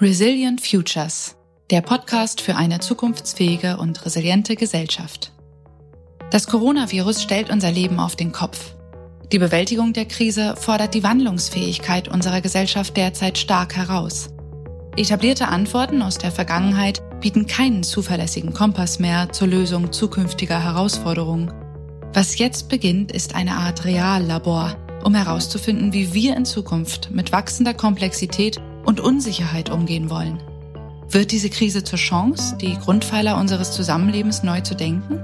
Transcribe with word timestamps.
Resilient 0.00 0.60
Futures, 0.60 1.36
der 1.70 1.80
Podcast 1.80 2.40
für 2.40 2.56
eine 2.56 2.80
zukunftsfähige 2.80 3.76
und 3.76 4.04
resiliente 4.04 4.56
Gesellschaft. 4.56 5.32
Das 6.32 6.48
Coronavirus 6.48 7.22
stellt 7.22 7.48
unser 7.48 7.70
Leben 7.70 8.00
auf 8.00 8.16
den 8.16 8.32
Kopf. 8.32 8.74
Die 9.30 9.38
Bewältigung 9.38 9.92
der 9.92 10.06
Krise 10.06 10.56
fordert 10.56 10.94
die 10.94 11.04
Wandlungsfähigkeit 11.04 12.08
unserer 12.08 12.40
Gesellschaft 12.40 12.96
derzeit 12.96 13.38
stark 13.38 13.76
heraus. 13.76 14.30
Etablierte 14.96 15.46
Antworten 15.46 16.02
aus 16.02 16.18
der 16.18 16.32
Vergangenheit 16.32 17.00
bieten 17.20 17.46
keinen 17.46 17.84
zuverlässigen 17.84 18.52
Kompass 18.52 18.98
mehr 18.98 19.30
zur 19.30 19.46
Lösung 19.46 19.92
zukünftiger 19.92 20.60
Herausforderungen. 20.60 21.52
Was 22.12 22.36
jetzt 22.38 22.68
beginnt, 22.68 23.12
ist 23.12 23.36
eine 23.36 23.52
Art 23.52 23.84
Reallabor, 23.84 24.76
um 25.04 25.14
herauszufinden, 25.14 25.92
wie 25.92 26.12
wir 26.12 26.36
in 26.36 26.46
Zukunft 26.46 27.12
mit 27.12 27.30
wachsender 27.30 27.74
Komplexität 27.74 28.60
und 28.84 29.00
Unsicherheit 29.00 29.70
umgehen 29.70 30.10
wollen. 30.10 30.42
Wird 31.08 31.32
diese 31.32 31.50
Krise 31.50 31.84
zur 31.84 31.98
Chance, 31.98 32.56
die 32.60 32.76
Grundpfeiler 32.78 33.38
unseres 33.38 33.72
Zusammenlebens 33.72 34.42
neu 34.42 34.60
zu 34.60 34.74
denken? 34.74 35.20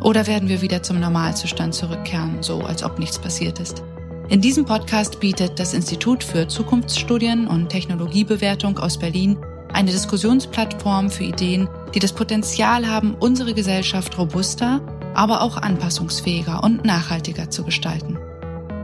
Oder 0.00 0.26
werden 0.26 0.48
wir 0.48 0.62
wieder 0.62 0.82
zum 0.82 1.00
Normalzustand 1.00 1.74
zurückkehren, 1.74 2.42
so 2.42 2.60
als 2.60 2.82
ob 2.82 2.98
nichts 2.98 3.18
passiert 3.18 3.58
ist? 3.58 3.82
In 4.28 4.40
diesem 4.40 4.64
Podcast 4.64 5.20
bietet 5.20 5.58
das 5.58 5.72
Institut 5.72 6.24
für 6.24 6.48
Zukunftsstudien 6.48 7.46
und 7.46 7.68
Technologiebewertung 7.68 8.78
aus 8.78 8.98
Berlin 8.98 9.36
eine 9.72 9.90
Diskussionsplattform 9.90 11.10
für 11.10 11.24
Ideen, 11.24 11.68
die 11.94 11.98
das 11.98 12.12
Potenzial 12.12 12.88
haben, 12.88 13.14
unsere 13.14 13.54
Gesellschaft 13.54 14.16
robuster, 14.18 14.80
aber 15.14 15.42
auch 15.42 15.56
anpassungsfähiger 15.56 16.64
und 16.64 16.84
nachhaltiger 16.84 17.50
zu 17.50 17.62
gestalten. 17.62 18.18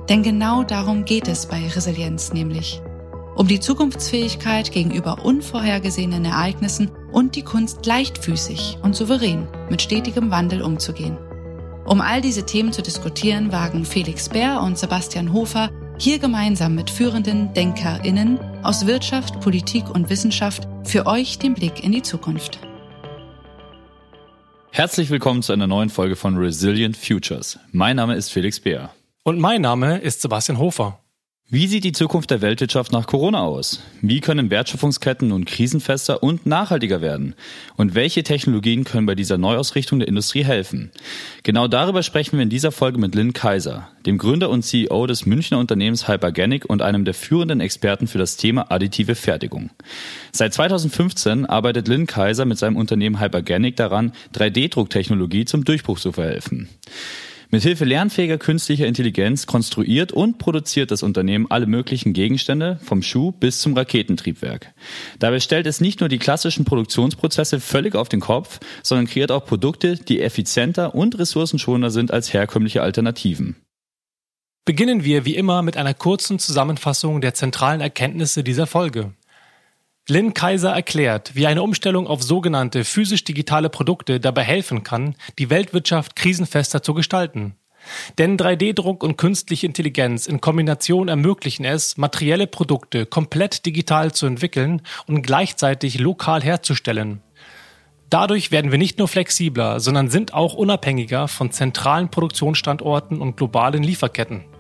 Denn 0.09 0.23
genau 0.23 0.63
darum 0.63 1.05
geht 1.05 1.29
es 1.29 1.47
bei 1.47 1.67
Resilienz 1.69 2.33
nämlich 2.33 2.83
um 3.35 3.49
die 3.49 3.61
Zukunftsfähigkeit 3.61 4.73
gegenüber 4.73 5.25
unvorhergesehenen 5.25 6.25
Ereignissen 6.25 6.91
und 7.11 7.35
die 7.37 7.43
Kunst 7.43 7.87
leichtfüßig 7.87 8.79
und 8.83 8.95
souverän 8.95 9.49
mit 9.71 9.81
stetigem 9.83 10.31
Wandel 10.31 10.63
umzugehen. 10.63 11.17
Um 11.87 12.01
all 12.01 12.21
diese 12.21 12.47
Themen 12.47 12.73
zu 12.73 12.83
diskutieren, 12.83 13.51
wagen 13.51 13.85
Felix 13.85 14.29
Bär 14.29 14.61
und 14.63 14.79
Sebastian 14.79 15.33
Hofer 15.33 15.71
hier 15.99 16.19
gemeinsam 16.19 16.75
mit 16.75 16.91
führenden 16.91 17.53
DenkerInnen 17.55 18.39
aus 18.63 18.87
Wirtschaft, 18.87 19.41
Politik 19.41 19.89
und 19.91 20.11
Wissenschaft 20.11 20.69
für 20.85 21.07
euch 21.07 21.39
den 21.39 21.55
Blick 21.55 21.83
in 21.83 21.93
die 21.93 22.03
Zukunft. 22.03 22.61
Herzlich 24.71 25.11
willkommen 25.11 25.43
zu 25.43 25.53
einer 25.53 25.67
neuen 25.67 25.91
Folge 25.91 26.17
von 26.17 26.37
Resilient 26.37 26.97
Futures. 26.97 27.59
Mein 27.73 27.97
Name 27.97 28.15
ist 28.15 28.31
Felix 28.31 28.61
Bär. 28.61 28.91
Und 29.23 29.39
mein 29.39 29.61
Name 29.61 29.99
ist 29.99 30.23
Sebastian 30.23 30.59
Hofer. 30.59 31.02
Wie 31.55 31.67
sieht 31.67 31.85
die 31.85 31.93
Zukunft 31.93 32.31
der 32.31 32.41
Weltwirtschaft 32.41 32.93
nach 32.93 33.07
Corona 33.07 33.43
aus? 33.43 33.83
Wie 34.01 34.21
können 34.21 34.49
Wertschöpfungsketten 34.49 35.29
nun 35.29 35.45
krisenfester 35.45 36.23
und 36.23 36.47
nachhaltiger 36.47 37.03
werden? 37.03 37.35
Und 37.77 37.95
welche 37.95 38.23
Technologien 38.23 38.85
können 38.85 39.05
bei 39.05 39.15
dieser 39.15 39.37
Neuausrichtung 39.37 39.99
der 39.99 40.09
Industrie 40.09 40.45
helfen? 40.45 40.91
Genau 41.43 41.69
darüber 41.69 42.03
sprechen 42.03 42.39
wir 42.39 42.43
in 42.43 42.49
dieser 42.49 42.73
Folge 42.73 42.99
mit 42.99 43.15
Lynn 43.15 43.35
Kaiser, 43.35 43.87
dem 44.07 44.17
Gründer 44.17 44.49
und 44.49 44.63
CEO 44.63 45.07
des 45.07 45.27
Münchner 45.27 45.59
Unternehmens 45.59 46.09
Hyperganic 46.09 46.65
und 46.65 46.81
einem 46.81 47.05
der 47.05 47.13
führenden 47.13 47.61
Experten 47.61 48.07
für 48.07 48.17
das 48.17 48.39
Thema 48.39 48.73
additive 48.73 49.15
Fertigung. 49.15 49.69
Seit 50.33 50.55
2015 50.55 51.45
arbeitet 51.45 51.87
Lynn 51.87 52.07
Kaiser 52.07 52.47
mit 52.47 52.57
seinem 52.57 52.77
Unternehmen 52.77 53.21
Hyperganic 53.21 53.77
daran, 53.77 54.13
3D-Drucktechnologie 54.35 55.45
zum 55.45 55.67
Durchbruch 55.67 56.01
zu 56.01 56.13
verhelfen. 56.13 56.71
Mithilfe 57.55 57.85
lernfähiger 57.85 58.39
künstlicher 58.39 58.87
Intelligenz 58.87 59.47
konstruiert 59.47 60.11
und 60.11 60.39
produziert 60.39 60.91
das 60.91 61.03
Unternehmen 61.03 61.51
alle 61.51 61.67
möglichen 61.67 62.15
Gegenstände, 62.15 62.81
vom 62.83 63.03
Schuh 63.03 63.31
bis 63.31 63.61
zum 63.61 63.77
Raketentriebwerk. 63.77 64.73
Dabei 65.19 65.39
stellt 65.39 65.67
es 65.67 65.79
nicht 65.79 66.01
nur 66.01 66.09
die 66.09 66.17
klassischen 66.17 66.65
Produktionsprozesse 66.65 67.61
völlig 67.61 67.95
auf 67.95 68.09
den 68.09 68.21
Kopf, 68.21 68.59
sondern 68.83 69.07
kreiert 69.07 69.31
auch 69.31 69.45
Produkte, 69.45 69.97
die 69.97 70.23
effizienter 70.23 70.95
und 70.95 71.19
ressourcenschonender 71.19 71.91
sind 71.91 72.11
als 72.11 72.33
herkömmliche 72.33 72.81
Alternativen. 72.81 73.57
Beginnen 74.65 75.05
wir 75.05 75.27
wie 75.27 75.37
immer 75.37 75.61
mit 75.61 75.77
einer 75.77 75.93
kurzen 75.93 76.39
Zusammenfassung 76.39 77.21
der 77.21 77.35
zentralen 77.35 77.83
Erkenntnisse 77.83 78.43
dieser 78.43 78.67
Folge. 78.67 79.13
Lynn 80.09 80.35
Kaiser 80.35 80.73
erklärt, 80.73 81.37
wie 81.37 81.47
eine 81.47 81.63
Umstellung 81.63 82.09
auf 82.09 82.25
sogenannte 82.25 82.83
physisch-digitale 82.85 83.71
Produkte 83.71 84.19
dabei 84.19 84.43
helfen 84.43 84.83
kann, 84.83 85.15
die 85.39 85.49
Weltwirtschaft 85.49 86.17
krisenfester 86.17 86.83
zu 86.83 86.93
gestalten. 86.93 87.55
Denn 88.19 88.37
3D-Druck 88.37 89.05
und 89.05 89.17
künstliche 89.17 89.67
Intelligenz 89.67 90.27
in 90.27 90.41
Kombination 90.41 91.07
ermöglichen 91.07 91.65
es, 91.65 91.97
materielle 91.99 92.49
Produkte 92.49 93.07
komplett 93.07 93.65
digital 93.65 94.13
zu 94.13 94.27
entwickeln 94.27 94.83
und 95.07 95.23
gleichzeitig 95.23 96.01
lokal 96.01 96.43
herzustellen. 96.43 97.23
Dadurch 98.11 98.51
werden 98.51 98.73
wir 98.73 98.79
nicht 98.79 98.99
nur 98.99 99.09
flexibler, 99.09 99.79
sondern 99.79 100.11
sind 100.11 100.35
auch 100.35 100.55
unabhängiger 100.55 101.29
von 101.29 101.53
zentralen 101.53 102.11
Produktionsstandorten 102.11 103.21
und 103.21 103.37
globalen 103.37 103.85
Lieferketten. 103.85 104.52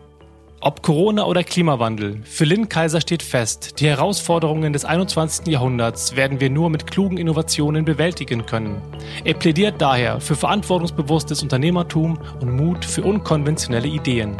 Ob 0.65 0.81
Corona 0.81 1.27
oder 1.27 1.43
Klimawandel, 1.43 2.21
für 2.23 2.45
Lynn 2.45 2.69
Kaiser 2.69 3.00
steht 3.00 3.25
fest, 3.25 3.81
die 3.81 3.89
Herausforderungen 3.89 4.73
des 4.73 4.84
21. 4.84 5.49
Jahrhunderts 5.49 6.15
werden 6.15 6.39
wir 6.39 6.50
nur 6.50 6.71
mit 6.71 6.89
klugen 6.89 7.19
Innovationen 7.19 7.84
bewältigen 7.84 8.47
können. 8.47 8.81
Er 9.25 9.34
plädiert 9.34 9.83
daher 9.83 10.21
für 10.21 10.37
verantwortungsbewusstes 10.37 11.43
Unternehmertum 11.43 12.17
und 12.41 12.55
Mut 12.55 12.84
für 12.84 13.03
unkonventionelle 13.03 13.89
Ideen. 13.89 14.37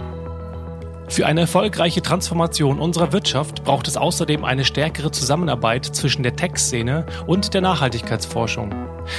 Für 1.09 1.27
eine 1.27 1.43
erfolgreiche 1.43 2.01
Transformation 2.01 2.79
unserer 2.79 3.13
Wirtschaft 3.13 3.65
braucht 3.65 3.87
es 3.87 3.97
außerdem 3.97 4.45
eine 4.45 4.65
stärkere 4.65 5.11
Zusammenarbeit 5.11 5.85
zwischen 5.85 6.23
der 6.23 6.37
Tech-Szene 6.37 7.07
und 7.27 7.53
der 7.55 7.61
Nachhaltigkeitsforschung. 7.61 8.75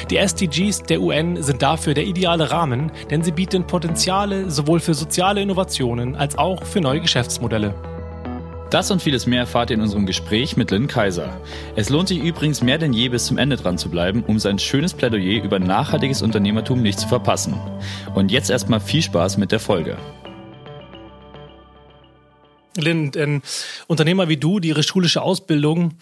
Die 0.10 0.18
SDGs 0.18 0.84
der 0.84 1.02
UN 1.02 1.44
sind 1.44 1.62
dafür 1.62 1.94
der 1.94 2.06
ideale 2.06 2.52
Rahmen, 2.52 2.92
denn 3.12 3.22
sie 3.22 3.32
bieten 3.32 3.68
Potenziale 3.68 4.50
sowohl 4.50 4.80
für 4.80 4.94
soziale 4.94 5.42
Innovationen 5.42 6.16
als 6.16 6.38
auch 6.38 6.64
für 6.64 6.82
neue 6.82 7.02
Geschäftsmodelle. 7.02 7.76
Das 8.72 8.90
und 8.90 9.04
vieles 9.04 9.28
mehr 9.28 9.42
erfahrt 9.42 9.70
ihr 9.70 9.76
in 9.76 9.84
unserem 9.84 10.08
Gespräch 10.08 10.58
mit 10.58 10.72
Lynn 10.72 10.88
Kaiser. 10.88 11.30
Es 11.76 11.90
lohnt 11.90 12.08
sich 12.08 12.24
übrigens 12.24 12.64
mehr 12.64 12.80
denn 12.80 12.92
je 12.92 13.10
bis 13.10 13.28
zum 13.28 13.38
Ende 13.38 13.56
dran 13.56 13.78
zu 13.78 13.88
bleiben, 13.90 14.24
um 14.26 14.40
sein 14.40 14.58
schönes 14.58 14.96
Plädoyer 14.96 15.44
über 15.44 15.60
nachhaltiges 15.60 16.24
Unternehmertum 16.24 16.82
nicht 16.82 17.00
zu 17.00 17.08
verpassen. 17.08 17.54
Und 18.16 18.32
jetzt 18.32 18.50
erstmal 18.50 18.80
viel 18.80 19.04
Spaß 19.04 19.38
mit 19.38 19.52
der 19.52 19.60
Folge. 19.60 19.98
Lynn, 22.78 23.12
ein 23.16 23.42
Unternehmer 23.88 24.30
wie 24.30 24.38
du, 24.38 24.60
die 24.60 24.70
ihre 24.70 24.84
schulische 24.84 25.22
Ausbildung 25.22 25.94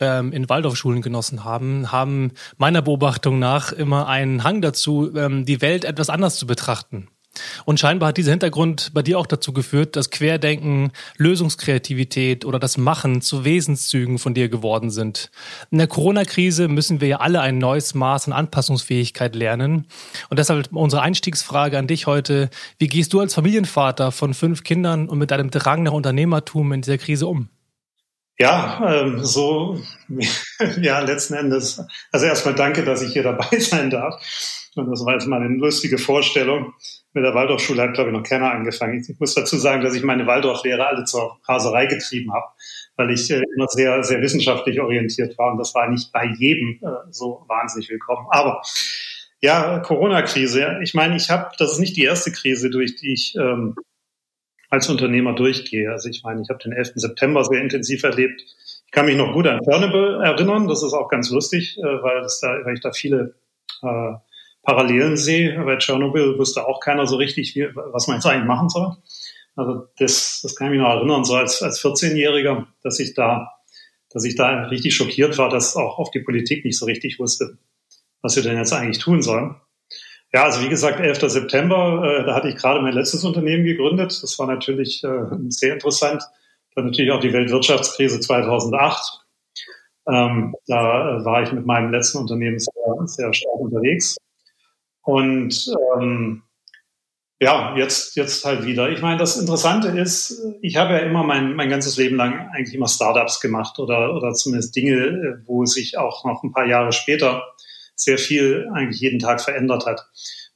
ähm, 0.00 0.32
in 0.32 0.48
Waldorfschulen 0.48 1.02
genossen 1.02 1.44
haben, 1.44 1.92
haben 1.92 2.32
meiner 2.56 2.82
Beobachtung 2.82 3.38
nach 3.38 3.72
immer 3.72 4.08
einen 4.08 4.44
Hang 4.44 4.62
dazu, 4.62 5.14
ähm, 5.16 5.44
die 5.44 5.60
Welt 5.60 5.84
etwas 5.84 6.10
anders 6.10 6.36
zu 6.36 6.46
betrachten. 6.46 7.08
Und 7.64 7.78
scheinbar 7.78 8.08
hat 8.08 8.16
dieser 8.16 8.32
Hintergrund 8.32 8.90
bei 8.92 9.02
dir 9.02 9.18
auch 9.18 9.26
dazu 9.26 9.52
geführt, 9.52 9.96
dass 9.96 10.10
Querdenken, 10.10 10.92
Lösungskreativität 11.16 12.44
oder 12.44 12.58
das 12.58 12.76
Machen 12.76 13.22
zu 13.22 13.44
Wesenszügen 13.44 14.18
von 14.18 14.34
dir 14.34 14.48
geworden 14.48 14.90
sind. 14.90 15.30
In 15.70 15.78
der 15.78 15.86
Corona-Krise 15.86 16.68
müssen 16.68 17.00
wir 17.00 17.08
ja 17.08 17.16
alle 17.20 17.40
ein 17.40 17.58
neues 17.58 17.94
Maß 17.94 18.26
an 18.26 18.32
Anpassungsfähigkeit 18.32 19.34
lernen. 19.34 19.86
Und 20.28 20.38
deshalb 20.38 20.72
unsere 20.72 21.02
Einstiegsfrage 21.02 21.78
an 21.78 21.86
dich 21.86 22.06
heute. 22.06 22.50
Wie 22.78 22.88
gehst 22.88 23.12
du 23.12 23.20
als 23.20 23.34
Familienvater 23.34 24.12
von 24.12 24.34
fünf 24.34 24.64
Kindern 24.64 25.08
und 25.08 25.18
mit 25.18 25.30
deinem 25.30 25.50
Drang 25.50 25.82
nach 25.84 25.92
Unternehmertum 25.92 26.72
in 26.72 26.82
dieser 26.82 26.98
Krise 26.98 27.26
um? 27.26 27.48
Ja, 28.38 29.02
ähm, 29.02 29.22
so, 29.22 29.80
ja, 30.80 31.00
letzten 31.00 31.34
Endes. 31.34 31.84
Also 32.10 32.24
erstmal 32.24 32.54
danke, 32.54 32.84
dass 32.84 33.02
ich 33.02 33.12
hier 33.12 33.22
dabei 33.22 33.46
sein 33.58 33.90
darf. 33.90 34.20
Und 34.76 34.90
das 34.90 35.04
war 35.04 35.14
jetzt 35.14 35.26
mal 35.26 35.42
eine 35.42 35.56
lustige 35.56 35.98
Vorstellung 35.98 36.74
mit 37.12 37.24
der 37.24 37.34
Waldorfschule 37.34 37.82
hat, 37.82 37.94
glaube 37.94 38.10
ich, 38.10 38.16
noch 38.16 38.22
keiner 38.22 38.52
angefangen. 38.52 39.04
Ich 39.06 39.18
muss 39.18 39.34
dazu 39.34 39.56
sagen, 39.56 39.82
dass 39.82 39.94
ich 39.94 40.04
meine 40.04 40.26
Waldorflehre 40.26 40.86
alle 40.86 41.04
zur 41.04 41.40
Raserei 41.48 41.86
getrieben 41.86 42.32
habe, 42.32 42.46
weil 42.96 43.10
ich 43.10 43.30
äh, 43.30 43.42
immer 43.56 43.66
sehr, 43.68 44.04
sehr 44.04 44.20
wissenschaftlich 44.20 44.80
orientiert 44.80 45.36
war 45.38 45.52
und 45.52 45.58
das 45.58 45.74
war 45.74 45.88
nicht 45.88 46.12
bei 46.12 46.26
jedem 46.38 46.78
äh, 46.82 47.10
so 47.10 47.44
wahnsinnig 47.48 47.90
willkommen. 47.90 48.26
Aber 48.30 48.62
ja, 49.40 49.78
Corona-Krise. 49.80 50.78
Ich 50.82 50.94
meine, 50.94 51.16
ich 51.16 51.30
habe, 51.30 51.50
das 51.58 51.72
ist 51.72 51.78
nicht 51.78 51.96
die 51.96 52.04
erste 52.04 52.30
Krise, 52.30 52.70
durch 52.70 52.96
die 52.96 53.12
ich 53.12 53.34
ähm, 53.36 53.74
als 54.68 54.88
Unternehmer 54.88 55.34
durchgehe. 55.34 55.90
Also 55.90 56.08
ich 56.08 56.22
meine, 56.22 56.42
ich 56.42 56.48
habe 56.50 56.62
den 56.62 56.72
11. 56.72 56.92
September 56.94 57.44
sehr 57.44 57.60
intensiv 57.60 58.04
erlebt. 58.04 58.42
Ich 58.86 58.92
kann 58.92 59.06
mich 59.06 59.16
noch 59.16 59.32
gut 59.32 59.46
an 59.46 59.64
Fernable 59.64 60.22
erinnern. 60.22 60.68
Das 60.68 60.82
ist 60.82 60.92
auch 60.92 61.08
ganz 61.08 61.30
lustig, 61.30 61.76
äh, 61.78 61.82
weil, 61.82 62.20
das 62.20 62.40
da, 62.40 62.48
weil 62.64 62.74
ich 62.74 62.80
da 62.80 62.92
viele 62.92 63.34
äh, 63.82 64.12
Parallelen 64.62 65.16
sehe. 65.16 65.58
Bei 65.64 65.76
Tschernobyl 65.76 66.38
wusste 66.38 66.66
auch 66.66 66.80
keiner 66.80 67.06
so 67.06 67.16
richtig, 67.16 67.54
wie, 67.54 67.68
was 67.74 68.06
man 68.06 68.16
jetzt 68.16 68.26
eigentlich 68.26 68.46
machen 68.46 68.68
soll. 68.68 68.96
Also 69.56 69.88
das, 69.98 70.40
das 70.42 70.54
kann 70.54 70.68
ich 70.68 70.72
mich 70.72 70.80
noch 70.80 70.94
erinnern, 70.94 71.24
so 71.24 71.34
als, 71.34 71.62
als 71.62 71.82
14-Jähriger, 71.82 72.66
dass 72.82 72.98
ich 73.00 73.14
da, 73.14 73.52
dass 74.10 74.24
ich 74.24 74.36
da 74.36 74.64
richtig 74.64 74.94
schockiert 74.94 75.38
war, 75.38 75.48
dass 75.48 75.76
auch 75.76 75.98
auf 75.98 76.10
die 76.10 76.20
Politik 76.20 76.64
nicht 76.64 76.78
so 76.78 76.86
richtig 76.86 77.18
wusste, 77.18 77.58
was 78.22 78.36
wir 78.36 78.42
denn 78.42 78.56
jetzt 78.56 78.72
eigentlich 78.72 78.98
tun 78.98 79.22
sollen. 79.22 79.56
Ja, 80.32 80.44
also 80.44 80.62
wie 80.62 80.68
gesagt, 80.68 81.00
11. 81.00 81.28
September, 81.28 82.20
äh, 82.20 82.24
da 82.24 82.34
hatte 82.34 82.48
ich 82.48 82.56
gerade 82.56 82.80
mein 82.80 82.94
letztes 82.94 83.24
Unternehmen 83.24 83.64
gegründet. 83.64 84.22
Das 84.22 84.38
war 84.38 84.46
natürlich 84.46 85.02
äh, 85.02 85.24
sehr 85.48 85.74
interessant. 85.74 86.22
Dann 86.76 86.86
natürlich 86.86 87.10
auch 87.10 87.20
die 87.20 87.32
Weltwirtschaftskrise 87.32 88.20
2008. 88.20 89.24
Ähm, 90.08 90.54
da 90.68 91.24
war 91.24 91.42
ich 91.42 91.52
mit 91.52 91.66
meinem 91.66 91.90
letzten 91.90 92.18
Unternehmen 92.18 92.58
sehr, 92.60 92.72
sehr 93.06 93.34
stark 93.34 93.56
unterwegs. 93.56 94.16
Und 95.10 95.74
ähm, 95.98 96.42
ja, 97.40 97.74
jetzt, 97.76 98.16
jetzt 98.16 98.44
halt 98.44 98.64
wieder. 98.64 98.90
Ich 98.90 99.02
meine, 99.02 99.16
das 99.16 99.36
Interessante 99.36 99.88
ist, 99.88 100.40
ich 100.62 100.76
habe 100.76 100.92
ja 100.92 100.98
immer 101.00 101.24
mein, 101.24 101.54
mein 101.56 101.68
ganzes 101.68 101.96
Leben 101.96 102.16
lang 102.16 102.48
eigentlich 102.54 102.74
immer 102.74 102.86
Startups 102.86 103.40
gemacht 103.40 103.78
oder, 103.80 104.14
oder 104.14 104.34
zumindest 104.34 104.76
Dinge, 104.76 105.42
wo 105.46 105.64
sich 105.64 105.98
auch 105.98 106.24
noch 106.24 106.44
ein 106.44 106.52
paar 106.52 106.66
Jahre 106.66 106.92
später 106.92 107.42
sehr 107.96 108.18
viel 108.18 108.68
eigentlich 108.72 109.00
jeden 109.00 109.18
Tag 109.18 109.40
verändert 109.40 109.84
hat. 109.84 110.06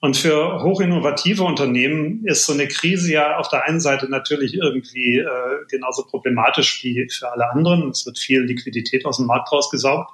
Und 0.01 0.17
für 0.17 0.63
hochinnovative 0.63 1.43
Unternehmen 1.43 2.25
ist 2.27 2.47
so 2.47 2.53
eine 2.53 2.69
Krise 2.69 3.13
ja 3.13 3.39
auf 3.39 3.49
der 3.49 3.65
einen 3.65 3.81
Seite 3.81 4.09
natürlich 4.09 4.55
irgendwie 4.55 5.19
äh, 5.19 5.67
genauso 5.69 6.05
problematisch 6.05 6.85
wie 6.85 7.09
für 7.11 7.33
alle 7.33 7.51
anderen. 7.51 7.89
Es 7.89 8.07
wird 8.07 8.19
viel 8.19 8.43
Liquidität 8.43 9.05
aus 9.05 9.17
dem 9.17 9.27
Markt 9.27 9.51
rausgesaugt. 9.51 10.11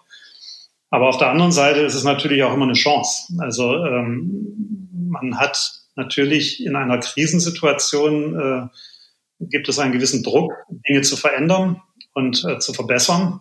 Aber 0.91 1.09
auf 1.09 1.19
der 1.19 1.31
anderen 1.31 1.53
Seite 1.53 1.81
ist 1.81 1.95
es 1.95 2.05
natürlich 2.05 2.43
auch 2.43 2.53
immer 2.53 2.65
eine 2.65 2.75
Chance. 2.75 3.33
Also 3.39 3.75
ähm, 3.85 4.89
man 5.09 5.39
hat 5.39 5.73
natürlich 5.97 6.65
in 6.65 6.77
einer 6.77 6.99
Krisensituation 6.99 8.39
äh, 8.39 9.47
gibt 9.47 9.69
es 9.69 9.79
einen 9.79 9.93
gewissen 9.93 10.23
Druck, 10.23 10.53
Dinge 10.89 11.03
zu 11.03 11.17
verändern 11.17 11.81
und 12.13 12.45
äh, 12.45 12.59
zu 12.59 12.73
verbessern. 12.73 13.41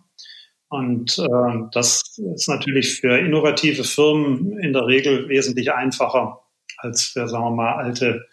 Und 0.70 1.18
äh, 1.18 1.68
das 1.72 2.20
ist 2.36 2.48
natürlich 2.48 3.00
für 3.00 3.18
innovative 3.18 3.84
Firmen 3.84 4.60
in 4.60 4.74
der 4.74 4.86
Regel 4.86 5.28
wesentlich 5.28 5.74
einfacher 5.74 6.42
als 6.78 7.04
für, 7.06 7.28
sagen 7.28 7.44
wir 7.44 7.52
mal, 7.52 7.74
alte 7.74 8.28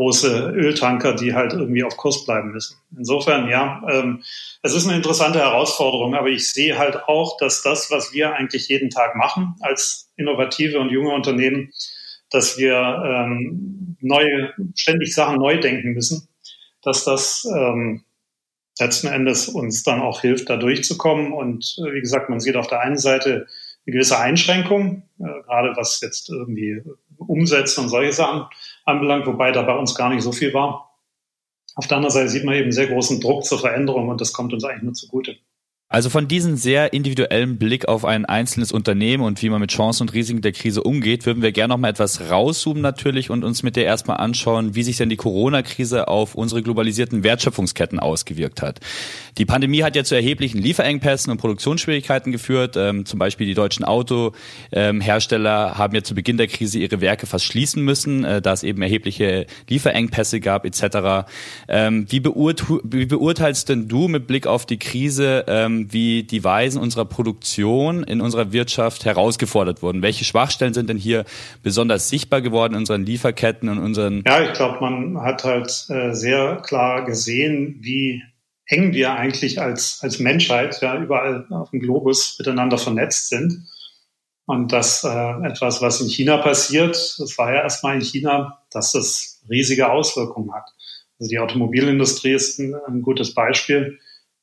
große 0.00 0.52
Öltanker, 0.56 1.12
die 1.12 1.34
halt 1.34 1.52
irgendwie 1.52 1.84
auf 1.84 1.98
Kurs 1.98 2.24
bleiben 2.24 2.52
müssen. 2.52 2.78
Insofern, 2.96 3.50
ja, 3.50 3.82
ähm, 3.86 4.22
es 4.62 4.72
ist 4.74 4.86
eine 4.86 4.96
interessante 4.96 5.40
Herausforderung, 5.40 6.14
aber 6.14 6.28
ich 6.28 6.50
sehe 6.50 6.78
halt 6.78 7.04
auch, 7.06 7.36
dass 7.36 7.60
das, 7.60 7.90
was 7.90 8.14
wir 8.14 8.34
eigentlich 8.34 8.68
jeden 8.68 8.88
Tag 8.88 9.14
machen 9.14 9.56
als 9.60 10.10
innovative 10.16 10.80
und 10.80 10.88
junge 10.88 11.12
Unternehmen, 11.12 11.70
dass 12.30 12.56
wir 12.56 12.72
ähm, 12.74 13.98
neue, 14.00 14.54
ständig 14.74 15.14
Sachen 15.14 15.36
neu 15.36 15.60
denken 15.60 15.92
müssen, 15.92 16.28
dass 16.80 17.04
das 17.04 17.46
ähm, 17.54 18.02
letzten 18.78 19.08
Endes 19.08 19.48
uns 19.48 19.82
dann 19.82 20.00
auch 20.00 20.22
hilft, 20.22 20.48
da 20.48 20.56
durchzukommen. 20.56 21.30
Und 21.30 21.76
äh, 21.76 21.92
wie 21.92 22.00
gesagt, 22.00 22.30
man 22.30 22.40
sieht 22.40 22.56
auf 22.56 22.68
der 22.68 22.80
einen 22.80 22.96
Seite 22.96 23.48
eine 23.86 23.92
gewisse 23.92 24.18
Einschränkung, 24.18 25.02
äh, 25.18 25.42
gerade 25.44 25.76
was 25.76 26.00
jetzt 26.00 26.30
irgendwie 26.30 26.80
Umsetzen 27.20 27.84
und 27.84 27.88
solche 27.88 28.12
Sachen 28.12 28.46
anbelangt, 28.84 29.26
wobei 29.26 29.52
da 29.52 29.62
bei 29.62 29.76
uns 29.76 29.94
gar 29.94 30.10
nicht 30.10 30.22
so 30.22 30.32
viel 30.32 30.52
war. 30.54 30.90
Auf 31.76 31.86
der 31.86 31.98
anderen 31.98 32.12
Seite 32.12 32.28
sieht 32.28 32.44
man 32.44 32.54
eben 32.54 32.72
sehr 32.72 32.88
großen 32.88 33.20
Druck 33.20 33.44
zur 33.44 33.58
Veränderung 33.58 34.08
und 34.08 34.20
das 34.20 34.32
kommt 34.32 34.52
uns 34.52 34.64
eigentlich 34.64 34.82
nur 34.82 34.94
zugute. 34.94 35.38
Also 35.92 36.08
von 36.08 36.28
diesem 36.28 36.56
sehr 36.56 36.92
individuellen 36.92 37.58
Blick 37.58 37.88
auf 37.88 38.04
ein 38.04 38.24
einzelnes 38.24 38.70
Unternehmen 38.70 39.24
und 39.24 39.42
wie 39.42 39.50
man 39.50 39.60
mit 39.60 39.72
Chancen 39.72 40.04
und 40.04 40.14
Risiken 40.14 40.40
der 40.40 40.52
Krise 40.52 40.84
umgeht, 40.84 41.26
würden 41.26 41.42
wir 41.42 41.50
gerne 41.50 41.74
noch 41.74 41.78
mal 41.78 41.88
etwas 41.88 42.30
rauszoomen 42.30 42.80
natürlich 42.80 43.28
und 43.28 43.42
uns 43.42 43.64
mit 43.64 43.74
der 43.74 43.86
erstmal 43.86 44.18
anschauen, 44.18 44.76
wie 44.76 44.84
sich 44.84 44.98
denn 44.98 45.08
die 45.08 45.16
Corona-Krise 45.16 46.06
auf 46.06 46.36
unsere 46.36 46.62
globalisierten 46.62 47.24
Wertschöpfungsketten 47.24 47.98
ausgewirkt 47.98 48.62
hat. 48.62 48.78
Die 49.36 49.44
Pandemie 49.44 49.82
hat 49.82 49.96
ja 49.96 50.04
zu 50.04 50.14
erheblichen 50.14 50.58
Lieferengpässen 50.58 51.32
und 51.32 51.38
Produktionsschwierigkeiten 51.38 52.30
geführt. 52.30 52.76
Ähm, 52.76 53.04
zum 53.04 53.18
Beispiel 53.18 53.48
die 53.48 53.54
deutschen 53.54 53.84
Autohersteller 53.84 55.76
haben 55.76 55.94
ja 55.96 56.04
zu 56.04 56.14
Beginn 56.14 56.36
der 56.36 56.46
Krise 56.46 56.78
ihre 56.78 57.00
Werke 57.00 57.26
fast 57.26 57.46
schließen 57.46 57.84
müssen, 57.84 58.22
äh, 58.22 58.40
da 58.40 58.52
es 58.52 58.62
eben 58.62 58.80
erhebliche 58.80 59.46
Lieferengpässe 59.68 60.38
gab 60.38 60.64
etc. 60.66 61.26
Ähm, 61.66 62.06
wie, 62.10 62.20
beurt 62.20 62.64
wie 62.84 63.06
beurteilst 63.06 63.68
denn 63.68 63.88
du 63.88 64.06
mit 64.06 64.28
Blick 64.28 64.46
auf 64.46 64.66
die 64.66 64.78
Krise 64.78 65.44
wie 65.90 66.22
die 66.22 66.44
Weisen 66.44 66.80
unserer 66.80 67.04
Produktion 67.04 68.02
in 68.02 68.20
unserer 68.20 68.52
Wirtschaft 68.52 69.04
herausgefordert 69.04 69.82
wurden. 69.82 70.02
Welche 70.02 70.24
Schwachstellen 70.24 70.74
sind 70.74 70.88
denn 70.88 70.98
hier 70.98 71.24
besonders 71.62 72.08
sichtbar 72.08 72.42
geworden 72.42 72.74
in 72.74 72.80
unseren 72.80 73.04
Lieferketten 73.04 73.68
und 73.68 73.78
unseren? 73.78 74.22
Ja, 74.26 74.42
ich 74.42 74.52
glaube, 74.52 74.80
man 74.80 75.20
hat 75.22 75.44
halt 75.44 75.86
äh, 75.88 76.12
sehr 76.12 76.56
klar 76.56 77.04
gesehen, 77.04 77.78
wie 77.80 78.22
eng 78.66 78.92
wir 78.92 79.14
eigentlich 79.14 79.60
als, 79.60 79.98
als 80.02 80.18
Menschheit 80.18 80.80
ja 80.80 80.96
überall 80.96 81.46
auf 81.50 81.70
dem 81.70 81.80
Globus 81.80 82.36
miteinander 82.38 82.78
vernetzt 82.78 83.28
sind. 83.28 83.66
Und 84.46 84.72
das 84.72 85.04
äh, 85.04 85.46
etwas, 85.46 85.80
was 85.80 86.00
in 86.00 86.08
China 86.08 86.38
passiert, 86.38 86.96
das 87.18 87.38
war 87.38 87.52
ja 87.52 87.62
erstmal 87.62 87.94
in 87.94 88.00
China, 88.00 88.58
dass 88.70 88.92
das 88.92 89.42
riesige 89.48 89.90
Auswirkungen 89.90 90.52
hat. 90.52 90.64
Also 91.20 91.30
die 91.30 91.38
Automobilindustrie 91.38 92.32
ist 92.32 92.58
ein, 92.58 92.74
ein 92.88 93.02
gutes 93.02 93.34
Beispiel. 93.34 93.98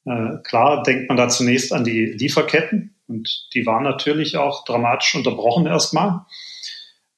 Äh, 0.07 0.37
klar 0.43 0.83
denkt 0.83 1.09
man 1.09 1.17
da 1.17 1.27
zunächst 1.27 1.73
an 1.73 1.83
die 1.83 2.05
Lieferketten 2.05 2.95
und 3.07 3.49
die 3.53 3.65
waren 3.65 3.83
natürlich 3.83 4.37
auch 4.37 4.63
dramatisch 4.63 5.15
unterbrochen 5.15 5.65
erstmal. 5.65 6.21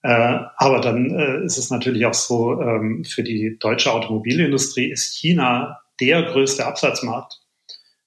Äh, 0.02 0.40
aber 0.58 0.80
dann 0.82 1.12
äh, 1.12 1.46
ist 1.46 1.58
es 1.58 1.70
natürlich 1.70 2.06
auch 2.06 2.14
so, 2.14 2.60
ähm, 2.60 3.04
für 3.04 3.22
die 3.24 3.58
deutsche 3.60 3.92
Automobilindustrie 3.92 4.92
ist 4.92 5.16
China 5.16 5.82
der 6.00 6.24
größte 6.24 6.66
Absatzmarkt. 6.66 7.40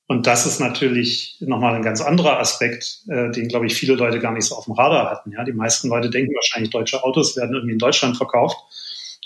Und 0.09 0.27
das 0.27 0.47
ist 0.47 0.59
natürlich 0.59 1.37
nochmal 1.41 1.75
ein 1.75 1.83
ganz 1.83 2.01
anderer 2.01 2.39
Aspekt, 2.39 3.03
äh, 3.09 3.31
den, 3.31 3.49
glaube 3.49 3.67
ich, 3.67 3.75
viele 3.75 3.95
Leute 3.95 4.19
gar 4.19 4.33
nicht 4.33 4.47
so 4.47 4.57
auf 4.57 4.65
dem 4.65 4.75
Radar 4.75 5.11
hatten. 5.11 5.33
Ja, 5.33 5.45
die 5.45 5.53
meisten 5.53 5.89
Leute 5.89 6.11
denken 6.11 6.35
wahrscheinlich, 6.35 6.71
deutsche 6.71 7.05
Autos 7.05 7.37
werden 7.37 7.55
irgendwie 7.55 7.75
in 7.75 7.79
Deutschland 7.79 8.17
verkauft 8.17 8.57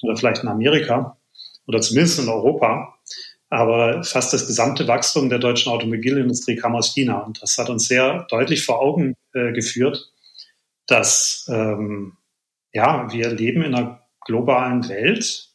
oder 0.02 0.17
vielleicht 0.17 0.43
in 0.43 0.49
Amerika 0.49 1.17
oder 1.67 1.81
zumindest 1.81 2.19
in 2.19 2.29
Europa. 2.29 2.96
Aber 3.49 4.03
fast 4.03 4.33
das 4.33 4.47
gesamte 4.47 4.89
Wachstum 4.89 5.29
der 5.29 5.39
deutschen 5.39 5.71
Automobilindustrie 5.71 6.57
kam 6.57 6.75
aus 6.75 6.93
China. 6.93 7.19
Und 7.19 7.43
das 7.43 7.57
hat 7.59 7.71
uns 7.71 7.87
sehr 7.87 8.27
deutlich 8.29 8.65
vor 8.65 8.81
Augen 8.81 9.15
äh, 9.35 9.53
geführt, 9.53 10.13
dass 10.87 11.47
ähm, 11.49 12.17
ja, 12.73 13.11
wir 13.13 13.31
leben 13.31 13.63
in 13.63 13.75
einer 13.75 14.07
globalen 14.25 14.89
Welt 14.89 15.51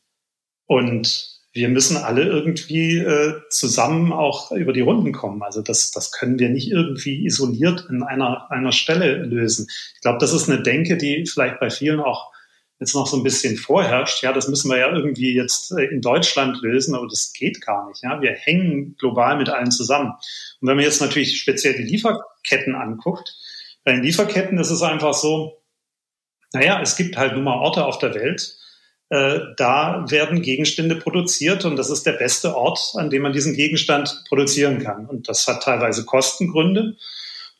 und 0.65 1.31
wir 1.53 1.67
müssen 1.67 1.97
alle 1.97 2.23
irgendwie 2.23 2.97
äh, 2.97 3.41
zusammen 3.49 4.13
auch 4.13 4.51
über 4.51 4.71
die 4.71 4.81
Runden 4.81 5.11
kommen. 5.11 5.43
Also 5.43 5.61
das, 5.61 5.91
das 5.91 6.11
können 6.11 6.39
wir 6.39 6.49
nicht 6.49 6.71
irgendwie 6.71 7.25
isoliert 7.25 7.87
in 7.89 8.03
einer, 8.03 8.49
einer 8.49 8.71
Stelle 8.71 9.17
lösen. 9.17 9.67
Ich 9.95 10.01
glaube, 10.01 10.19
das 10.19 10.31
ist 10.31 10.49
eine 10.49 10.63
Denke, 10.63 10.95
die 10.95 11.25
vielleicht 11.25 11.59
bei 11.59 11.69
vielen 11.69 11.99
auch 11.99 12.31
jetzt 12.81 12.95
noch 12.95 13.07
so 13.07 13.15
ein 13.15 13.23
bisschen 13.23 13.57
vorherrscht, 13.57 14.23
ja, 14.23 14.33
das 14.33 14.47
müssen 14.47 14.69
wir 14.69 14.77
ja 14.77 14.91
irgendwie 14.91 15.33
jetzt 15.33 15.71
äh, 15.71 15.85
in 15.85 16.01
Deutschland 16.01 16.61
lösen, 16.61 16.95
aber 16.95 17.07
das 17.07 17.31
geht 17.31 17.61
gar 17.61 17.87
nicht. 17.87 18.03
Ja, 18.03 18.19
wir 18.21 18.31
hängen 18.31 18.95
global 18.97 19.37
mit 19.37 19.49
allen 19.49 19.71
zusammen. 19.71 20.13
Und 20.59 20.67
wenn 20.67 20.75
man 20.75 20.83
jetzt 20.83 20.99
natürlich 20.99 21.39
speziell 21.39 21.75
die 21.75 21.83
Lieferketten 21.83 22.75
anguckt, 22.75 23.35
bei 23.83 23.93
den 23.93 24.03
Lieferketten 24.03 24.57
ist 24.57 24.71
es 24.71 24.81
einfach 24.81 25.13
so, 25.13 25.61
naja, 26.53 26.81
es 26.81 26.97
gibt 26.97 27.17
halt 27.17 27.33
nun 27.33 27.43
mal 27.43 27.59
Orte 27.59 27.85
auf 27.85 27.99
der 27.99 28.15
Welt, 28.15 28.57
äh, 29.09 29.39
da 29.57 30.05
werden 30.09 30.41
Gegenstände 30.41 30.95
produziert 30.95 31.65
und 31.65 31.75
das 31.75 31.91
ist 31.91 32.05
der 32.07 32.13
beste 32.13 32.55
Ort, 32.55 32.93
an 32.95 33.11
dem 33.11 33.21
man 33.21 33.33
diesen 33.33 33.53
Gegenstand 33.53 34.23
produzieren 34.27 34.79
kann. 34.79 35.05
Und 35.05 35.29
das 35.29 35.47
hat 35.47 35.63
teilweise 35.63 36.03
Kostengründe. 36.03 36.97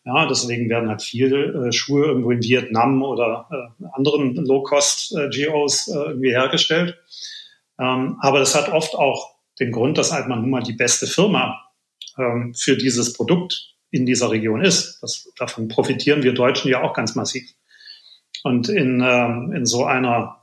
Ja, 0.03 0.25
deswegen 0.25 0.69
werden 0.69 0.89
halt 0.89 1.03
viele 1.03 1.67
äh, 1.67 1.71
Schuhe 1.71 2.07
irgendwo 2.07 2.31
in 2.31 2.41
Vietnam 2.41 3.03
oder 3.03 3.47
äh, 3.51 3.85
anderen 3.93 4.35
Low-Cost-GOs 4.35 5.87
äh, 5.89 5.93
irgendwie 5.93 6.31
hergestellt. 6.31 6.97
Ähm, 7.79 8.17
aber 8.19 8.39
das 8.39 8.55
hat 8.55 8.69
oft 8.69 8.95
auch 8.95 9.35
den 9.59 9.71
Grund, 9.71 9.97
dass 9.97 10.11
halt 10.11 10.27
man 10.27 10.41
nun 10.41 10.49
mal 10.49 10.63
die 10.63 10.73
beste 10.73 11.05
Firma 11.05 11.61
ähm, 12.17 12.55
für 12.55 12.77
dieses 12.77 13.13
Produkt 13.13 13.75
in 13.91 14.05
dieser 14.07 14.31
Region 14.31 14.63
ist. 14.63 14.99
Das, 15.01 15.31
davon 15.37 15.67
profitieren 15.67 16.23
wir 16.23 16.33
Deutschen 16.33 16.71
ja 16.71 16.81
auch 16.81 16.93
ganz 16.93 17.13
massiv. 17.13 17.47
Und 18.43 18.69
in, 18.69 19.01
ähm, 19.05 19.53
in 19.55 19.65
so 19.65 19.85
einer 19.85 20.37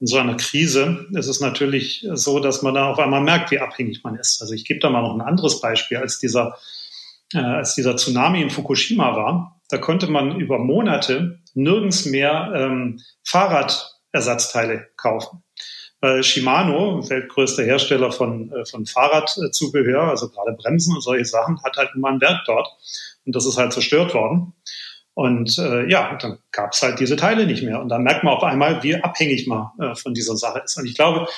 in 0.00 0.08
so 0.08 0.16
einer 0.16 0.36
Krise 0.36 1.06
ist 1.12 1.28
es 1.28 1.38
natürlich 1.38 2.04
so, 2.14 2.40
dass 2.40 2.62
man 2.62 2.74
da 2.74 2.88
auf 2.88 2.98
einmal 2.98 3.20
merkt, 3.20 3.52
wie 3.52 3.60
abhängig 3.60 4.02
man 4.02 4.16
ist. 4.16 4.42
Also 4.42 4.52
ich 4.52 4.64
gebe 4.64 4.80
da 4.80 4.90
mal 4.90 5.00
noch 5.00 5.14
ein 5.14 5.20
anderes 5.20 5.60
Beispiel 5.60 5.98
als 5.98 6.18
dieser 6.18 6.58
äh, 7.34 7.38
als 7.38 7.74
dieser 7.74 7.96
Tsunami 7.96 8.42
in 8.42 8.50
Fukushima 8.50 9.16
war, 9.16 9.60
da 9.68 9.78
konnte 9.78 10.06
man 10.06 10.38
über 10.38 10.58
Monate 10.58 11.40
nirgends 11.54 12.04
mehr 12.04 12.52
ähm, 12.54 13.00
Fahrradersatzteile 13.24 14.88
kaufen. 14.96 15.42
Weil 16.00 16.24
Shimano, 16.24 17.08
weltgrößter 17.08 17.62
Hersteller 17.62 18.10
von, 18.10 18.52
äh, 18.52 18.64
von 18.66 18.86
Fahrradzubehör, 18.86 20.08
also 20.08 20.28
gerade 20.28 20.52
Bremsen 20.52 20.94
und 20.94 21.00
solche 21.00 21.24
Sachen, 21.24 21.62
hat 21.62 21.76
halt 21.76 21.90
immer 21.94 22.08
ein 22.08 22.20
Werk 22.20 22.40
dort. 22.44 22.68
Und 23.24 23.36
das 23.36 23.46
ist 23.46 23.56
halt 23.56 23.72
zerstört 23.72 24.12
worden. 24.12 24.52
Und 25.14 25.58
äh, 25.58 25.88
ja, 25.88 26.16
dann 26.20 26.38
gab 26.50 26.72
es 26.72 26.82
halt 26.82 26.98
diese 26.98 27.16
Teile 27.16 27.46
nicht 27.46 27.62
mehr. 27.62 27.80
Und 27.80 27.88
dann 27.88 28.02
merkt 28.02 28.24
man 28.24 28.34
auf 28.34 28.42
einmal, 28.42 28.82
wie 28.82 28.96
abhängig 28.96 29.46
man 29.46 29.68
äh, 29.78 29.94
von 29.94 30.14
dieser 30.14 30.36
Sache 30.36 30.62
ist. 30.64 30.76
Und 30.76 30.86
ich 30.86 30.94
glaube, 30.94 31.28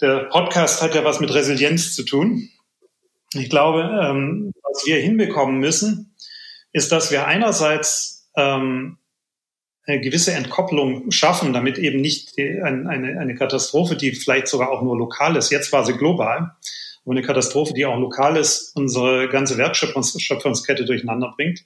der 0.00 0.24
Podcast 0.24 0.82
hat 0.82 0.94
ja 0.94 1.04
was 1.04 1.20
mit 1.20 1.32
Resilienz 1.32 1.94
zu 1.94 2.04
tun. 2.04 2.50
Ich 3.34 3.50
glaube, 3.50 3.82
ähm, 4.02 4.52
was 4.62 4.86
wir 4.86 4.96
hinbekommen 4.96 5.58
müssen, 5.58 6.14
ist, 6.72 6.92
dass 6.92 7.10
wir 7.10 7.26
einerseits 7.26 8.30
ähm, 8.36 8.98
eine 9.86 10.00
gewisse 10.00 10.32
Entkopplung 10.32 11.10
schaffen, 11.10 11.52
damit 11.52 11.78
eben 11.78 12.00
nicht 12.00 12.36
die, 12.36 12.60
eine, 12.62 12.88
eine 12.88 13.34
Katastrophe, 13.34 13.96
die 13.96 14.12
vielleicht 14.12 14.48
sogar 14.48 14.70
auch 14.70 14.82
nur 14.82 14.96
lokal 14.96 15.36
ist, 15.36 15.50
jetzt 15.50 15.72
war 15.72 15.84
sie 15.84 15.94
global, 15.94 16.52
aber 17.04 17.12
eine 17.12 17.22
Katastrophe, 17.22 17.74
die 17.74 17.84
auch 17.84 17.98
lokal 17.98 18.36
ist, 18.36 18.74
unsere 18.74 19.28
ganze 19.28 19.58
Wertschöpfungskette 19.58 20.86
durcheinander 20.86 21.34
bringt. 21.36 21.64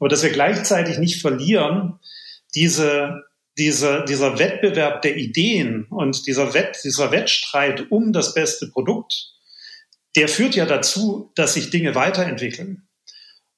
Aber 0.00 0.08
dass 0.08 0.22
wir 0.22 0.30
gleichzeitig 0.30 0.98
nicht 0.98 1.20
verlieren, 1.20 2.00
diese, 2.54 3.22
diese, 3.56 4.04
dieser 4.08 4.38
Wettbewerb 4.38 5.02
der 5.02 5.16
Ideen 5.16 5.86
und 5.90 6.26
dieser, 6.26 6.54
Wett, 6.54 6.80
dieser 6.82 7.12
Wettstreit 7.12 7.90
um 7.90 8.12
das 8.12 8.34
beste 8.34 8.68
Produkt, 8.68 9.32
der 10.16 10.28
führt 10.28 10.54
ja 10.54 10.66
dazu, 10.66 11.30
dass 11.34 11.54
sich 11.54 11.70
Dinge 11.70 11.94
weiterentwickeln. 11.94 12.88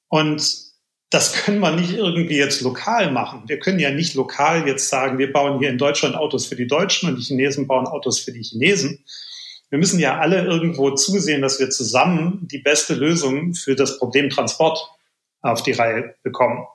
Und 0.07 0.63
das 1.09 1.33
können 1.33 1.59
wir 1.59 1.71
nicht 1.71 1.93
irgendwie 1.93 2.37
jetzt 2.37 2.61
lokal 2.61 3.11
machen. 3.11 3.43
Wir 3.47 3.59
können 3.59 3.79
ja 3.79 3.91
nicht 3.91 4.15
lokal 4.15 4.67
jetzt 4.67 4.89
sagen, 4.89 5.19
wir 5.19 5.31
bauen 5.31 5.59
hier 5.59 5.69
in 5.69 5.77
Deutschland 5.77 6.15
Autos 6.15 6.47
für 6.47 6.55
die 6.55 6.67
Deutschen 6.67 7.09
und 7.09 7.17
die 7.17 7.23
Chinesen 7.23 7.67
bauen 7.67 7.85
Autos 7.85 8.19
für 8.19 8.31
die 8.31 8.43
Chinesen. 8.43 9.03
Wir 9.69 9.79
müssen 9.79 9.99
ja 9.99 10.19
alle 10.19 10.43
irgendwo 10.43 10.91
zusehen, 10.91 11.41
dass 11.41 11.59
wir 11.59 11.69
zusammen 11.69 12.47
die 12.51 12.59
beste 12.59 12.93
Lösung 12.93 13.53
für 13.53 13.75
das 13.75 13.97
Problem 13.97 14.29
Transport 14.29 14.87
auf 15.41 15.63
die 15.63 15.71
Reihe 15.71 16.15
bekommen. 16.23 16.65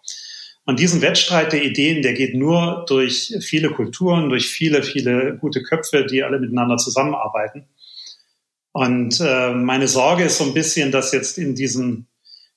Und 0.64 0.80
diesen 0.80 1.00
Wettstreit 1.00 1.52
der 1.52 1.64
Ideen, 1.64 2.02
der 2.02 2.12
geht 2.12 2.34
nur 2.34 2.84
durch 2.86 3.34
viele 3.40 3.70
Kulturen, 3.70 4.28
durch 4.28 4.48
viele, 4.48 4.82
viele 4.82 5.38
gute 5.38 5.62
Köpfe, 5.62 6.04
die 6.04 6.22
alle 6.22 6.38
miteinander 6.38 6.76
zusammenarbeiten. 6.76 7.66
Und 8.78 9.20
äh, 9.20 9.50
meine 9.50 9.88
Sorge 9.88 10.22
ist 10.22 10.38
so 10.38 10.44
ein 10.44 10.54
bisschen, 10.54 10.92
dass 10.92 11.10
jetzt 11.10 11.36
in 11.36 11.56
diesem, 11.56 12.06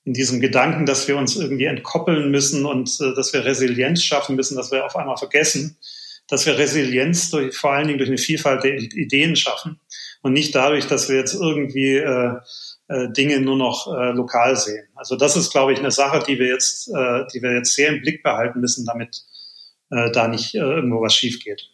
in 0.05 0.13
diesem 0.13 0.39
Gedanken, 0.39 0.85
dass 0.85 1.07
wir 1.07 1.17
uns 1.17 1.35
irgendwie 1.35 1.65
entkoppeln 1.65 2.29
müssen 2.29 2.63
und 2.67 2.95
äh, 3.01 3.15
dass 3.15 3.33
wir 3.33 3.43
Resilienz 3.43 4.03
schaffen 4.03 4.35
müssen, 4.35 4.55
dass 4.55 4.71
wir 4.71 4.85
auf 4.85 4.95
einmal 4.95 5.17
vergessen, 5.17 5.79
dass 6.27 6.45
wir 6.45 6.59
Resilienz 6.59 7.31
durch, 7.31 7.57
vor 7.57 7.71
allen 7.71 7.87
Dingen 7.87 7.97
durch 7.97 8.11
eine 8.11 8.19
Vielfalt 8.19 8.63
der 8.63 8.75
Ideen 8.75 9.35
schaffen 9.35 9.79
und 10.21 10.33
nicht 10.33 10.53
dadurch, 10.53 10.85
dass 10.85 11.09
wir 11.09 11.15
jetzt 11.15 11.33
irgendwie 11.33 11.95
äh, 11.95 12.35
äh, 12.89 13.11
Dinge 13.13 13.41
nur 13.41 13.57
noch 13.57 13.87
äh, 13.87 14.11
lokal 14.11 14.55
sehen. 14.55 14.89
Also 14.93 15.15
das 15.15 15.35
ist, 15.35 15.49
glaube 15.49 15.73
ich, 15.73 15.79
eine 15.79 15.89
Sache, 15.89 16.23
die 16.27 16.37
wir 16.37 16.49
jetzt, 16.49 16.87
äh, 16.89 17.23
die 17.33 17.41
wir 17.41 17.55
jetzt 17.55 17.73
sehr 17.73 17.89
im 17.89 17.99
Blick 17.99 18.21
behalten 18.21 18.59
müssen, 18.59 18.85
damit 18.85 19.23
äh, 19.89 20.11
da 20.11 20.27
nicht 20.27 20.53
äh, 20.53 20.59
irgendwo 20.59 21.01
was 21.01 21.15
schief 21.15 21.43
geht. 21.43 21.71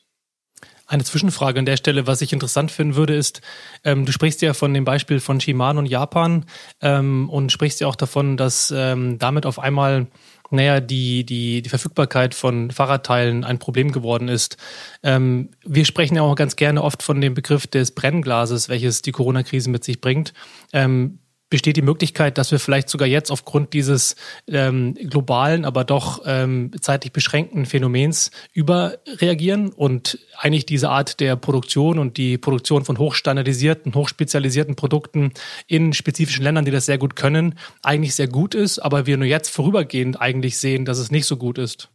Eine 0.87 1.03
Zwischenfrage 1.03 1.59
an 1.59 1.65
der 1.65 1.75
Stelle, 1.75 2.07
was 2.07 2.21
ich 2.21 2.31
interessant 2.31 2.71
finden 2.71 2.95
würde, 2.95 3.13
ist, 3.15 3.41
ähm, 3.83 4.05
du 4.05 4.11
sprichst 4.13 4.41
ja 4.41 4.53
von 4.53 4.73
dem 4.73 4.85
Beispiel 4.85 5.19
von 5.19 5.41
Shimano 5.41 5.79
und 5.79 5.85
Japan 5.85 6.45
ähm, 6.81 7.29
und 7.29 7.51
sprichst 7.51 7.81
ja 7.81 7.87
auch 7.87 7.95
davon, 7.95 8.37
dass 8.37 8.73
ähm, 8.75 9.19
damit 9.19 9.45
auf 9.45 9.59
einmal 9.59 10.07
naja, 10.49 10.79
die, 10.79 11.25
die, 11.25 11.61
die 11.61 11.69
Verfügbarkeit 11.69 12.33
von 12.33 12.71
Fahrradteilen 12.71 13.43
ein 13.43 13.59
Problem 13.59 13.91
geworden 13.91 14.29
ist. 14.29 14.55
Ähm, 15.03 15.49
wir 15.65 15.83
sprechen 15.83 16.15
ja 16.15 16.21
auch 16.21 16.35
ganz 16.35 16.55
gerne 16.55 16.81
oft 16.81 17.03
von 17.03 17.19
dem 17.19 17.33
Begriff 17.33 17.67
des 17.67 17.91
Brennglases, 17.91 18.69
welches 18.69 19.01
die 19.01 19.11
Corona-Krise 19.11 19.69
mit 19.69 19.83
sich 19.83 19.99
bringt. 19.99 20.33
Ähm, 20.71 21.19
besteht 21.49 21.77
die 21.77 21.81
Möglichkeit, 21.81 22.37
dass 22.37 22.51
wir 22.51 22.59
vielleicht 22.59 22.89
sogar 22.89 23.07
jetzt 23.07 23.31
aufgrund 23.31 23.73
dieses 23.73 24.15
ähm, 24.47 24.93
globalen, 24.95 25.63
aber 25.63 25.83
doch 25.83 26.21
ähm, 26.25 26.71
zeitlich 26.81 27.13
beschränkten 27.13 27.65
Phänomens 27.65 28.31
überreagieren 28.53 29.69
und 29.69 30.19
eigentlich 30.37 30.65
diese 30.65 30.89
Art 30.89 31.19
der 31.19 31.35
Produktion 31.35 31.99
und 31.99 32.17
die 32.17 32.37
Produktion 32.37 32.83
von 32.83 32.97
hochstandardisierten, 32.97 33.95
hochspezialisierten 33.95 34.75
Produkten 34.75 35.31
in 35.67 35.93
spezifischen 35.93 36.43
Ländern, 36.43 36.65
die 36.65 36.71
das 36.71 36.85
sehr 36.85 36.97
gut 36.97 37.15
können, 37.15 37.55
eigentlich 37.81 38.15
sehr 38.15 38.27
gut 38.27 38.53
ist, 38.53 38.79
aber 38.79 39.05
wir 39.05 39.17
nur 39.17 39.27
jetzt 39.27 39.49
vorübergehend 39.49 40.19
eigentlich 40.19 40.57
sehen, 40.57 40.83
dass 40.83 40.97
es 40.97 41.11
nicht 41.11 41.25
so 41.25 41.37
gut 41.37 41.57
ist. 41.57 41.89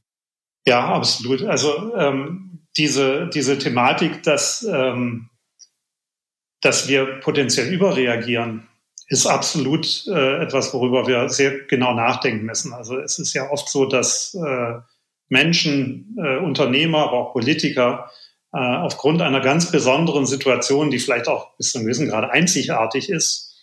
Ja, 0.67 0.95
absolut. 0.95 1.43
Also 1.43 1.95
ähm, 1.97 2.67
diese, 2.77 3.29
diese 3.29 3.59
Thematik, 3.59 4.23
dass, 4.23 4.63
ähm, 4.63 5.29
dass 6.63 6.89
wir 6.89 7.21
potenziell 7.21 7.73
überreagieren, 7.73 8.69
ist 9.13 9.27
absolut 9.27 10.07
äh, 10.09 10.43
etwas, 10.43 10.73
worüber 10.73 11.07
wir 11.07 11.29
sehr 11.29 11.67
genau 11.67 11.93
nachdenken 11.93 12.47
müssen. 12.47 12.73
Also 12.73 12.99
es 12.99 13.19
ist 13.19 13.35
ja 13.35 13.51
oft 13.51 13.69
so, 13.69 13.85
dass 13.85 14.35
äh, 14.35 14.81
Menschen, 15.29 16.17
äh, 16.19 16.39
Unternehmer, 16.39 17.01
aber 17.09 17.19
auch 17.19 17.33
Politiker 17.35 18.11
äh, 18.55 18.59
aufgrund 18.59 19.21
einer 19.21 19.41
ganz 19.41 19.71
besonderen 19.71 20.25
Situation, 20.25 20.91
die 20.91 20.99
vielleicht 20.99 21.29
auch 21.29 21.55
bis 21.59 21.73
zu 21.73 21.79
einem 21.79 21.87
gewissen 21.89 22.09
Grad 22.09 22.31
einzigartig 22.31 23.11
ist, 23.11 23.55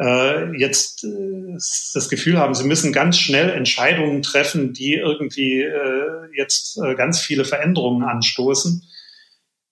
äh, 0.00 0.56
jetzt 0.56 1.02
äh, 1.02 1.54
das 1.94 2.08
Gefühl 2.08 2.38
haben, 2.38 2.54
sie 2.54 2.64
müssen 2.64 2.92
ganz 2.92 3.18
schnell 3.18 3.50
Entscheidungen 3.50 4.22
treffen, 4.22 4.72
die 4.72 4.94
irgendwie 4.94 5.62
äh, 5.62 6.28
jetzt 6.36 6.78
äh, 6.78 6.94
ganz 6.94 7.20
viele 7.20 7.44
Veränderungen 7.44 8.04
anstoßen. 8.04 8.84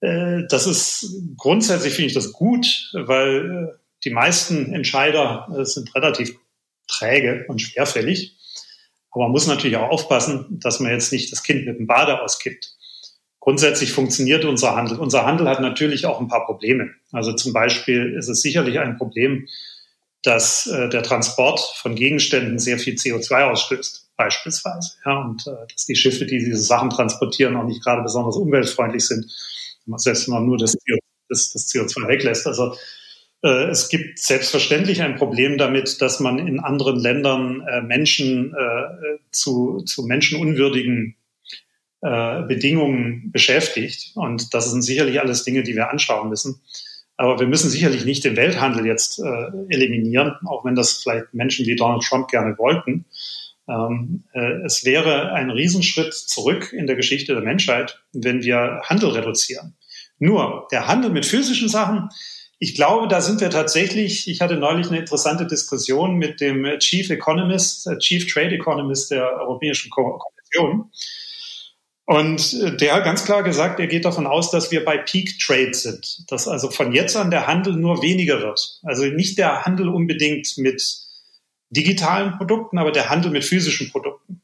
Äh, 0.00 0.42
das 0.48 0.66
ist 0.66 1.06
grundsätzlich 1.36 1.94
finde 1.94 2.08
ich 2.08 2.14
das 2.14 2.32
gut, 2.32 2.90
weil 2.94 3.68
äh, 3.70 3.83
die 4.04 4.10
meisten 4.10 4.72
Entscheider 4.72 5.48
äh, 5.56 5.64
sind 5.64 5.94
relativ 5.94 6.36
träge 6.86 7.44
und 7.48 7.60
schwerfällig. 7.60 8.36
Aber 9.10 9.24
man 9.24 9.32
muss 9.32 9.46
natürlich 9.46 9.76
auch 9.76 9.90
aufpassen, 9.90 10.58
dass 10.60 10.80
man 10.80 10.90
jetzt 10.90 11.12
nicht 11.12 11.30
das 11.32 11.42
Kind 11.42 11.66
mit 11.66 11.78
dem 11.78 11.86
Bade 11.86 12.20
auskippt. 12.20 12.76
Grundsätzlich 13.40 13.92
funktioniert 13.92 14.44
unser 14.44 14.74
Handel. 14.74 14.98
Unser 14.98 15.24
Handel 15.26 15.48
hat 15.48 15.60
natürlich 15.60 16.06
auch 16.06 16.20
ein 16.20 16.28
paar 16.28 16.46
Probleme. 16.46 16.90
Also 17.12 17.32
zum 17.34 17.52
Beispiel 17.52 18.14
ist 18.18 18.28
es 18.28 18.42
sicherlich 18.42 18.78
ein 18.78 18.96
Problem, 18.96 19.46
dass 20.22 20.66
äh, 20.66 20.88
der 20.88 21.02
Transport 21.02 21.60
von 21.76 21.94
Gegenständen 21.94 22.58
sehr 22.58 22.78
viel 22.78 22.94
CO2 22.94 23.50
ausstößt, 23.50 24.08
beispielsweise. 24.16 24.92
Ja, 25.04 25.20
und 25.20 25.46
äh, 25.46 25.50
dass 25.70 25.84
die 25.84 25.94
Schiffe, 25.94 26.24
die 26.24 26.38
diese 26.38 26.62
Sachen 26.62 26.90
transportieren, 26.90 27.56
auch 27.56 27.66
nicht 27.66 27.84
gerade 27.84 28.02
besonders 28.02 28.36
umweltfreundlich 28.36 29.06
sind, 29.06 29.30
selbst 29.96 30.26
wenn 30.26 30.34
man 30.34 30.46
nur 30.46 30.56
das, 30.56 30.74
das, 31.28 31.52
das 31.52 31.68
CO2 31.68 32.08
weglässt. 32.08 32.46
Also 32.46 32.74
es 33.48 33.90
gibt 33.90 34.18
selbstverständlich 34.18 35.02
ein 35.02 35.16
Problem 35.16 35.58
damit, 35.58 36.00
dass 36.00 36.18
man 36.18 36.38
in 36.38 36.60
anderen 36.60 36.98
Ländern 36.98 37.60
äh, 37.60 37.82
Menschen 37.82 38.54
äh, 38.54 39.18
zu, 39.30 39.82
zu 39.82 40.04
menschenunwürdigen 40.04 41.16
Bedingungen 42.00 43.32
beschäftigt. 43.32 44.12
Und 44.14 44.52
das 44.52 44.70
sind 44.70 44.82
sicherlich 44.82 45.20
alles 45.20 45.42
Dinge, 45.44 45.62
die 45.62 45.74
wir 45.74 45.88
anschauen 45.88 46.28
müssen. 46.28 46.60
Aber 47.16 47.40
wir 47.40 47.46
müssen 47.46 47.70
sicherlich 47.70 48.04
nicht 48.04 48.24
den 48.24 48.36
Welthandel 48.36 48.84
jetzt 48.84 49.18
eliminieren, 49.70 50.34
auch 50.44 50.66
wenn 50.66 50.74
das 50.74 51.02
vielleicht 51.02 51.32
Menschen 51.32 51.64
wie 51.64 51.76
Donald 51.76 52.02
Trump 52.02 52.28
gerne 52.28 52.58
wollten. 52.58 53.06
Ähm, 53.66 54.24
es 54.66 54.84
wäre 54.84 55.32
ein 55.32 55.48
Riesenschritt 55.48 56.12
zurück 56.12 56.74
in 56.74 56.86
der 56.86 56.96
Geschichte 56.96 57.32
der 57.32 57.42
Menschheit, 57.42 58.02
wenn 58.12 58.42
wir 58.42 58.82
Handel 58.84 59.08
reduzieren. 59.08 59.74
Nur 60.18 60.68
der 60.72 60.86
Handel 60.86 61.10
mit 61.10 61.24
physischen 61.24 61.70
Sachen, 61.70 62.10
ich 62.64 62.74
glaube, 62.74 63.08
da 63.08 63.20
sind 63.20 63.42
wir 63.42 63.50
tatsächlich, 63.50 64.26
ich 64.26 64.40
hatte 64.40 64.56
neulich 64.56 64.86
eine 64.86 64.98
interessante 64.98 65.46
Diskussion 65.46 66.16
mit 66.16 66.40
dem 66.40 66.64
Chief 66.78 67.10
Economist, 67.10 67.86
äh, 67.86 67.98
Chief 67.98 68.26
Trade 68.32 68.54
Economist 68.54 69.10
der 69.10 69.26
Europäischen 69.38 69.90
Kommission. 69.90 70.90
Und 72.06 72.54
äh, 72.54 72.74
der 72.74 72.94
hat 72.94 73.04
ganz 73.04 73.26
klar 73.26 73.42
gesagt, 73.42 73.80
er 73.80 73.86
geht 73.86 74.06
davon 74.06 74.26
aus, 74.26 74.50
dass 74.50 74.70
wir 74.70 74.82
bei 74.82 74.96
Peak 74.96 75.38
Trade 75.38 75.74
sind. 75.74 76.24
Dass 76.30 76.48
also 76.48 76.70
von 76.70 76.92
jetzt 76.94 77.16
an 77.16 77.30
der 77.30 77.46
Handel 77.46 77.74
nur 77.74 78.00
weniger 78.00 78.40
wird. 78.40 78.80
Also 78.82 79.04
nicht 79.04 79.36
der 79.36 79.66
Handel 79.66 79.90
unbedingt 79.90 80.56
mit 80.56 80.82
digitalen 81.68 82.38
Produkten, 82.38 82.78
aber 82.78 82.92
der 82.92 83.10
Handel 83.10 83.30
mit 83.30 83.44
physischen 83.44 83.90
Produkten. 83.90 84.40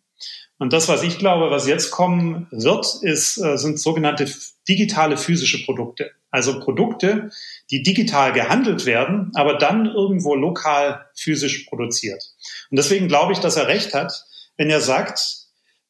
Und 0.59 0.75
das, 0.75 0.89
was 0.89 1.03
ich 1.03 1.17
glaube, 1.17 1.51
was 1.51 1.67
jetzt 1.67 1.91
kommen 1.91 2.49
wird, 2.51 2.99
ist, 3.01 3.39
äh, 3.39 3.57
sind 3.57 3.81
sogenannte 3.81 4.31
digitale 4.69 5.17
physische 5.17 5.65
Produkte. 5.65 6.11
Also 6.31 6.61
Produkte, 6.61 7.31
die 7.71 7.83
digital 7.83 8.33
gehandelt 8.33 8.87
werden, 8.87 9.33
aber 9.35 9.59
dann 9.59 9.87
irgendwo 9.87 10.35
lokal 10.35 11.07
physisch 11.17 11.67
produziert. 11.69 12.23
Und 12.71 12.79
deswegen 12.79 13.09
glaube 13.09 13.33
ich, 13.33 13.41
dass 13.41 13.57
er 13.57 13.67
recht 13.67 13.95
hat, 13.95 14.13
wenn 14.57 14.71
er 14.71 14.81
sagt, 14.81 15.21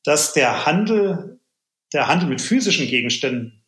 dass 0.04 0.32
der 0.32 0.64
Handel, 0.64 1.40
der 1.92 2.08
Handel 2.08 2.28
mit 2.28 2.40
physischen 2.40 2.86
Gegenständen 2.86 3.64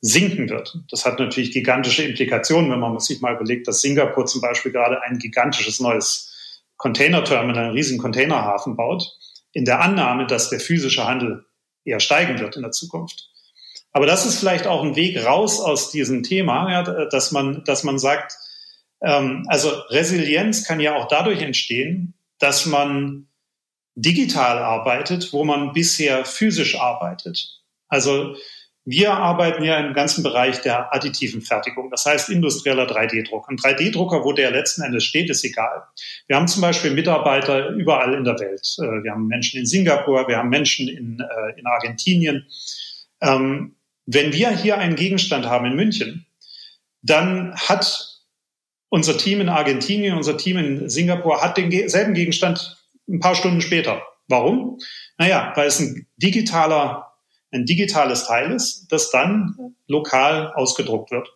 sinken 0.00 0.48
wird. 0.48 0.78
Das 0.90 1.04
hat 1.04 1.18
natürlich 1.18 1.52
gigantische 1.52 2.02
Implikationen, 2.02 2.70
wenn 2.70 2.80
man 2.80 2.98
sich 3.00 3.20
mal 3.20 3.34
überlegt, 3.34 3.68
dass 3.68 3.82
Singapur 3.82 4.24
zum 4.26 4.40
Beispiel 4.40 4.72
gerade 4.72 5.02
ein 5.02 5.18
gigantisches 5.18 5.80
neues 5.80 6.62
Containerterminal, 6.76 7.64
einen 7.64 7.74
riesigen 7.74 8.00
Containerhafen 8.00 8.76
baut, 8.76 9.12
in 9.52 9.66
der 9.66 9.82
Annahme, 9.82 10.26
dass 10.26 10.48
der 10.48 10.60
physische 10.60 11.06
Handel 11.06 11.44
eher 11.84 12.00
steigen 12.00 12.38
wird 12.38 12.56
in 12.56 12.62
der 12.62 12.70
Zukunft. 12.70 13.29
Aber 13.92 14.06
das 14.06 14.26
ist 14.26 14.38
vielleicht 14.38 14.66
auch 14.66 14.84
ein 14.84 14.96
Weg 14.96 15.24
raus 15.24 15.60
aus 15.60 15.90
diesem 15.90 16.22
Thema, 16.22 16.70
ja, 16.70 16.82
dass 17.06 17.32
man, 17.32 17.64
dass 17.64 17.82
man 17.82 17.98
sagt, 17.98 18.36
ähm, 19.02 19.44
also 19.48 19.70
Resilienz 19.88 20.64
kann 20.64 20.80
ja 20.80 20.96
auch 20.96 21.08
dadurch 21.08 21.42
entstehen, 21.42 22.14
dass 22.38 22.66
man 22.66 23.26
digital 23.96 24.58
arbeitet, 24.58 25.32
wo 25.32 25.44
man 25.44 25.72
bisher 25.72 26.24
physisch 26.24 26.78
arbeitet. 26.78 27.60
Also 27.88 28.36
wir 28.84 29.12
arbeiten 29.12 29.62
ja 29.62 29.78
im 29.78 29.92
ganzen 29.92 30.22
Bereich 30.22 30.62
der 30.62 30.94
additiven 30.94 31.42
Fertigung, 31.42 31.90
das 31.90 32.06
heißt 32.06 32.30
industrieller 32.30 32.86
3D-Druck. 32.86 33.48
Ein 33.48 33.56
3D-Drucker, 33.56 34.24
wo 34.24 34.32
der 34.32 34.50
letzten 34.52 34.82
Endes 34.82 35.04
steht, 35.04 35.28
ist 35.28 35.44
egal. 35.44 35.82
Wir 36.28 36.36
haben 36.36 36.48
zum 36.48 36.62
Beispiel 36.62 36.92
Mitarbeiter 36.92 37.68
überall 37.70 38.14
in 38.14 38.24
der 38.24 38.38
Welt. 38.38 38.66
Äh, 38.78 39.04
wir 39.04 39.12
haben 39.12 39.26
Menschen 39.26 39.60
in 39.60 39.66
Singapur, 39.66 40.26
wir 40.28 40.38
haben 40.38 40.48
Menschen 40.48 40.88
in, 40.88 41.20
äh, 41.20 41.58
in 41.58 41.66
Argentinien. 41.66 42.46
Ähm, 43.20 43.76
wenn 44.12 44.32
wir 44.32 44.50
hier 44.50 44.78
einen 44.78 44.96
Gegenstand 44.96 45.46
haben 45.46 45.66
in 45.66 45.76
München, 45.76 46.26
dann 47.02 47.54
hat 47.54 48.20
unser 48.88 49.16
Team 49.16 49.40
in 49.40 49.48
Argentinien, 49.48 50.16
unser 50.16 50.36
Team 50.36 50.58
in 50.58 50.88
Singapur 50.90 51.40
hat 51.40 51.56
denselben 51.56 52.14
Gegenstand 52.14 52.76
ein 53.08 53.20
paar 53.20 53.36
Stunden 53.36 53.60
später. 53.60 54.02
Warum? 54.26 54.78
Naja, 55.16 55.52
weil 55.54 55.68
es 55.68 55.78
ein 55.78 56.08
digitaler, 56.16 57.12
ein 57.52 57.66
digitales 57.66 58.24
Teil 58.24 58.50
ist, 58.50 58.88
das 58.90 59.10
dann 59.10 59.76
lokal 59.86 60.52
ausgedruckt 60.54 61.12
wird. 61.12 61.28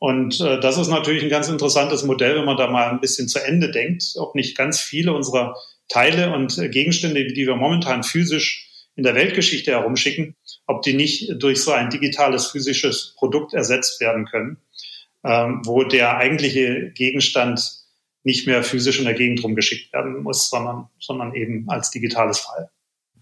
Und 0.00 0.40
äh, 0.40 0.60
das 0.60 0.76
ist 0.76 0.88
natürlich 0.88 1.22
ein 1.22 1.28
ganz 1.28 1.48
interessantes 1.48 2.02
Modell, 2.02 2.36
wenn 2.36 2.44
man 2.44 2.56
da 2.56 2.68
mal 2.68 2.90
ein 2.90 3.00
bisschen 3.00 3.28
zu 3.28 3.44
Ende 3.44 3.70
denkt, 3.70 4.14
ob 4.16 4.34
nicht 4.34 4.56
ganz 4.56 4.80
viele 4.80 5.12
unserer 5.12 5.56
Teile 5.88 6.32
und 6.32 6.58
äh, 6.58 6.68
Gegenstände, 6.68 7.26
die 7.26 7.46
wir 7.46 7.56
momentan 7.56 8.02
physisch 8.02 8.67
in 8.98 9.04
der 9.04 9.14
Weltgeschichte 9.14 9.70
herumschicken, 9.70 10.34
ob 10.66 10.82
die 10.82 10.92
nicht 10.92 11.40
durch 11.40 11.62
so 11.62 11.70
ein 11.70 11.88
digitales 11.88 12.48
physisches 12.48 13.14
Produkt 13.16 13.54
ersetzt 13.54 14.00
werden 14.00 14.26
können, 14.26 14.58
ähm, 15.24 15.62
wo 15.64 15.84
der 15.84 16.16
eigentliche 16.16 16.90
Gegenstand 16.90 17.60
nicht 18.24 18.48
mehr 18.48 18.64
physisch 18.64 18.98
in 18.98 19.04
der 19.04 19.14
Gegend 19.14 19.42
rumgeschickt 19.44 19.92
werden 19.92 20.24
muss, 20.24 20.50
sondern, 20.50 20.88
sondern 20.98 21.32
eben 21.36 21.68
als 21.68 21.92
digitales 21.92 22.40
File. 22.40 22.70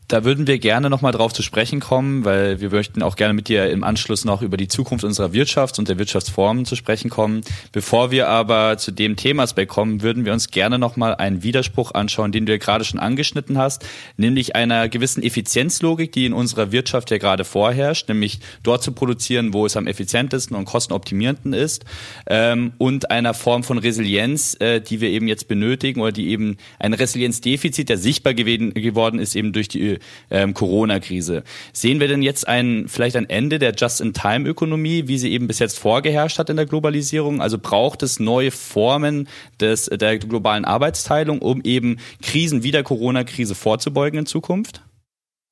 Da 0.08 0.24
würden 0.24 0.46
wir 0.46 0.60
gerne 0.60 0.88
nochmal 0.88 1.10
drauf 1.10 1.32
zu 1.32 1.42
sprechen 1.42 1.80
kommen, 1.80 2.24
weil 2.24 2.60
wir 2.60 2.70
möchten 2.70 3.02
auch 3.02 3.16
gerne 3.16 3.34
mit 3.34 3.48
dir 3.48 3.68
im 3.70 3.82
Anschluss 3.82 4.24
noch 4.24 4.40
über 4.40 4.56
die 4.56 4.68
Zukunft 4.68 5.04
unserer 5.04 5.32
Wirtschaft 5.32 5.80
und 5.80 5.88
der 5.88 5.98
Wirtschaftsformen 5.98 6.64
zu 6.64 6.76
sprechen 6.76 7.10
kommen. 7.10 7.40
Bevor 7.72 8.12
wir 8.12 8.28
aber 8.28 8.78
zu 8.78 8.92
dem 8.92 9.16
Themaaspekt 9.16 9.72
kommen, 9.72 10.02
würden 10.02 10.24
wir 10.24 10.32
uns 10.32 10.52
gerne 10.52 10.78
nochmal 10.78 11.16
einen 11.16 11.42
Widerspruch 11.42 11.92
anschauen, 11.92 12.30
den 12.30 12.46
du 12.46 12.52
ja 12.52 12.58
gerade 12.58 12.84
schon 12.84 13.00
angeschnitten 13.00 13.58
hast, 13.58 13.84
nämlich 14.16 14.54
einer 14.54 14.88
gewissen 14.88 15.24
Effizienzlogik, 15.24 16.12
die 16.12 16.26
in 16.26 16.34
unserer 16.34 16.70
Wirtschaft 16.70 17.10
ja 17.10 17.18
gerade 17.18 17.44
vorherrscht, 17.44 18.08
nämlich 18.08 18.38
dort 18.62 18.84
zu 18.84 18.92
produzieren, 18.92 19.52
wo 19.54 19.66
es 19.66 19.76
am 19.76 19.88
effizientesten 19.88 20.56
und 20.56 20.66
kostenoptimierenden 20.66 21.52
ist, 21.52 21.84
ähm, 22.28 22.74
und 22.78 23.10
einer 23.10 23.34
Form 23.34 23.64
von 23.64 23.78
Resilienz, 23.78 24.56
äh, 24.60 24.80
die 24.80 25.00
wir 25.00 25.10
eben 25.10 25.26
jetzt 25.26 25.48
benötigen 25.48 26.00
oder 26.00 26.12
die 26.12 26.28
eben 26.28 26.58
ein 26.78 26.94
Resilienzdefizit, 26.94 27.88
der 27.88 27.98
sichtbar 27.98 28.34
geworden 28.34 29.18
ist, 29.18 29.34
eben 29.34 29.52
durch 29.52 29.66
die 29.66 29.95
ähm, 30.30 30.54
Corona-Krise. 30.54 31.42
Sehen 31.72 32.00
wir 32.00 32.08
denn 32.08 32.22
jetzt 32.22 32.46
ein, 32.48 32.86
vielleicht 32.88 33.16
ein 33.16 33.28
Ende 33.28 33.58
der 33.58 33.74
Just-in-Time-Ökonomie, 33.74 35.08
wie 35.08 35.18
sie 35.18 35.32
eben 35.32 35.46
bis 35.46 35.58
jetzt 35.58 35.78
vorgeherrscht 35.78 36.38
hat 36.38 36.50
in 36.50 36.56
der 36.56 36.66
Globalisierung? 36.66 37.40
Also 37.40 37.58
braucht 37.58 38.02
es 38.02 38.20
neue 38.20 38.50
Formen 38.50 39.28
des, 39.60 39.86
der 39.86 40.18
globalen 40.18 40.64
Arbeitsteilung, 40.64 41.40
um 41.40 41.60
eben 41.62 41.98
Krisen 42.22 42.62
wie 42.62 42.70
der 42.70 42.82
Corona-Krise 42.82 43.54
vorzubeugen 43.54 44.20
in 44.20 44.26
Zukunft? 44.26 44.82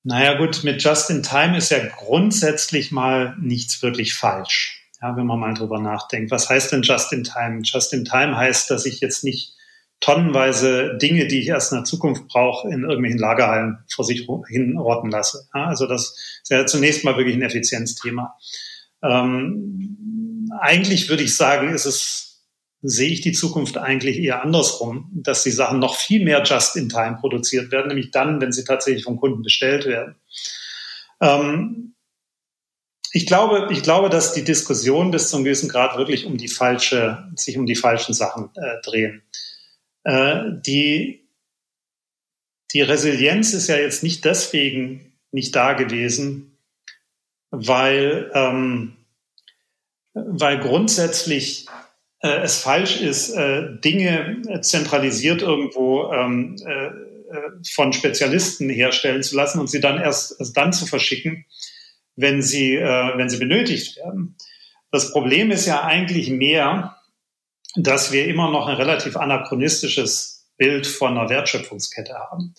Naja 0.02 0.36
gut, 0.36 0.64
mit 0.64 0.82
Just-in-Time 0.82 1.56
ist 1.56 1.70
ja 1.70 1.78
grundsätzlich 1.96 2.92
mal 2.92 3.34
nichts 3.40 3.82
wirklich 3.82 4.12
falsch. 4.12 4.82
Ja, 5.00 5.16
wenn 5.16 5.26
man 5.26 5.40
mal 5.40 5.54
drüber 5.54 5.80
nachdenkt. 5.80 6.30
Was 6.30 6.48
heißt 6.48 6.72
denn 6.72 6.82
Just-in-Time? 6.82 7.62
Just-in-Time 7.62 8.36
heißt, 8.36 8.70
dass 8.70 8.86
ich 8.86 9.00
jetzt 9.00 9.24
nicht 9.24 9.53
tonnenweise 10.04 10.98
Dinge, 10.98 11.26
die 11.26 11.40
ich 11.40 11.48
erst 11.48 11.72
in 11.72 11.78
der 11.78 11.84
Zukunft 11.84 12.28
brauche, 12.28 12.68
in 12.68 12.82
irgendwelchen 12.82 13.18
Lagerhallen 13.18 13.78
vor 13.90 14.04
sich 14.04 14.28
hinrotten 14.48 15.10
lasse. 15.10 15.48
Ja, 15.54 15.64
also 15.64 15.86
das 15.86 16.14
ist 16.42 16.50
ja 16.50 16.66
zunächst 16.66 17.04
mal 17.04 17.16
wirklich 17.16 17.36
ein 17.36 17.42
Effizienzthema. 17.42 18.36
Ähm, 19.02 20.50
eigentlich 20.60 21.08
würde 21.08 21.22
ich 21.22 21.34
sagen, 21.34 21.70
ist 21.70 21.86
es, 21.86 22.42
sehe 22.82 23.08
ich 23.08 23.22
die 23.22 23.32
Zukunft 23.32 23.78
eigentlich 23.78 24.18
eher 24.18 24.42
andersrum, 24.42 25.10
dass 25.14 25.42
die 25.42 25.50
Sachen 25.50 25.78
noch 25.78 25.96
viel 25.96 26.22
mehr 26.22 26.42
just 26.44 26.76
in 26.76 26.90
time 26.90 27.16
produziert 27.18 27.72
werden, 27.72 27.88
nämlich 27.88 28.10
dann, 28.10 28.42
wenn 28.42 28.52
sie 28.52 28.64
tatsächlich 28.64 29.04
vom 29.04 29.16
Kunden 29.16 29.40
bestellt 29.42 29.86
werden. 29.86 30.16
Ähm, 31.22 31.94
ich 33.10 33.24
glaube, 33.24 33.68
ich 33.70 33.82
glaube, 33.82 34.10
dass 34.10 34.34
die 34.34 34.44
Diskussion 34.44 35.12
bis 35.12 35.30
zum 35.30 35.44
gewissen 35.44 35.70
Grad 35.70 35.96
wirklich 35.96 36.26
um 36.26 36.36
die 36.36 36.48
falsche, 36.48 37.26
sich 37.36 37.56
um 37.56 37.64
die 37.64 37.76
falschen 37.76 38.12
Sachen 38.12 38.50
äh, 38.54 38.82
drehen. 38.82 39.22
Äh, 40.04 40.42
die, 40.66 41.26
die 42.72 42.82
Resilienz 42.82 43.54
ist 43.54 43.68
ja 43.68 43.76
jetzt 43.76 44.02
nicht 44.02 44.24
deswegen 44.24 45.12
nicht 45.32 45.56
da 45.56 45.72
gewesen, 45.72 46.58
weil, 47.50 48.30
ähm, 48.34 48.96
weil 50.12 50.60
grundsätzlich 50.60 51.66
äh, 52.20 52.42
es 52.42 52.58
falsch 52.58 53.00
ist, 53.00 53.30
äh, 53.30 53.78
Dinge 53.80 54.60
zentralisiert 54.60 55.42
irgendwo 55.42 56.12
ähm, 56.12 56.56
äh, 56.64 56.86
äh, 56.86 57.50
von 57.72 57.92
Spezialisten 57.92 58.68
herstellen 58.68 59.22
zu 59.22 59.36
lassen 59.36 59.58
und 59.58 59.68
sie 59.68 59.80
dann 59.80 60.00
erst, 60.00 60.38
erst 60.38 60.56
dann 60.56 60.72
zu 60.72 60.86
verschicken, 60.86 61.46
wenn 62.16 62.42
sie, 62.42 62.76
äh, 62.76 63.16
wenn 63.16 63.28
sie 63.28 63.38
benötigt 63.38 63.96
werden. 63.96 64.36
Das 64.92 65.10
Problem 65.10 65.50
ist 65.50 65.66
ja 65.66 65.82
eigentlich 65.82 66.30
mehr, 66.30 66.96
dass 67.76 68.12
wir 68.12 68.26
immer 68.26 68.50
noch 68.50 68.66
ein 68.66 68.76
relativ 68.76 69.16
anachronistisches 69.16 70.46
Bild 70.56 70.86
von 70.86 71.16
einer 71.16 71.28
Wertschöpfungskette 71.28 72.14
haben. 72.14 72.54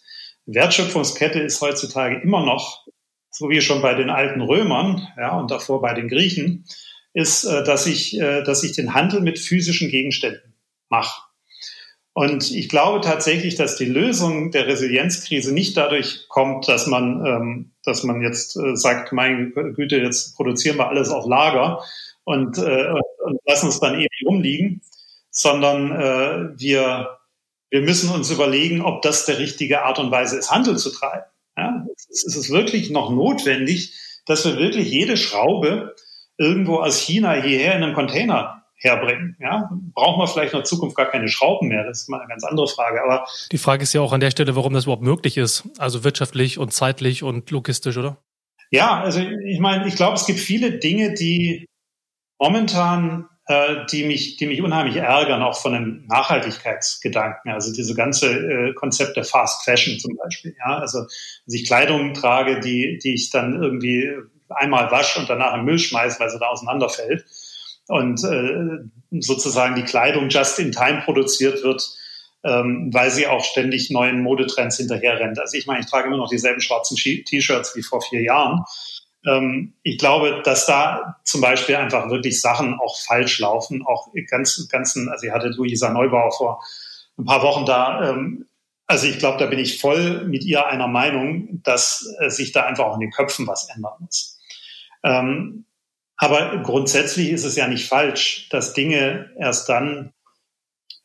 Wertschöpfungskette 0.46 1.40
ist 1.40 1.62
heutzutage 1.62 2.22
immer 2.22 2.46
noch, 2.46 2.86
so 3.32 3.50
wie 3.50 3.62
schon 3.62 3.82
bei 3.82 3.94
den 3.94 4.10
alten 4.10 4.42
Römern 4.42 5.08
ja, 5.18 5.38
und 5.38 5.52
davor 5.52 5.82
bei 5.82 5.94
den 5.94 6.08
Griechen, 6.08 6.66
ist, 7.14 7.46
äh, 7.46 7.64
dass 7.64 7.88
ich, 7.88 8.20
äh, 8.20 8.44
dass 8.44 8.64
ich 8.64 8.74
den 8.74 8.94
Handel 8.94 9.22
mit 9.22 9.40
physischen 9.40 9.90
Gegenständen 9.90 10.54
mache. 10.90 11.22
Und 12.14 12.52
ich 12.52 12.70
glaube 12.70 13.02
tatsächlich, 13.02 13.56
dass 13.56 13.76
die 13.76 13.86
Lösung 13.86 14.52
der 14.52 14.68
Resilienzkrise 14.68 15.54
nicht 15.54 15.76
dadurch 15.76 16.28
kommt, 16.30 16.68
dass 16.68 16.88
man, 16.88 17.26
ähm, 17.26 17.72
dass 17.84 18.04
man 18.04 18.22
jetzt 18.22 18.56
äh, 18.56 18.76
sagt, 18.76 19.12
meine 19.12 19.50
Güte, 19.50 19.98
jetzt 19.98 20.36
produzieren 20.36 20.78
wir 20.78 20.88
alles 20.88 21.10
auf 21.10 21.26
Lager 21.28 21.84
und, 22.24 22.58
und 22.58 23.40
lassen 23.46 23.70
es 23.70 23.80
dann 23.80 24.00
ewig 24.00 24.24
rumliegen, 24.26 24.82
sondern 25.36 25.92
äh, 25.92 26.58
wir, 26.58 27.20
wir 27.70 27.82
müssen 27.82 28.10
uns 28.10 28.32
überlegen, 28.32 28.82
ob 28.82 29.02
das 29.02 29.26
der 29.26 29.38
richtige 29.38 29.84
Art 29.84 30.00
und 30.00 30.10
Weise 30.10 30.38
ist, 30.40 30.50
Handel 30.50 30.78
zu 30.78 30.92
treiben. 30.92 31.26
Ja? 31.58 31.86
Es 31.98 32.24
ist 32.24 32.50
wirklich 32.50 32.90
noch 32.90 33.12
notwendig, 33.12 33.94
dass 34.26 34.46
wir 34.46 34.58
wirklich 34.58 34.90
jede 34.90 35.18
Schraube 35.18 35.94
irgendwo 36.38 36.78
aus 36.78 37.00
China 37.00 37.34
hierher 37.34 37.76
in 37.76 37.84
einem 37.84 37.94
Container 37.94 38.64
herbringen. 38.78 39.36
Ja? 39.42 39.70
Brauchen 39.94 40.22
wir 40.22 40.28
vielleicht 40.28 40.54
in 40.54 40.60
der 40.60 40.66
Zukunft 40.66 40.96
gar 40.96 41.08
keine 41.08 41.28
Schrauben 41.28 41.68
mehr? 41.68 41.84
Das 41.84 42.02
ist 42.02 42.10
mal 42.10 42.22
eine 42.22 42.30
ganz 42.30 42.46
andere 42.46 42.68
Frage. 42.70 43.04
Aber 43.04 43.28
die 43.52 43.58
Frage 43.58 43.84
ist 43.84 43.94
ja 43.94 44.00
auch 44.00 44.14
an 44.14 44.22
der 44.22 44.32
Stelle, 44.32 44.56
warum 44.56 44.74
das 44.74 44.86
überhaupt 44.86 45.04
möglich 45.04 45.36
ist. 45.36 45.68
Also 45.78 46.06
wirtschaftlich 46.06 46.60
und 46.60 46.72
zeitlich 46.72 47.24
und 47.24 47.52
logistisch, 47.52 47.98
oder? 47.98 48.24
Ja, 48.72 49.02
also 49.02 49.20
ich 49.20 49.60
meine, 49.60 49.86
ich 49.88 49.96
glaube, 49.96 50.16
es 50.16 50.26
gibt 50.26 50.40
viele 50.40 50.80
Dinge, 50.80 51.14
die 51.14 51.68
momentan 52.40 53.28
äh, 53.48 53.86
die 53.92 54.06
mich, 54.06 54.38
die 54.38 54.48
mich 54.48 54.62
unheimlich 54.62 54.96
ärgern, 54.96 55.44
auch 55.44 55.60
von 55.60 55.74
den 55.74 56.06
Nachhaltigkeitsgedanken. 56.08 57.52
Also 57.52 57.72
diese 57.72 57.94
ganze 57.94 58.32
äh, 58.32 58.74
Konzept 58.74 59.18
der 59.18 59.24
Fast 59.24 59.64
Fashion 59.64 60.00
zum 60.00 60.16
Beispiel. 60.16 60.56
Ja, 60.58 60.80
also 60.80 61.02
dass 61.02 61.54
ich 61.54 61.66
Kleidung 61.66 62.14
trage, 62.14 62.60
die, 62.60 63.00
die 63.04 63.14
ich 63.14 63.30
dann 63.30 63.62
irgendwie 63.62 64.10
einmal 64.50 64.92
wasche 64.92 65.20
und 65.20 65.30
danach 65.30 65.56
im 65.56 65.66
Müll 65.66 65.80
schmeiße, 65.80 66.20
weil 66.20 66.30
sie 66.30 66.40
da 66.40 66.48
auseinanderfällt. 66.48 67.26
Und 67.88 68.24
äh, 68.24 69.20
sozusagen 69.22 69.76
die 69.76 69.84
Kleidung 69.84 70.30
just 70.30 70.58
in 70.58 70.72
time 70.72 71.04
produziert 71.06 71.64
wird, 71.64 71.88
ähm, 72.44 72.90
weil 72.92 73.12
sie 73.12 73.28
auch 73.28 73.44
ständig 73.44 73.92
neuen 73.92 74.22
Modetrends 74.22 74.78
hinterher 74.78 75.20
rennt. 75.20 75.40
Also 75.40 75.56
ich 75.56 75.68
meine, 75.68 75.82
ich 75.82 75.86
trage 75.86 76.08
immer 76.08 76.18
noch 76.18 76.30
dieselben 76.30 76.62
schwarzen 76.62 76.98
T-Shirts 76.98 77.76
wie 77.76 77.84
vor 77.84 78.02
vier 78.02 78.24
Jahren 78.24 78.64
ich 79.82 79.98
glaube, 79.98 80.42
dass 80.44 80.68
da 80.68 81.20
zum 81.24 81.42
Beispiel 81.42 81.76
einfach 81.76 82.10
wirklich 82.10 82.40
Sachen 82.40 82.80
auch 82.80 82.96
falsch 83.02 83.40
laufen, 83.40 83.84
auch 83.86 84.10
ganz, 84.30 84.68
ganzen, 84.70 85.10
also 85.10 85.26
ich 85.26 85.34
hatte 85.34 85.50
Luisa 85.50 85.90
Neubauer 85.90 86.32
vor 86.32 86.64
ein 87.18 87.26
paar 87.26 87.42
Wochen 87.42 87.66
da, 87.66 88.10
ähm, 88.10 88.46
also 88.88 89.08
ich 89.08 89.18
glaube, 89.18 89.40
da 89.40 89.48
bin 89.48 89.60
ich 89.60 89.80
voll 89.80 90.26
mit 90.26 90.44
ihr 90.44 90.68
einer 90.68 90.88
Meinung, 90.88 91.62
dass 91.64 92.08
äh, 92.20 92.30
sich 92.30 92.52
da 92.52 92.64
einfach 92.64 92.86
auch 92.86 92.94
in 92.96 93.00
den 93.00 93.12
Köpfen 93.12 93.48
was 93.48 93.68
ändern 93.70 93.94
muss. 94.00 94.40
Ähm, 95.04 95.66
aber 96.18 96.62
grundsätzlich 96.62 97.30
ist 97.30 97.46
es 97.46 97.56
ja 97.56 97.68
nicht 97.68 97.88
falsch, 97.88 98.48
dass 98.50 98.74
Dinge 98.74 99.32
erst 99.38 99.68
dann 99.70 100.14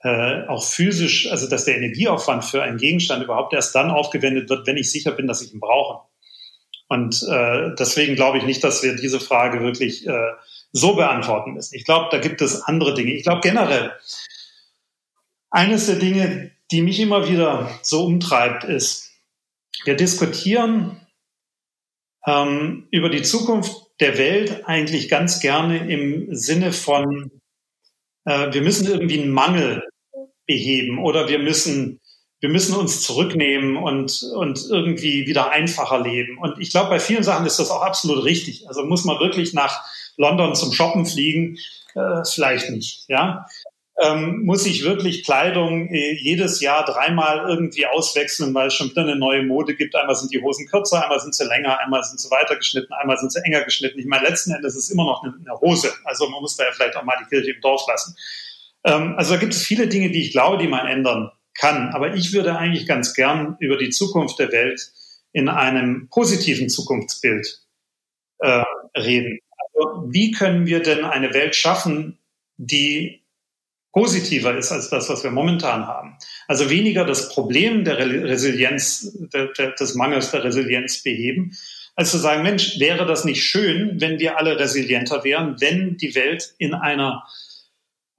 äh, 0.02 0.46
auch 0.46 0.64
physisch, 0.64 1.30
also 1.30 1.48
dass 1.48 1.64
der 1.64 1.76
Energieaufwand 1.76 2.44
für 2.44 2.62
einen 2.62 2.78
Gegenstand 2.78 3.24
überhaupt 3.24 3.52
erst 3.52 3.74
dann 3.74 3.90
aufgewendet 3.90 4.48
wird, 4.48 4.66
wenn 4.66 4.76
ich 4.76 4.90
sicher 4.90 5.12
bin, 5.12 5.26
dass 5.26 5.42
ich 5.42 5.52
ihn 5.52 5.60
brauche. 5.60 6.06
Und 6.90 7.22
äh, 7.22 7.72
deswegen 7.78 8.16
glaube 8.16 8.38
ich 8.38 8.44
nicht, 8.44 8.64
dass 8.64 8.82
wir 8.82 8.96
diese 8.96 9.20
Frage 9.20 9.62
wirklich 9.62 10.08
äh, 10.08 10.32
so 10.72 10.96
beantworten 10.96 11.52
müssen. 11.52 11.76
Ich 11.76 11.84
glaube, 11.84 12.08
da 12.10 12.18
gibt 12.18 12.42
es 12.42 12.62
andere 12.62 12.94
Dinge. 12.94 13.12
Ich 13.12 13.22
glaube 13.22 13.42
generell, 13.42 13.92
eines 15.50 15.86
der 15.86 15.96
Dinge, 15.96 16.50
die 16.72 16.82
mich 16.82 16.98
immer 16.98 17.28
wieder 17.28 17.70
so 17.82 18.04
umtreibt, 18.04 18.64
ist, 18.64 19.12
wir 19.84 19.94
diskutieren 19.94 21.06
ähm, 22.26 22.88
über 22.90 23.08
die 23.08 23.22
Zukunft 23.22 23.72
der 24.00 24.18
Welt 24.18 24.66
eigentlich 24.66 25.08
ganz 25.08 25.38
gerne 25.38 25.88
im 25.88 26.34
Sinne 26.34 26.72
von, 26.72 27.30
äh, 28.24 28.52
wir 28.52 28.62
müssen 28.62 28.88
irgendwie 28.88 29.22
einen 29.22 29.30
Mangel 29.30 29.88
beheben 30.44 30.98
oder 30.98 31.28
wir 31.28 31.38
müssen 31.38 31.99
wir 32.40 32.48
müssen 32.48 32.74
uns 32.74 33.02
zurücknehmen 33.02 33.76
und, 33.76 34.22
und 34.34 34.66
irgendwie 34.70 35.26
wieder 35.26 35.50
einfacher 35.50 36.00
leben. 36.00 36.38
Und 36.38 36.58
ich 36.58 36.70
glaube, 36.70 36.88
bei 36.88 36.98
vielen 36.98 37.22
Sachen 37.22 37.46
ist 37.46 37.58
das 37.58 37.70
auch 37.70 37.82
absolut 37.82 38.24
richtig. 38.24 38.66
Also 38.66 38.84
muss 38.84 39.04
man 39.04 39.20
wirklich 39.20 39.52
nach 39.52 39.84
London 40.16 40.54
zum 40.54 40.72
Shoppen 40.72 41.04
fliegen? 41.04 41.58
Äh, 41.94 42.24
vielleicht 42.24 42.70
nicht, 42.70 43.04
ja. 43.08 43.46
ähm, 44.00 44.44
muss 44.44 44.64
ich 44.64 44.84
wirklich 44.84 45.24
Kleidung 45.24 45.88
äh, 45.88 46.12
jedes 46.12 46.60
Jahr 46.60 46.84
dreimal 46.84 47.48
irgendwie 47.48 47.84
auswechseln, 47.86 48.54
weil 48.54 48.68
es 48.68 48.74
schon 48.74 48.90
wieder 48.90 49.02
eine 49.02 49.16
neue 49.16 49.42
Mode 49.42 49.74
gibt. 49.74 49.96
Einmal 49.96 50.14
sind 50.14 50.32
die 50.32 50.40
Hosen 50.40 50.68
kürzer, 50.68 51.02
einmal 51.02 51.18
sind 51.18 51.34
sie 51.34 51.44
länger, 51.44 51.80
einmal 51.80 52.04
sind 52.04 52.20
sie 52.20 52.30
weiter 52.30 52.56
geschnitten, 52.56 52.92
einmal 52.92 53.18
sind 53.18 53.32
sie 53.32 53.40
enger 53.44 53.64
geschnitten. 53.64 53.98
Ich 53.98 54.06
meine, 54.06 54.26
letzten 54.26 54.52
Endes 54.52 54.76
ist 54.76 54.84
es 54.84 54.90
immer 54.90 55.04
noch 55.04 55.24
eine, 55.24 55.34
eine 55.34 55.60
Hose. 55.60 55.92
Also 56.04 56.28
man 56.28 56.40
muss 56.40 56.56
da 56.56 56.64
ja 56.64 56.70
vielleicht 56.72 56.96
auch 56.96 57.02
mal 57.02 57.16
die 57.20 57.28
Kirche 57.28 57.50
im 57.50 57.60
Dorf 57.60 57.82
lassen. 57.88 58.14
Ähm, 58.84 59.14
also 59.18 59.34
da 59.34 59.40
gibt 59.40 59.52
es 59.52 59.62
viele 59.62 59.88
Dinge, 59.88 60.10
die 60.10 60.22
ich 60.22 60.30
glaube, 60.30 60.58
die 60.58 60.68
man 60.68 60.86
ändern 60.86 61.32
kann. 61.60 61.90
Aber 61.90 62.14
ich 62.14 62.32
würde 62.32 62.56
eigentlich 62.56 62.86
ganz 62.86 63.14
gern 63.14 63.56
über 63.60 63.76
die 63.76 63.90
Zukunft 63.90 64.38
der 64.38 64.50
Welt 64.50 64.80
in 65.32 65.48
einem 65.48 66.08
positiven 66.08 66.68
Zukunftsbild 66.68 67.60
äh, 68.38 68.64
reden. 68.96 69.38
Also 69.74 70.04
wie 70.08 70.32
können 70.32 70.66
wir 70.66 70.80
denn 70.80 71.04
eine 71.04 71.32
Welt 71.34 71.54
schaffen, 71.54 72.18
die 72.56 73.22
positiver 73.92 74.56
ist 74.56 74.72
als 74.72 74.88
das, 74.88 75.08
was 75.08 75.22
wir 75.22 75.30
momentan 75.30 75.86
haben? 75.86 76.16
Also 76.48 76.70
weniger 76.70 77.04
das 77.04 77.28
Problem 77.28 77.84
der 77.84 77.98
Resilienz, 77.98 79.16
der, 79.32 79.46
der, 79.48 79.72
des 79.72 79.94
Mangels 79.94 80.30
der 80.30 80.44
Resilienz 80.44 81.02
beheben, 81.02 81.56
als 81.96 82.12
zu 82.12 82.18
sagen, 82.18 82.42
Mensch, 82.42 82.78
wäre 82.78 83.04
das 83.04 83.24
nicht 83.24 83.44
schön, 83.44 84.00
wenn 84.00 84.18
wir 84.18 84.38
alle 84.38 84.58
resilienter 84.58 85.22
wären, 85.24 85.60
wenn 85.60 85.96
die 85.96 86.14
Welt 86.14 86.54
in 86.56 86.72
einer 86.72 87.26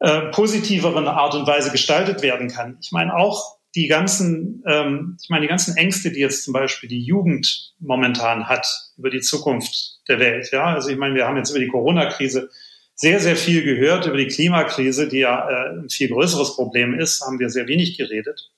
äh, 0.01 0.31
positiveren 0.31 1.07
Art 1.07 1.35
und 1.35 1.45
Weise 1.45 1.71
gestaltet 1.71 2.23
werden 2.23 2.47
kann. 2.47 2.77
Ich 2.81 2.91
meine 2.91 3.15
auch 3.15 3.59
die 3.75 3.85
ganzen, 3.87 4.63
ähm, 4.67 5.17
ich 5.21 5.29
meine 5.29 5.43
die 5.43 5.47
ganzen 5.47 5.77
Ängste, 5.77 6.11
die 6.11 6.19
jetzt 6.19 6.43
zum 6.43 6.53
Beispiel 6.53 6.89
die 6.89 7.03
Jugend 7.03 7.75
momentan 7.79 8.49
hat 8.49 8.67
über 8.97 9.11
die 9.11 9.21
Zukunft 9.21 9.99
der 10.07 10.17
Welt. 10.19 10.49
Ja, 10.51 10.73
also 10.73 10.89
ich 10.89 10.97
meine, 10.97 11.13
wir 11.13 11.27
haben 11.27 11.37
jetzt 11.37 11.51
über 11.51 11.59
die 11.59 11.67
Corona-Krise 11.67 12.49
sehr, 12.95 13.19
sehr 13.19 13.35
viel 13.35 13.63
gehört 13.63 14.07
über 14.07 14.17
die 14.17 14.27
Klimakrise, 14.27 15.07
die 15.07 15.19
ja 15.19 15.47
äh, 15.47 15.69
ein 15.77 15.89
viel 15.89 16.09
größeres 16.09 16.55
Problem 16.55 16.99
ist, 16.99 17.21
haben 17.21 17.37
wir 17.37 17.51
sehr 17.51 17.67
wenig 17.67 17.95
geredet. 17.95 18.51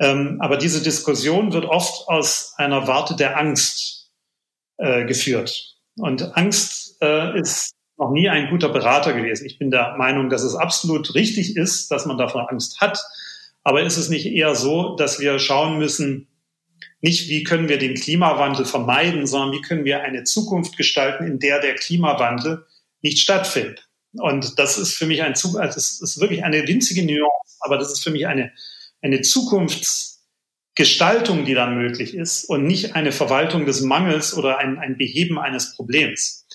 Ähm, 0.00 0.38
aber 0.40 0.56
diese 0.56 0.82
Diskussion 0.82 1.52
wird 1.52 1.66
oft 1.66 2.08
aus 2.08 2.54
einer 2.56 2.88
Warte 2.88 3.14
der 3.14 3.38
Angst 3.38 4.10
äh, 4.76 5.04
geführt. 5.04 5.76
Und 5.96 6.36
Angst 6.36 6.96
äh, 7.00 7.38
ist 7.38 7.72
noch 7.98 8.12
nie 8.12 8.28
ein 8.28 8.48
guter 8.48 8.68
Berater 8.68 9.12
gewesen. 9.12 9.46
Ich 9.46 9.58
bin 9.58 9.70
der 9.70 9.96
Meinung, 9.96 10.30
dass 10.30 10.42
es 10.42 10.54
absolut 10.54 11.14
richtig 11.14 11.56
ist, 11.56 11.90
dass 11.90 12.06
man 12.06 12.16
davon 12.16 12.46
Angst 12.48 12.80
hat. 12.80 13.02
Aber 13.64 13.82
ist 13.82 13.96
es 13.96 14.08
nicht 14.08 14.26
eher 14.26 14.54
so, 14.54 14.96
dass 14.96 15.20
wir 15.20 15.38
schauen 15.38 15.78
müssen, 15.78 16.28
nicht 17.00 17.28
wie 17.28 17.44
können 17.44 17.68
wir 17.68 17.78
den 17.78 17.94
Klimawandel 17.94 18.64
vermeiden, 18.64 19.26
sondern 19.26 19.52
wie 19.52 19.62
können 19.62 19.84
wir 19.84 20.02
eine 20.02 20.24
Zukunft 20.24 20.76
gestalten, 20.76 21.26
in 21.26 21.38
der 21.38 21.60
der 21.60 21.74
Klimawandel 21.74 22.66
nicht 23.02 23.18
stattfindet. 23.18 23.88
Und 24.12 24.58
das 24.58 24.78
ist 24.78 24.94
für 24.94 25.06
mich 25.06 25.22
ein, 25.22 25.34
also 25.34 25.56
das 25.56 26.00
ist 26.00 26.20
wirklich 26.20 26.44
eine 26.44 26.66
winzige 26.66 27.04
Nuance, 27.04 27.58
aber 27.60 27.78
das 27.78 27.92
ist 27.92 28.02
für 28.02 28.10
mich 28.10 28.26
eine, 28.26 28.52
eine 29.02 29.20
Zukunftsgestaltung, 29.20 31.44
die 31.44 31.54
dann 31.54 31.76
möglich 31.76 32.14
ist 32.14 32.44
und 32.44 32.64
nicht 32.64 32.96
eine 32.96 33.12
Verwaltung 33.12 33.66
des 33.66 33.82
Mangels 33.82 34.34
oder 34.34 34.58
ein, 34.58 34.78
ein 34.78 34.96
Beheben 34.96 35.38
eines 35.38 35.76
Problems. 35.76 36.46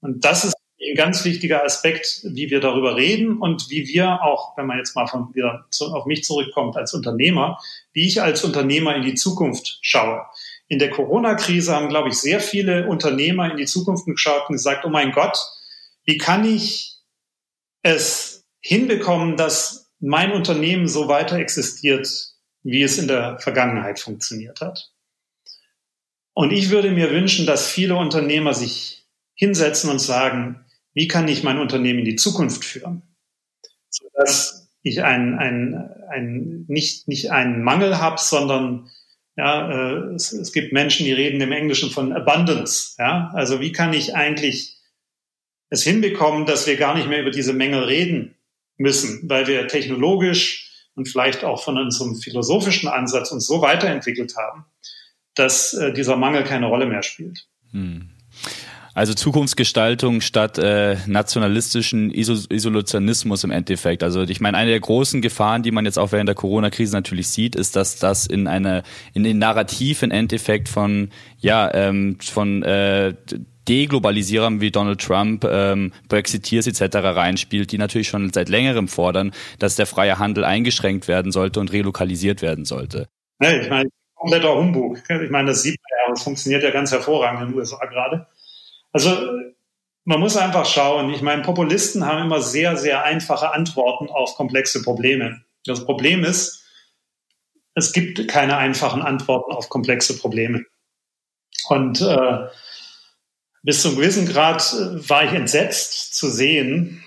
Und 0.00 0.24
das 0.24 0.44
ist 0.44 0.57
ein 0.90 0.96
ganz 0.96 1.24
wichtiger 1.24 1.64
Aspekt, 1.64 2.20
wie 2.24 2.50
wir 2.50 2.60
darüber 2.60 2.96
reden 2.96 3.38
und 3.38 3.70
wie 3.70 3.86
wir 3.88 4.22
auch, 4.22 4.56
wenn 4.56 4.66
man 4.66 4.78
jetzt 4.78 4.94
mal 4.96 5.06
von 5.06 5.34
wieder 5.34 5.66
zu, 5.70 5.86
auf 5.86 6.06
mich 6.06 6.24
zurückkommt 6.24 6.76
als 6.76 6.94
Unternehmer, 6.94 7.58
wie 7.92 8.06
ich 8.06 8.22
als 8.22 8.44
Unternehmer 8.44 8.94
in 8.96 9.02
die 9.02 9.14
Zukunft 9.14 9.78
schaue. 9.82 10.22
In 10.68 10.78
der 10.78 10.90
Corona-Krise 10.90 11.74
haben, 11.74 11.88
glaube 11.88 12.08
ich, 12.08 12.16
sehr 12.16 12.40
viele 12.40 12.88
Unternehmer 12.88 13.50
in 13.50 13.56
die 13.56 13.66
Zukunft 13.66 14.06
geschaut 14.06 14.48
und 14.48 14.56
gesagt, 14.56 14.84
oh 14.84 14.90
mein 14.90 15.12
Gott, 15.12 15.38
wie 16.04 16.18
kann 16.18 16.44
ich 16.44 16.98
es 17.82 18.46
hinbekommen, 18.60 19.36
dass 19.36 19.90
mein 20.00 20.32
Unternehmen 20.32 20.88
so 20.88 21.08
weiter 21.08 21.36
existiert, 21.36 22.08
wie 22.62 22.82
es 22.82 22.98
in 22.98 23.08
der 23.08 23.38
Vergangenheit 23.38 24.00
funktioniert 24.00 24.60
hat? 24.60 24.90
Und 26.34 26.52
ich 26.52 26.70
würde 26.70 26.92
mir 26.92 27.10
wünschen, 27.10 27.46
dass 27.46 27.68
viele 27.68 27.96
Unternehmer 27.96 28.54
sich 28.54 29.06
hinsetzen 29.34 29.90
und 29.90 29.98
sagen, 29.98 30.64
wie 30.98 31.06
kann 31.06 31.28
ich 31.28 31.44
mein 31.44 31.60
Unternehmen 31.60 32.00
in 32.00 32.04
die 32.04 32.16
Zukunft 32.16 32.64
führen, 32.64 33.02
sodass 33.88 34.68
ich 34.82 35.04
ein, 35.04 35.38
ein, 35.38 35.76
ein, 36.10 36.64
nicht, 36.66 37.06
nicht 37.06 37.30
einen 37.30 37.62
Mangel 37.62 37.98
habe, 37.98 38.18
sondern 38.18 38.90
ja, 39.36 39.70
äh, 39.70 40.14
es, 40.14 40.32
es 40.32 40.52
gibt 40.52 40.72
Menschen, 40.72 41.06
die 41.06 41.12
reden 41.12 41.40
im 41.40 41.52
Englischen 41.52 41.90
von 41.90 42.12
Abundance. 42.12 42.96
Ja? 42.98 43.30
Also 43.32 43.60
wie 43.60 43.70
kann 43.70 43.92
ich 43.92 44.16
eigentlich 44.16 44.76
es 45.70 45.84
hinbekommen, 45.84 46.46
dass 46.46 46.66
wir 46.66 46.76
gar 46.76 46.96
nicht 46.96 47.08
mehr 47.08 47.20
über 47.20 47.30
diese 47.30 47.52
Mängel 47.52 47.84
reden 47.84 48.34
müssen, 48.76 49.28
weil 49.28 49.46
wir 49.46 49.68
technologisch 49.68 50.88
und 50.96 51.06
vielleicht 51.06 51.44
auch 51.44 51.62
von 51.62 51.78
unserem 51.78 52.16
philosophischen 52.16 52.88
Ansatz 52.88 53.30
uns 53.30 53.46
so 53.46 53.62
weiterentwickelt 53.62 54.34
haben, 54.36 54.64
dass 55.36 55.74
äh, 55.74 55.92
dieser 55.92 56.16
Mangel 56.16 56.42
keine 56.42 56.66
Rolle 56.66 56.86
mehr 56.86 57.04
spielt. 57.04 57.46
Hm. 57.70 58.10
Also 58.98 59.14
Zukunftsgestaltung 59.14 60.20
statt 60.20 60.58
äh, 60.58 60.96
nationalistischen 61.06 62.10
Iso 62.10 62.34
Isolationismus 62.48 63.44
im 63.44 63.52
Endeffekt. 63.52 64.02
Also 64.02 64.22
ich 64.22 64.40
meine, 64.40 64.58
eine 64.58 64.70
der 64.70 64.80
großen 64.80 65.22
Gefahren, 65.22 65.62
die 65.62 65.70
man 65.70 65.84
jetzt 65.84 66.00
auch 66.00 66.10
während 66.10 66.26
der 66.26 66.34
Corona-Krise 66.34 66.96
natürlich 66.96 67.28
sieht, 67.28 67.54
ist, 67.54 67.76
dass 67.76 68.00
das 68.00 68.26
in 68.26 68.48
eine 68.48 68.82
in 69.14 69.22
den 69.22 69.38
Narrativ 69.38 70.02
im 70.02 70.10
Endeffekt 70.10 70.68
von 70.68 71.10
ja 71.38 71.72
ähm, 71.74 72.18
von 72.20 72.64
äh, 72.64 73.14
Deglobalisierern 73.68 74.60
wie 74.60 74.72
Donald 74.72 75.00
Trump, 75.00 75.44
ähm, 75.44 75.92
Brexiteers 76.08 76.66
etc. 76.66 76.96
reinspielt, 76.96 77.70
die 77.70 77.78
natürlich 77.78 78.08
schon 78.08 78.32
seit 78.32 78.48
längerem 78.48 78.88
fordern, 78.88 79.30
dass 79.60 79.76
der 79.76 79.86
freie 79.86 80.18
Handel 80.18 80.42
eingeschränkt 80.42 81.06
werden 81.06 81.30
sollte 81.30 81.60
und 81.60 81.72
relokalisiert 81.72 82.42
werden 82.42 82.64
sollte. 82.64 83.06
Ja, 83.40 83.52
ich 83.52 83.70
meine, 83.70 83.90
kompletter 84.16 84.56
Humbug. 84.56 84.98
Ich 85.08 85.30
meine, 85.30 85.50
das 85.50 85.62
sieht 85.62 85.78
man 85.80 85.98
ja, 86.00 86.14
das 86.14 86.24
funktioniert 86.24 86.64
ja 86.64 86.72
ganz 86.72 86.90
hervorragend 86.90 87.42
in 87.42 87.48
den 87.50 87.58
USA 87.58 87.78
gerade. 87.86 88.26
Also 88.92 89.16
man 90.04 90.20
muss 90.20 90.36
einfach 90.36 90.64
schauen. 90.64 91.10
Ich 91.10 91.20
meine, 91.20 91.42
Populisten 91.42 92.06
haben 92.06 92.24
immer 92.24 92.40
sehr, 92.40 92.76
sehr 92.76 93.04
einfache 93.04 93.52
Antworten 93.52 94.08
auf 94.08 94.36
komplexe 94.36 94.82
Probleme. 94.82 95.42
Das 95.66 95.84
Problem 95.84 96.24
ist, 96.24 96.64
es 97.74 97.92
gibt 97.92 98.26
keine 98.28 98.56
einfachen 98.56 99.02
Antworten 99.02 99.52
auf 99.52 99.68
komplexe 99.68 100.18
Probleme. 100.18 100.64
Und 101.68 102.00
äh, 102.00 102.46
bis 103.62 103.82
zum 103.82 103.96
gewissen 103.96 104.26
Grad 104.26 104.62
äh, 104.72 105.08
war 105.08 105.24
ich 105.24 105.32
entsetzt 105.32 106.14
zu 106.14 106.30
sehen, 106.30 107.04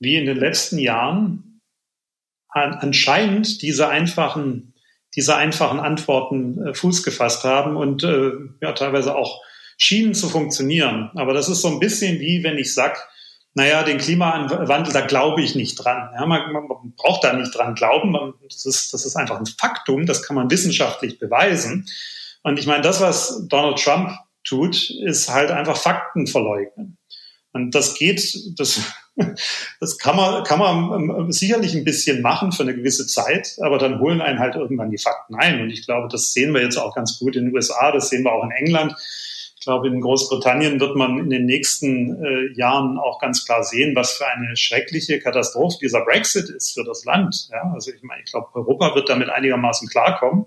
wie 0.00 0.16
in 0.16 0.26
den 0.26 0.38
letzten 0.38 0.78
Jahren 0.78 1.60
an, 2.48 2.74
anscheinend 2.74 3.60
diese 3.62 3.88
einfachen, 3.88 4.74
diese 5.14 5.36
einfachen 5.36 5.80
Antworten 5.80 6.68
äh, 6.68 6.74
Fuß 6.74 7.02
gefasst 7.02 7.44
haben 7.44 7.76
und 7.76 8.04
äh, 8.04 8.30
ja, 8.62 8.72
teilweise 8.72 9.14
auch 9.14 9.42
schienen 9.78 10.12
zu 10.12 10.28
funktionieren. 10.28 11.10
Aber 11.14 11.32
das 11.32 11.48
ist 11.48 11.62
so 11.62 11.68
ein 11.68 11.80
bisschen 11.80 12.20
wie, 12.20 12.42
wenn 12.42 12.58
ich 12.58 12.74
sag, 12.74 13.08
naja, 13.54 13.82
den 13.82 13.98
Klimawandel, 13.98 14.92
da 14.92 15.00
glaube 15.00 15.42
ich 15.42 15.54
nicht 15.54 15.76
dran. 15.76 16.10
Ja, 16.14 16.26
man, 16.26 16.52
man, 16.52 16.92
braucht 16.96 17.24
da 17.24 17.32
nicht 17.32 17.54
dran 17.54 17.74
glauben. 17.74 18.10
Man, 18.10 18.34
das, 18.44 18.66
ist, 18.66 18.92
das 18.92 19.06
ist 19.06 19.16
einfach 19.16 19.38
ein 19.38 19.46
Faktum, 19.46 20.04
das 20.04 20.22
kann 20.22 20.36
man 20.36 20.50
wissenschaftlich 20.50 21.18
beweisen. 21.18 21.88
Und 22.42 22.58
ich 22.58 22.66
meine, 22.66 22.82
das, 22.82 23.00
was 23.00 23.46
Donald 23.48 23.82
Trump 23.82 24.12
tut, 24.44 24.90
ist 24.90 25.32
halt 25.32 25.50
einfach 25.50 25.76
Fakten 25.76 26.26
verleugnen. 26.26 26.98
Und 27.52 27.74
das 27.74 27.94
geht, 27.94 28.20
das, 28.58 28.80
das 29.80 29.98
kann 29.98 30.16
man, 30.16 30.44
kann 30.44 30.58
man 30.58 31.32
sicherlich 31.32 31.74
ein 31.74 31.84
bisschen 31.84 32.22
machen 32.22 32.52
für 32.52 32.62
eine 32.62 32.74
gewisse 32.74 33.06
Zeit, 33.06 33.56
aber 33.60 33.78
dann 33.78 34.00
holen 34.00 34.20
einen 34.20 34.38
halt 34.38 34.54
irgendwann 34.54 34.90
die 34.90 34.98
Fakten 34.98 35.34
ein. 35.34 35.60
Und 35.60 35.70
ich 35.70 35.84
glaube, 35.84 36.08
das 36.08 36.32
sehen 36.32 36.52
wir 36.52 36.62
jetzt 36.62 36.76
auch 36.76 36.94
ganz 36.94 37.18
gut 37.18 37.36
in 37.36 37.46
den 37.46 37.54
USA, 37.54 37.92
das 37.92 38.10
sehen 38.10 38.24
wir 38.24 38.32
auch 38.32 38.44
in 38.44 38.52
England. 38.52 38.94
Ich 39.68 39.70
glaube, 39.70 39.88
in 39.88 40.00
Großbritannien 40.00 40.80
wird 40.80 40.96
man 40.96 41.18
in 41.18 41.28
den 41.28 41.44
nächsten 41.44 42.24
äh, 42.24 42.52
Jahren 42.54 42.96
auch 42.96 43.20
ganz 43.20 43.44
klar 43.44 43.62
sehen, 43.62 43.94
was 43.94 44.12
für 44.12 44.26
eine 44.26 44.56
schreckliche 44.56 45.20
Katastrophe 45.20 45.76
dieser 45.82 46.06
Brexit 46.06 46.48
ist 46.48 46.72
für 46.72 46.84
das 46.84 47.04
Land. 47.04 47.50
Ja, 47.52 47.70
also 47.74 47.92
ich 47.92 48.02
meine, 48.02 48.22
ich 48.22 48.30
glaube, 48.30 48.48
Europa 48.54 48.94
wird 48.94 49.10
damit 49.10 49.28
einigermaßen 49.28 49.86
klarkommen. 49.90 50.46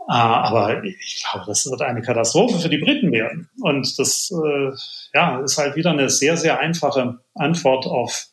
Äh, 0.00 0.14
aber 0.14 0.82
ich 0.82 1.22
glaube, 1.30 1.46
das 1.46 1.64
wird 1.70 1.80
eine 1.82 2.02
Katastrophe 2.02 2.58
für 2.58 2.68
die 2.68 2.78
Briten 2.78 3.12
werden. 3.12 3.48
Und 3.60 3.96
das 4.00 4.32
äh, 4.32 4.72
ja, 5.14 5.38
ist 5.38 5.58
halt 5.58 5.76
wieder 5.76 5.92
eine 5.92 6.10
sehr, 6.10 6.36
sehr 6.36 6.58
einfache 6.58 7.20
Antwort 7.36 7.86
auf 7.86 8.30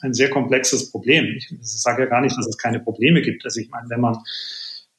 ein 0.00 0.14
sehr 0.14 0.30
komplexes 0.30 0.90
Problem. 0.90 1.26
Ich 1.36 1.52
sage 1.60 2.04
ja 2.04 2.08
gar 2.08 2.22
nicht, 2.22 2.38
dass 2.38 2.46
es 2.46 2.56
keine 2.56 2.80
Probleme 2.80 3.20
gibt. 3.20 3.44
Also 3.44 3.60
ich 3.60 3.68
meine, 3.68 3.90
wenn 3.90 4.00
man 4.00 4.16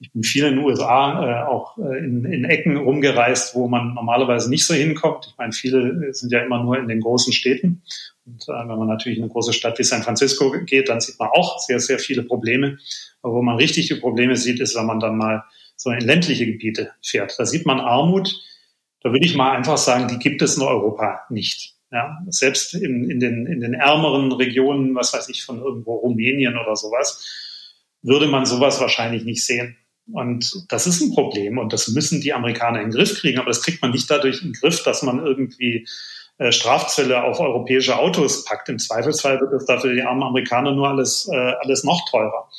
ich 0.02 0.12
bin 0.12 0.24
viel 0.24 0.46
in 0.46 0.56
den 0.56 0.66
USA, 0.66 1.44
äh, 1.44 1.48
auch 1.48 1.78
äh, 1.78 2.00
in, 2.00 2.26
in 2.26 2.44
Ecken 2.44 2.76
rumgereist, 2.76 3.54
wo 3.54 3.68
man 3.68 3.94
normalerweise 3.94 4.50
nicht 4.50 4.66
so 4.66 4.74
hinkommt. 4.74 5.28
Ich 5.30 5.38
meine, 5.38 5.54
viele 5.54 6.12
sind 6.14 6.32
ja 6.32 6.40
immer 6.40 6.64
nur 6.64 6.80
in 6.80 6.88
den 6.88 7.02
großen 7.02 7.32
Städten. 7.32 7.84
Und 8.26 8.44
äh, 8.50 8.68
wenn 8.68 8.80
man 8.80 8.88
natürlich 8.88 9.20
in 9.20 9.24
eine 9.24 9.32
große 9.32 9.54
Stadt 9.54 9.78
wie 9.78 9.84
San 9.84 10.02
Francisco 10.02 10.52
geht, 10.66 10.90
dann 10.90 11.02
sieht 11.02 11.20
man 11.20 11.30
auch 11.30 11.60
sehr, 11.60 11.80
sehr 11.80 12.00
viele 12.00 12.24
Probleme. 12.24 12.80
Aber 13.22 13.36
wo 13.36 13.42
man 13.44 13.58
richtige 13.58 13.96
Probleme 13.98 14.36
sieht, 14.36 14.60
ist, 14.60 14.76
wenn 14.76 14.88
man 14.88 15.00
dann 15.00 15.18
mal 15.18 15.44
so 15.76 15.92
in 15.92 16.02
ländliche 16.02 16.48
Gebiete 16.48 16.92
fährt. 17.04 17.36
Da 17.38 17.46
sieht 17.46 17.68
man 17.68 17.80
Armut. 17.80 18.42
Da 19.02 19.12
würde 19.12 19.26
ich 19.26 19.36
mal 19.36 19.52
einfach 19.52 19.78
sagen, 19.78 20.08
die 20.08 20.18
gibt 20.18 20.42
es 20.42 20.58
in 20.58 20.64
Europa 20.64 21.22
nicht. 21.30 21.76
Ja, 21.92 22.18
selbst 22.30 22.74
in, 22.74 23.08
in, 23.10 23.20
den, 23.20 23.46
in 23.46 23.60
den 23.60 23.76
ärmeren 23.76 24.32
Regionen, 24.32 24.96
was 24.96 25.14
weiß 25.14 25.30
ich, 25.30 25.44
von 25.44 25.60
irgendwo 25.60 25.96
Rumänien 25.96 26.58
oder 26.58 26.76
sowas, 26.76 27.28
würde 28.02 28.28
man 28.28 28.48
sowas 28.48 28.80
wahrscheinlich 28.80 29.26
nicht 29.26 29.44
sehen. 29.46 29.78
Und 30.14 30.66
das 30.70 30.88
ist 30.88 31.02
ein 31.02 31.14
Problem 31.14 31.58
und 31.58 31.74
das 31.74 31.88
müssen 31.90 32.22
die 32.22 32.34
Amerikaner 32.34 32.82
in 32.82 32.90
den 32.90 32.96
Griff 32.96 33.20
kriegen. 33.20 33.40
Aber 33.40 33.48
das 33.48 33.64
kriegt 33.64 33.82
man 33.82 33.92
nicht 33.92 34.10
dadurch 34.10 34.42
in 34.42 34.50
den 34.50 34.54
Griff, 34.54 34.84
dass 34.84 35.04
man 35.04 35.26
irgendwie 35.26 35.88
äh, 36.38 36.52
Strafzölle 36.52 37.24
auf 37.24 37.40
europäische 37.40 37.98
Autos 37.98 38.46
packt. 38.46 38.70
Im 38.70 38.80
Zweifelsfall 38.80 39.40
wird 39.40 39.54
es 39.54 39.66
dafür 39.66 39.94
die 39.94 40.02
armen 40.02 40.24
Amerikaner 40.24 40.72
nur 40.72 40.90
alles, 40.90 41.30
äh, 41.32 41.54
alles 41.62 41.84
noch 41.84 42.10
teurer. 42.10 42.50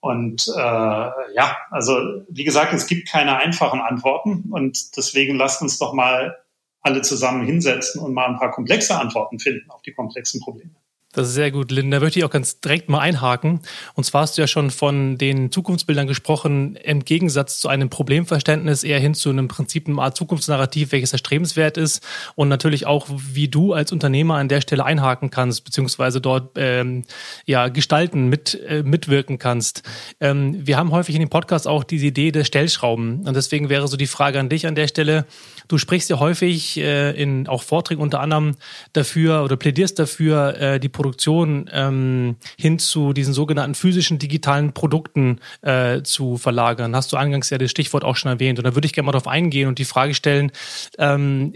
Und 0.00 0.46
äh, 0.54 0.60
ja, 0.60 1.56
also 1.70 1.98
wie 2.28 2.44
gesagt, 2.44 2.72
es 2.72 2.86
gibt 2.86 3.08
keine 3.08 3.36
einfachen 3.38 3.80
Antworten 3.80 4.44
und 4.50 4.96
deswegen 4.96 5.36
lasst 5.36 5.62
uns 5.62 5.78
doch 5.78 5.94
mal 5.94 6.36
alle 6.80 7.02
zusammen 7.02 7.44
hinsetzen 7.44 8.00
und 8.00 8.14
mal 8.14 8.26
ein 8.26 8.38
paar 8.38 8.52
komplexe 8.52 8.96
Antworten 8.96 9.40
finden 9.40 9.68
auf 9.70 9.82
die 9.82 9.92
komplexen 9.92 10.40
Probleme. 10.40 10.70
Das 11.16 11.28
ist 11.28 11.34
sehr 11.34 11.50
gut, 11.50 11.70
Linda. 11.70 11.96
Da 11.96 12.04
möchte 12.04 12.18
ich 12.18 12.26
auch 12.26 12.30
ganz 12.30 12.60
direkt 12.60 12.90
mal 12.90 12.98
einhaken. 12.98 13.60
Und 13.94 14.04
zwar 14.04 14.20
hast 14.20 14.36
du 14.36 14.42
ja 14.42 14.46
schon 14.46 14.70
von 14.70 15.16
den 15.16 15.50
Zukunftsbildern 15.50 16.06
gesprochen, 16.06 16.76
im 16.76 17.06
Gegensatz 17.06 17.58
zu 17.58 17.68
einem 17.68 17.88
Problemverständnis 17.88 18.84
eher 18.84 19.00
hin 19.00 19.14
zu 19.14 19.30
einem 19.30 19.48
Prinzip, 19.48 19.88
einer 19.88 20.02
Art 20.02 20.14
Zukunftsnarrativ, 20.14 20.92
welches 20.92 21.14
erstrebenswert 21.14 21.78
ist. 21.78 22.06
Und 22.34 22.50
natürlich 22.50 22.86
auch, 22.86 23.06
wie 23.08 23.48
du 23.48 23.72
als 23.72 23.92
Unternehmer 23.92 24.34
an 24.34 24.48
der 24.48 24.60
Stelle 24.60 24.84
einhaken 24.84 25.30
kannst, 25.30 25.64
beziehungsweise 25.64 26.20
dort 26.20 26.50
ähm, 26.56 27.04
ja 27.46 27.68
gestalten, 27.68 28.28
mit, 28.28 28.60
äh, 28.68 28.82
mitwirken 28.82 29.38
kannst. 29.38 29.84
Ähm, 30.20 30.66
wir 30.66 30.76
haben 30.76 30.90
häufig 30.90 31.14
in 31.14 31.22
dem 31.22 31.30
Podcast 31.30 31.66
auch 31.66 31.82
diese 31.82 32.04
Idee 32.04 32.30
der 32.30 32.44
Stellschrauben. 32.44 33.26
Und 33.26 33.34
deswegen 33.34 33.70
wäre 33.70 33.88
so 33.88 33.96
die 33.96 34.06
Frage 34.06 34.38
an 34.38 34.50
dich 34.50 34.66
an 34.66 34.74
der 34.74 34.86
Stelle. 34.86 35.24
Du 35.68 35.78
sprichst 35.78 36.10
ja 36.10 36.18
häufig 36.18 36.78
äh, 36.78 37.10
in 37.10 37.48
auch 37.48 37.62
Vorträgen 37.62 38.00
unter 38.00 38.20
anderem 38.20 38.56
dafür 38.92 39.42
oder 39.44 39.56
plädierst 39.56 39.98
dafür, 39.98 40.56
äh, 40.60 40.80
die 40.80 40.88
Produktion 40.88 41.68
ähm, 41.72 42.36
hin 42.58 42.78
zu 42.78 43.12
diesen 43.12 43.34
sogenannten 43.34 43.74
physischen 43.74 44.18
digitalen 44.18 44.72
Produkten 44.72 45.40
äh, 45.62 46.02
zu 46.02 46.36
verlagern. 46.36 46.94
Hast 46.94 47.12
du 47.12 47.16
eingangs 47.16 47.50
ja 47.50 47.58
das 47.58 47.70
Stichwort 47.70 48.04
auch 48.04 48.16
schon 48.16 48.30
erwähnt. 48.30 48.58
Und 48.58 48.64
da 48.64 48.74
würde 48.74 48.86
ich 48.86 48.92
gerne 48.92 49.06
mal 49.06 49.12
darauf 49.12 49.28
eingehen 49.28 49.68
und 49.68 49.78
die 49.78 49.84
Frage 49.84 50.14
stellen, 50.14 50.52
ähm, 50.98 51.52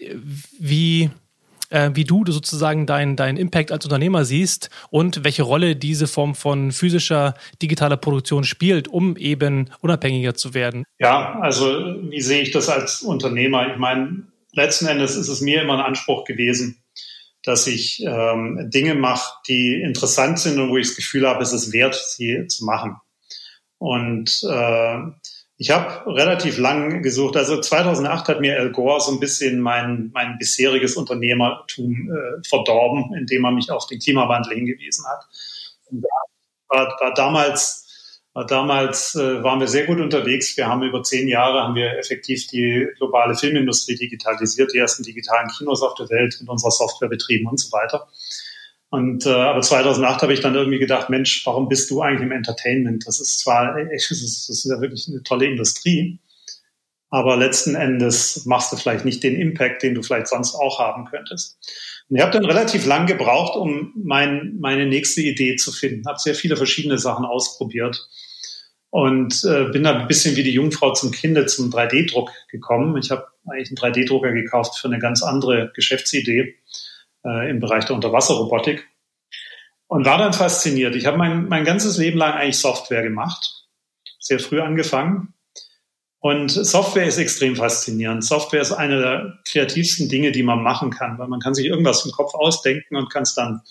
wie 0.59 1.11
äh, 1.71 1.91
wie 1.95 2.05
du 2.05 2.25
sozusagen 2.27 2.87
deinen 2.87 3.17
dein 3.17 3.37
Impact 3.37 3.73
als 3.73 3.85
Unternehmer 3.85 4.25
siehst 4.25 4.71
und 4.91 5.25
welche 5.25 5.43
Rolle 5.43 5.77
diese 5.77 6.07
Form 6.07 6.35
von 6.35 6.73
physischer 6.73 7.35
digitaler 7.63 7.97
Produktion 7.97 8.45
spielt, 8.45 8.89
um 8.89 9.17
eben 9.17 9.71
unabhängiger 9.81 10.35
zu 10.35 10.55
werden. 10.55 10.85
Ja, 10.99 11.39
also 11.41 11.67
wie 12.11 12.21
sehe 12.21 12.43
ich 12.43 12.51
das 12.51 12.69
als 12.69 13.03
Unternehmer? 13.03 13.73
Ich 13.73 13.79
meine, 13.79 14.25
letzten 14.53 14.87
Endes 14.87 15.17
ist 15.17 15.29
es 15.29 15.41
mir 15.41 15.63
immer 15.63 15.75
ein 15.75 15.85
Anspruch 15.85 16.25
gewesen, 16.25 16.83
dass 17.43 17.67
ich 17.67 18.03
ähm, 18.05 18.69
Dinge 18.71 18.95
mache, 18.95 19.33
die 19.49 19.81
interessant 19.81 20.39
sind 20.39 20.59
und 20.59 20.71
wo 20.71 20.77
ich 20.77 20.89
das 20.89 20.97
Gefühl 20.97 21.27
habe, 21.27 21.43
es 21.43 21.53
ist 21.53 21.73
wert, 21.73 21.95
sie 21.95 22.47
zu 22.49 22.65
machen. 22.65 22.97
Und 23.79 24.43
äh, 24.47 24.99
ich 25.61 25.68
habe 25.68 26.07
relativ 26.16 26.57
lang 26.57 27.03
gesucht. 27.03 27.37
Also 27.37 27.61
2008 27.61 28.29
hat 28.29 28.40
mir 28.40 28.59
Al 28.59 28.73
Gore 28.73 28.99
so 28.99 29.12
ein 29.12 29.20
bisschen 29.20 29.61
mein, 29.61 30.11
mein 30.14 30.38
bisheriges 30.38 30.96
Unternehmertum 30.96 32.11
äh, 32.11 32.49
verdorben, 32.49 33.14
indem 33.14 33.44
er 33.44 33.51
mich 33.51 33.70
auf 33.70 33.87
den 33.87 33.99
Klimawandel 33.99 34.55
hingewiesen 34.55 35.05
hat. 35.07 35.27
Und 35.90 36.03
war, 36.66 36.96
war 36.99 37.12
damals, 37.12 38.23
war 38.33 38.46
damals 38.46 39.14
äh, 39.16 39.44
waren 39.44 39.61
wir 39.61 39.68
sehr 39.68 39.85
gut 39.85 40.01
unterwegs. 40.01 40.57
Wir 40.57 40.66
haben 40.66 40.83
über 40.83 41.03
zehn 41.03 41.29
Jahre 41.29 41.62
haben 41.62 41.75
wir 41.75 41.99
effektiv 41.99 42.46
die 42.46 42.88
globale 42.96 43.35
Filmindustrie 43.35 43.96
digitalisiert, 43.96 44.73
die 44.73 44.79
ersten 44.79 45.03
digitalen 45.03 45.51
Kinos 45.59 45.83
auf 45.83 45.92
der 45.92 46.09
Welt 46.09 46.38
mit 46.40 46.49
unserer 46.49 46.70
Software 46.70 47.11
betrieben 47.11 47.46
und 47.46 47.61
so 47.61 47.70
weiter. 47.70 48.09
Und 48.90 49.24
äh, 49.24 49.31
aber 49.31 49.62
2008 49.62 50.22
habe 50.22 50.33
ich 50.33 50.40
dann 50.40 50.57
irgendwie 50.57 50.81
gedacht, 50.81 51.11
Mensch, 51.11 51.46
warum 51.46 51.68
bist 51.68 51.90
du 51.90 52.03
eigentlich 52.03 52.22
im 52.22 52.33
Entertainment? 52.33 53.07
Das 53.07 53.20
ist 53.20 53.38
zwar, 53.38 53.76
das 53.76 54.11
ist, 54.11 54.48
das 54.48 54.48
ist 54.48 54.64
ja 54.64 54.81
wirklich 54.81 55.07
eine 55.09 55.22
tolle 55.22 55.46
Industrie, 55.46 56.18
aber 57.09 57.37
letzten 57.37 57.76
Endes 57.76 58.44
machst 58.46 58.72
du 58.72 58.76
vielleicht 58.76 59.05
nicht 59.05 59.22
den 59.22 59.37
Impact, 59.37 59.85
den 59.85 59.94
du 59.94 60.03
vielleicht 60.03 60.26
sonst 60.26 60.57
auch 60.57 60.81
haben 60.81 61.05
könntest. 61.05 61.57
Und 62.09 62.16
ich 62.16 62.22
habe 62.22 62.33
dann 62.33 62.44
relativ 62.44 62.85
lang 62.85 63.07
gebraucht, 63.07 63.57
um 63.57 63.92
mein, 63.94 64.57
meine 64.59 64.87
nächste 64.87 65.22
Idee 65.22 65.55
zu 65.55 65.70
finden. 65.70 66.09
Habe 66.09 66.18
sehr 66.18 66.35
viele 66.35 66.57
verschiedene 66.57 66.98
Sachen 66.98 67.24
ausprobiert 67.24 68.09
und 68.90 69.44
äh, 69.44 69.66
bin 69.70 69.85
dann 69.85 69.98
ein 69.98 70.09
bisschen 70.09 70.35
wie 70.35 70.42
die 70.42 70.53
Jungfrau 70.53 70.92
zum 70.94 71.12
Kinde 71.12 71.46
zum 71.46 71.70
3D-Druck 71.70 72.33
gekommen. 72.50 72.96
Ich 72.96 73.12
habe 73.12 73.29
eigentlich 73.48 73.70
einen 73.70 73.94
3D-Drucker 73.94 74.33
gekauft 74.33 74.79
für 74.79 74.88
eine 74.88 74.98
ganz 74.98 75.22
andere 75.22 75.70
Geschäftsidee 75.76 76.57
äh, 77.25 77.51
im 77.51 77.61
Bereich 77.61 77.85
der 77.85 77.97
Unterwasserrobotik 77.97 78.87
und 79.87 80.07
war 80.07 80.19
dann 80.19 80.33
fasziniert. 80.33 80.95
Ich 80.95 81.07
habe 81.07 81.19
mein, 81.19 81.49
mein 81.49 81.65
ganzes 81.65 81.99
Leben 81.99 82.19
lang 82.19 82.35
eigentlich 82.35 82.59
Software 82.59 83.03
gemacht, 83.03 83.67
sehr 84.19 84.39
früh 84.39 84.61
angefangen. 84.61 85.35
Und 86.23 86.51
Software 86.51 87.07
ist 87.07 87.17
extrem 87.17 87.57
faszinierend. 87.57 88.23
Software 88.23 88.61
ist 88.61 88.73
eine 88.73 89.01
der 89.01 89.39
kreativsten 89.49 90.09
Dinge, 90.09 90.33
die 90.33 90.43
man 90.43 90.63
machen 90.63 90.91
kann, 90.91 91.19
weil 91.19 91.29
man 91.29 91.41
kann 91.41 91.55
sich 91.55 91.67
irgendwas 91.67 92.05
im 92.05 92.13
Kopf 92.13 92.35
ausdenken 92.35 92.97
und 92.97 93.11
kann 93.11 93.23
es 93.23 93.35
dann 93.35 93.63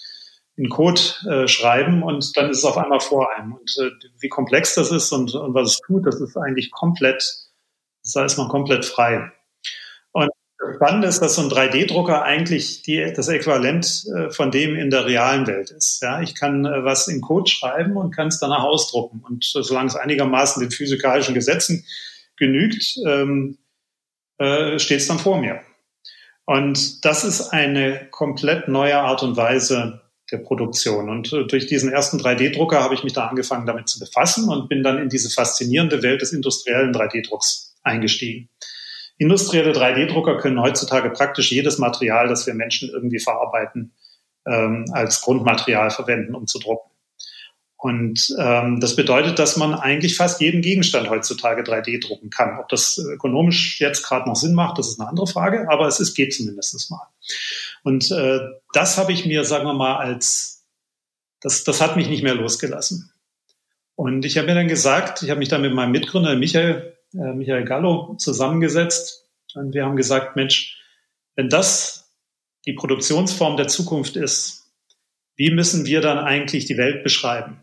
in 0.60 0.68
Code 0.68 1.00
äh, 1.30 1.48
schreiben 1.48 2.04
und 2.04 2.36
dann 2.36 2.50
ist 2.50 2.58
es 2.58 2.66
auf 2.66 2.78
einmal 2.78 3.00
vor 3.00 3.30
einem. 3.34 3.54
Und 3.54 3.78
äh, 3.80 3.92
wie 4.20 4.28
komplex 4.28 4.76
das 4.76 4.92
ist 4.92 5.12
und, 5.14 5.34
und 5.36 5.54
was 5.54 5.74
es 5.74 5.80
tut, 5.86 6.06
das 6.06 6.20
ist 6.20 6.36
eigentlich 6.36 6.72
komplett, 6.72 7.24
da 8.14 8.26
ist 8.26 8.38
man 8.38 8.50
komplett 8.50 8.84
frei. 8.84 9.32
Und 10.60 10.76
Spannend 10.76 11.06
ist, 11.06 11.22
dass 11.22 11.36
so 11.36 11.42
ein 11.42 11.50
3D-Drucker 11.50 12.24
eigentlich 12.24 12.82
die, 12.82 13.14
das 13.16 13.30
Äquivalent 13.30 14.04
äh, 14.16 14.30
von 14.30 14.52
dem 14.52 14.76
in 14.76 14.90
der 14.90 15.06
realen 15.06 15.48
Welt 15.48 15.72
ist. 15.72 16.02
Ja, 16.02 16.22
ich 16.22 16.36
kann 16.36 16.66
äh, 16.66 16.84
was 16.84 17.08
in 17.08 17.22
Code 17.22 17.50
schreiben 17.50 17.96
und 17.96 18.14
kann 18.14 18.28
es 18.28 18.40
danach 18.40 18.64
ausdrucken. 18.64 19.24
Und 19.26 19.44
solange 19.46 19.88
es 19.88 19.96
einigermaßen 19.96 20.62
den 20.62 20.72
physikalischen 20.72 21.34
Gesetzen 21.34 21.86
genügt, 22.36 22.98
ähm, 23.08 23.58
äh, 24.38 24.80
steht 24.80 25.00
es 25.00 25.08
dann 25.08 25.20
vor 25.20 25.40
mir. 25.40 25.62
Und 26.46 27.06
das 27.06 27.24
ist 27.24 27.50
eine 27.50 28.08
komplett 28.12 28.68
neue 28.68 28.98
Art 28.98 29.24
und 29.24 29.38
Weise 29.38 30.02
der 30.32 30.40
Produktion. 30.40 31.10
Und 31.10 31.32
äh, 31.32 31.46
durch 31.46 31.68
diesen 31.68 31.92
ersten 31.92 32.20
3D-Drucker 32.20 32.82
habe 32.82 32.96
ich 32.96 33.04
mich 33.04 33.14
da 33.14 33.28
angefangen, 33.28 33.66
damit 33.66 33.88
zu 33.88 34.00
befassen 34.00 34.50
und 34.50 34.68
bin 34.68 34.84
dann 34.84 34.98
in 34.98 35.10
diese 35.10 35.30
faszinierende 35.30 36.04
Welt 36.04 36.22
des 36.22 36.34
industriellen 36.34 36.94
3D-Drucks 36.94 37.76
eingestiegen. 37.84 38.50
Industrielle 39.20 39.74
3D-Drucker 39.74 40.38
können 40.38 40.62
heutzutage 40.62 41.10
praktisch 41.10 41.52
jedes 41.52 41.78
Material, 41.78 42.30
das 42.30 42.48
wir 42.48 42.54
Menschen 42.54 42.90
irgendwie 42.90 43.20
verarbeiten, 43.20 43.94
ähm, 44.48 44.86
als 44.94 45.22
Grundmaterial 45.22 45.92
verwenden, 45.92 46.36
um 46.36 46.48
zu 46.48 46.58
drucken. 46.58 46.90
Und 47.76 48.34
ähm, 48.40 48.80
das 48.80 48.96
bedeutet, 48.96 49.40
dass 49.40 49.58
man 49.58 49.74
eigentlich 49.74 50.16
fast 50.16 50.42
jeden 50.42 50.62
Gegenstand 50.62 51.10
heutzutage 51.10 51.64
3D 51.64 52.06
drucken 52.06 52.30
kann. 52.30 52.60
Ob 52.60 52.70
das 52.70 52.98
ökonomisch 52.98 53.80
jetzt 53.80 54.04
gerade 54.04 54.28
noch 54.28 54.36
Sinn 54.36 54.54
macht, 54.54 54.78
das 54.78 54.88
ist 54.88 55.00
eine 55.00 55.10
andere 55.10 55.28
Frage, 55.28 55.70
aber 55.70 55.88
es 55.88 56.00
ist, 56.00 56.14
geht 56.16 56.34
zumindest 56.34 56.90
mal. 56.90 57.08
Und 57.84 58.12
äh, 58.12 58.40
das 58.74 58.98
habe 58.98 59.12
ich 59.12 59.26
mir, 59.26 59.44
sagen 59.44 59.66
wir 59.66 59.74
mal, 59.74 59.98
als 59.98 60.66
das, 61.42 61.64
das 61.64 61.82
hat 61.82 61.96
mich 61.96 62.10
nicht 62.10 62.24
mehr 62.24 62.36
losgelassen. 62.36 63.12
Und 63.96 64.24
ich 64.24 64.38
habe 64.38 64.48
mir 64.48 64.56
dann 64.56 64.68
gesagt, 64.70 65.24
ich 65.24 65.30
habe 65.30 65.40
mich 65.40 65.50
dann 65.50 65.62
mit 65.62 65.74
meinem 65.74 65.92
Mitgründer 65.92 66.36
Michael 66.36 66.98
äh, 67.14 67.34
Michael 67.34 67.66
Gallo 67.66 68.16
zusammengesetzt 68.18 69.30
und 69.56 69.74
wir 69.74 69.86
haben 69.86 69.96
gesagt, 69.96 70.36
Mensch, 70.36 70.78
wenn 71.36 71.50
das 71.50 72.12
die 72.66 72.74
Produktionsform 72.74 73.58
der 73.58 73.68
Zukunft 73.68 74.16
ist, 74.16 74.74
wie 75.36 75.52
müssen 75.52 75.86
wir 75.86 76.02
dann 76.02 76.18
eigentlich 76.20 76.66
die 76.66 76.78
Welt 76.78 77.04
beschreiben? 77.04 77.62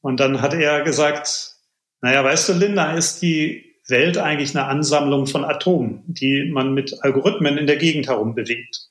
Und 0.00 0.18
dann 0.18 0.40
hat 0.40 0.54
er 0.54 0.82
gesagt, 0.82 1.56
naja, 2.00 2.24
weißt 2.24 2.48
du, 2.48 2.52
Linda, 2.54 2.94
ist 2.94 3.20
die 3.20 3.76
Welt 3.86 4.16
eigentlich 4.16 4.56
eine 4.56 4.66
Ansammlung 4.66 5.26
von 5.26 5.44
Atomen, 5.44 6.02
die 6.06 6.48
man 6.50 6.72
mit 6.72 7.02
Algorithmen 7.02 7.58
in 7.58 7.66
der 7.66 7.76
Gegend 7.76 8.08
herum 8.08 8.34
bewegt. 8.34 8.88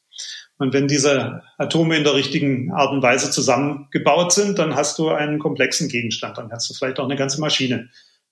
Und 0.57 0.73
wenn 0.73 0.87
diese 0.87 1.41
Atome 1.57 1.95
in 1.95 2.03
der 2.03 2.15
richtigen 2.15 2.71
Art 2.73 2.91
und 2.91 3.01
Weise 3.01 3.31
zusammengebaut 3.31 4.33
sind, 4.33 4.59
dann 4.59 4.75
hast 4.75 4.99
du 4.99 5.09
einen 5.09 5.39
komplexen 5.39 5.87
Gegenstand. 5.87 6.37
Dann 6.37 6.51
hast 6.51 6.69
du 6.69 6.73
vielleicht 6.73 6.99
auch 6.99 7.05
eine 7.05 7.15
ganze 7.15 7.39
Maschine 7.39 7.89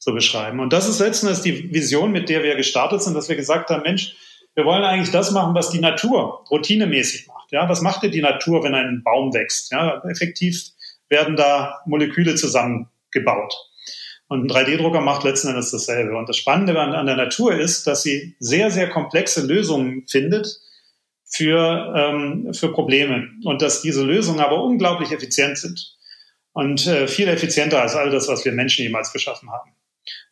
zu 0.08 0.14
beschreiben. 0.14 0.62
Und 0.62 0.72
das 0.72 0.88
ist 0.88 1.00
letzten 1.00 1.28
Endes 1.28 1.42
die 1.42 1.74
Vision, 1.74 2.14
mit 2.14 2.30
der 2.30 2.42
wir 2.42 2.56
gestartet 2.56 3.02
sind, 3.02 3.14
dass 3.14 3.28
wir 3.28 3.36
gesagt 3.36 3.70
haben, 3.70 3.84
Mensch, 3.84 4.16
wir 4.56 4.64
wollen 4.64 4.86
eigentlich 4.86 5.12
das 5.12 5.32
machen, 5.32 5.54
was 5.54 5.70
die 5.70 5.82
Natur 5.82 6.46
routinemäßig 6.50 7.28
macht. 7.28 7.52
Ja, 7.52 7.68
was 7.68 7.82
macht 7.82 8.04
denn 8.04 8.12
die 8.12 8.22
Natur, 8.22 8.64
wenn 8.64 8.74
ein 8.74 9.02
Baum 9.04 9.34
wächst? 9.34 9.70
Ja, 9.74 10.02
effektiv 10.06 10.62
werden 11.10 11.36
da 11.36 11.82
Moleküle 11.88 12.36
zusammengebaut. 12.36 13.54
Und 14.30 14.46
ein 14.46 14.50
3D-Drucker 14.50 15.02
macht 15.02 15.26
letzten 15.26 15.50
Endes 15.50 15.72
dasselbe. 15.72 16.18
Und 16.18 16.30
das 16.30 16.38
Spannende 16.38 16.80
an, 16.80 17.06
der 17.06 17.18
Natur 17.18 17.54
ist, 17.54 17.86
dass 17.86 18.02
sie 18.02 18.38
sehr, 18.40 18.72
sehr 18.72 18.90
komplexe 18.90 19.46
Lösungen 19.46 20.06
findet 20.08 20.48
für, 21.26 21.94
ähm, 21.98 22.54
für 22.54 22.72
Probleme. 22.72 23.28
Und 23.44 23.62
dass 23.62 23.82
diese 23.82 24.06
Lösungen 24.06 24.40
aber 24.40 24.64
unglaublich 24.64 25.12
effizient 25.12 25.58
sind. 25.58 25.98
Und 26.54 26.88
äh, 26.88 27.10
viel 27.10 27.28
effizienter 27.28 27.82
als 27.82 27.94
all 27.96 28.10
das, 28.10 28.30
was 28.30 28.46
wir 28.46 28.54
Menschen 28.54 28.84
jemals 28.84 29.12
geschaffen 29.12 29.52
haben. 29.52 29.72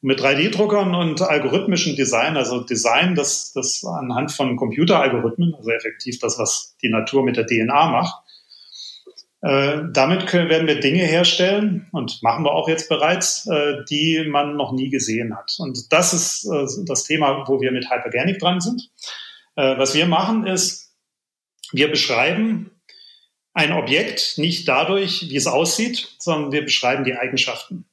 Mit 0.01 0.19
3D-Druckern 0.19 0.95
und 0.95 1.21
algorithmischen 1.21 1.95
Design, 1.95 2.37
also 2.37 2.61
Design, 2.61 3.15
das, 3.15 3.51
das 3.53 3.83
anhand 3.83 4.31
von 4.31 4.55
Computeralgorithmen, 4.55 5.55
also 5.55 5.69
effektiv 5.71 6.19
das, 6.19 6.37
was 6.37 6.75
die 6.81 6.89
Natur 6.89 7.23
mit 7.23 7.37
der 7.37 7.45
DNA 7.45 7.89
macht, 7.89 8.15
äh, 9.45 9.83
damit 9.91 10.25
können, 10.25 10.49
werden 10.49 10.67
wir 10.67 10.79
Dinge 10.79 11.03
herstellen 11.03 11.87
und 11.91 12.23
machen 12.23 12.43
wir 12.43 12.51
auch 12.51 12.67
jetzt 12.67 12.89
bereits, 12.89 13.45
äh, 13.45 13.83
die 13.87 14.25
man 14.27 14.55
noch 14.55 14.71
nie 14.71 14.89
gesehen 14.89 15.37
hat. 15.37 15.55
Und 15.59 15.93
das 15.93 16.13
ist 16.13 16.45
äh, 16.45 16.65
das 16.85 17.03
Thema, 17.03 17.47
wo 17.47 17.61
wir 17.61 17.71
mit 17.71 17.91
Hyperganic 17.91 18.39
dran 18.39 18.59
sind. 18.59 18.89
Was 19.57 19.95
wir 19.95 20.05
machen 20.05 20.45
ist, 20.45 20.93
wir 21.71 21.89
beschreiben 21.89 22.71
ein 23.53 23.71
Objekt 23.71 24.37
nicht 24.37 24.67
dadurch, 24.67 25.29
wie 25.29 25.35
es 25.37 25.47
aussieht, 25.47 26.09
sondern 26.19 26.51
wir 26.51 26.61
beschreiben 26.61 27.05
die 27.05 27.15
Eigenschaften. 27.15 27.85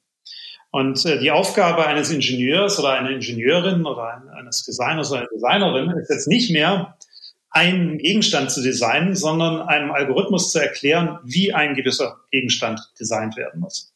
Und 0.73 1.05
äh, 1.05 1.19
die 1.19 1.29
Aufgabe 1.29 1.85
eines 1.85 2.09
Ingenieurs 2.09 2.79
oder 2.79 2.93
einer 2.93 3.11
Ingenieurin 3.11 3.85
oder 3.85 4.23
eines 4.35 4.63
Designers 4.63 5.11
oder 5.11 5.19
einer 5.19 5.29
Designerin 5.29 5.91
ist 5.91 6.09
jetzt 6.09 6.27
nicht 6.27 6.49
mehr, 6.49 6.97
einen 7.51 7.99
Gegenstand 7.99 8.49
zu 8.49 8.63
designen, 8.63 9.15
sondern 9.15 9.61
einem 9.61 9.91
Algorithmus 9.91 10.51
zu 10.51 10.57
erklären, 10.57 11.19
wie 11.23 11.53
ein 11.53 11.75
gewisser 11.75 12.21
Gegenstand 12.31 12.79
designt 12.99 13.37
werden 13.37 13.59
muss. 13.59 13.93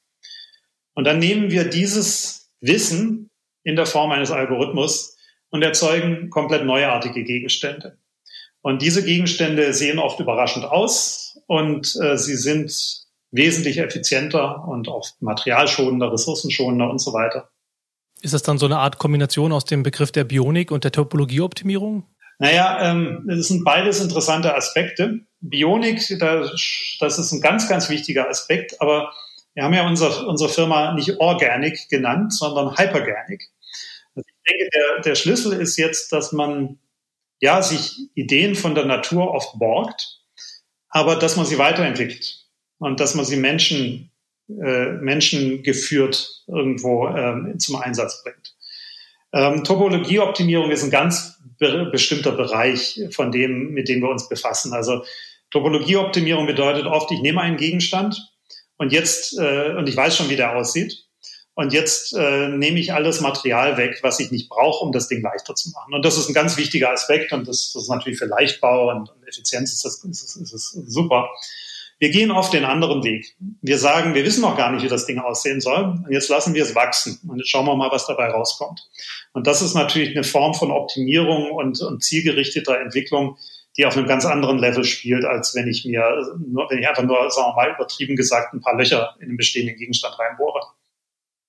Und 0.94 1.06
dann 1.06 1.18
nehmen 1.18 1.50
wir 1.50 1.64
dieses 1.64 2.52
Wissen 2.62 3.32
in 3.64 3.76
der 3.76 3.88
Form 3.88 4.12
eines 4.12 4.30
Algorithmus 4.30 5.18
und 5.50 5.64
erzeugen 5.64 6.30
komplett 6.30 6.64
neuartige 6.64 7.24
Gegenstände. 7.24 7.98
Und 8.62 8.84
diese 8.84 9.04
Gegenstände 9.04 9.74
sehen 9.74 9.98
oft 9.98 10.20
überraschend 10.20 10.66
aus 10.66 11.40
und 11.48 11.96
äh, 12.04 12.20
sie 12.20 12.36
sind 12.36 13.07
wesentlich 13.32 13.80
effizienter 13.80 14.68
und 14.68 14.88
auch 14.88 15.08
materialschonender, 15.20 16.12
ressourcenschonender 16.12 16.90
und 16.90 17.00
so 17.00 17.14
weiter. 17.14 17.50
Ist 18.22 18.34
das 18.34 18.42
dann 18.42 18.58
so 18.58 18.66
eine 18.66 18.80
Art 18.80 18.98
Kombination 18.98 19.52
aus 19.52 19.66
dem 19.66 19.84
Begriff 19.84 20.12
der 20.12 20.24
Bionik 20.24 20.72
und 20.72 20.84
der 20.84 20.92
Topologieoptimierung? 20.92 22.04
Naja, 22.40 22.92
ähm, 22.92 23.26
das 23.28 23.48
sind 23.48 23.64
beides 23.64 24.00
interessante 24.00 24.56
Aspekte. 24.56 25.22
Bionik, 25.40 26.02
das, 26.20 27.20
ist 27.20 27.32
ein 27.32 27.42
ganz, 27.42 27.68
ganz 27.68 27.90
wichtiger 27.90 28.30
Aspekt, 28.30 28.80
aber 28.82 29.14
wir 29.54 29.64
haben 29.64 29.74
ja 29.74 29.88
unser, 29.88 30.28
unsere 30.28 30.50
Firma 30.50 30.94
nicht 30.94 31.20
Organic 31.20 31.90
genannt, 31.90 32.34
sondern 32.34 32.78
Hyperganic. 32.78 33.50
Also 34.16 34.28
ich 34.28 34.52
denke, 34.52 34.70
der, 34.74 35.02
der 35.02 35.16
Schlüssel 35.16 35.54
ist 35.54 35.78
jetzt, 35.78 36.12
dass 36.12 36.32
man 36.32 36.80
ja 37.40 37.62
sich 37.62 37.98
Ideen 38.14 38.56
von 38.56 38.76
der 38.76 38.86
Natur 38.86 39.32
oft 39.32 39.58
borgt, 39.58 40.22
aber 40.90 41.16
dass 41.16 41.38
man 41.38 41.46
sie 41.46 41.58
weiterentwickelt 41.58 42.37
und 42.80 43.00
dass 43.00 43.16
man 43.16 43.26
sie 43.26 43.38
Menschen, 43.38 44.12
äh, 44.50 44.92
Menschen 44.94 45.64
geführt 45.64 46.44
irgendwo 46.48 47.08
äh, 47.08 47.58
zum 47.58 47.76
Einsatz 47.78 48.24
bringt. 48.24 48.56
Ähm, 49.34 49.64
Topologieoptimierung 49.64 50.72
ist 50.72 50.84
ein 50.84 50.92
ganz 50.92 51.38
be 51.60 51.90
bestimmter 51.92 52.32
Bereich 52.32 53.02
von 53.12 53.32
dem, 53.32 53.72
mit 53.72 53.90
dem 53.90 54.02
wir 54.02 54.10
uns 54.10 54.30
befassen. 54.30 54.74
Also 54.74 55.04
Topologieoptimierung 55.52 56.46
bedeutet 56.46 56.86
oft, 56.86 57.12
ich 57.12 57.22
nehme 57.22 57.42
einen 57.42 57.58
Gegenstand 57.58 58.32
und 58.78 58.94
jetzt, 58.94 59.38
äh, 59.38 59.74
und 59.76 59.90
ich 59.90 59.98
weiß 59.98 60.16
schon, 60.16 60.30
wie 60.30 60.36
der 60.36 60.56
aussieht. 60.56 61.04
Und 61.56 61.74
jetzt 61.74 62.14
äh, 62.14 62.50
nehme 62.50 62.80
ich 62.80 62.94
alles 62.94 63.20
Material 63.20 63.78
weg, 63.78 63.98
was 64.04 64.20
ich 64.20 64.30
nicht 64.30 64.48
brauche, 64.48 64.86
um 64.86 64.92
das 64.92 65.08
Ding 65.08 65.24
leichter 65.24 65.56
zu 65.56 65.72
machen. 65.72 65.92
Und 65.92 66.06
das 66.06 66.16
ist 66.16 66.30
ein 66.30 66.36
ganz 66.36 66.56
wichtiger 66.56 66.92
Aspekt 66.92 67.34
und 67.34 67.48
das, 67.48 67.72
das 67.74 67.84
ist 67.84 67.90
natürlich 67.90 68.20
für 68.20 68.28
Leichtbau 68.28 68.92
und, 68.92 69.10
und 69.10 69.28
Effizienz 69.28 69.74
ist 69.74 69.84
das, 69.84 70.04
ist, 70.04 70.36
ist, 70.36 70.54
ist 70.54 70.76
super. 70.86 71.32
Wir 72.00 72.10
gehen 72.10 72.30
oft 72.30 72.54
den 72.54 72.64
anderen 72.64 73.04
Weg. 73.04 73.36
Wir 73.62 73.80
sagen, 73.80 74.14
wir 74.14 74.24
wissen 74.24 74.42
noch 74.42 74.56
gar 74.56 74.72
nicht, 74.72 74.84
wie 74.84 74.88
das 74.88 75.08
Ding 75.08 75.18
aussehen 75.18 75.62
soll. 75.62 75.84
Und 76.06 76.12
jetzt 76.12 76.30
lassen 76.30 76.54
wir 76.54 76.62
es 76.62 76.76
wachsen. 76.76 77.20
Und 77.28 77.40
jetzt 77.40 77.50
schauen 77.50 77.66
wir 77.66 77.76
mal, 77.76 77.92
was 77.92 78.06
dabei 78.06 78.30
rauskommt. 78.30 78.88
Und 79.34 79.48
das 79.48 79.62
ist 79.64 79.74
natürlich 79.74 80.16
eine 80.16 80.24
Form 80.24 80.54
von 80.54 80.72
Optimierung 80.72 81.52
und, 81.52 81.82
und 81.82 82.04
zielgerichteter 82.04 82.80
Entwicklung, 82.80 83.38
die 83.78 83.86
auf 83.86 83.98
einem 83.98 84.08
ganz 84.08 84.26
anderen 84.26 84.60
Level 84.60 84.84
spielt, 84.84 85.26
als 85.26 85.56
wenn 85.56 85.68
ich 85.68 85.86
mir, 85.86 86.04
nur, 86.48 86.70
wenn 86.70 86.80
ich 86.80 86.88
einfach 86.88 87.04
nur, 87.04 87.30
sagen 87.32 87.50
wir 87.50 87.56
mal, 87.56 87.76
übertrieben 87.76 88.16
gesagt, 88.16 88.54
ein 88.54 88.62
paar 88.62 88.76
Löcher 88.76 89.16
in 89.20 89.30
den 89.30 89.38
bestehenden 89.38 89.76
Gegenstand 89.76 90.18
reinbohre. 90.20 90.62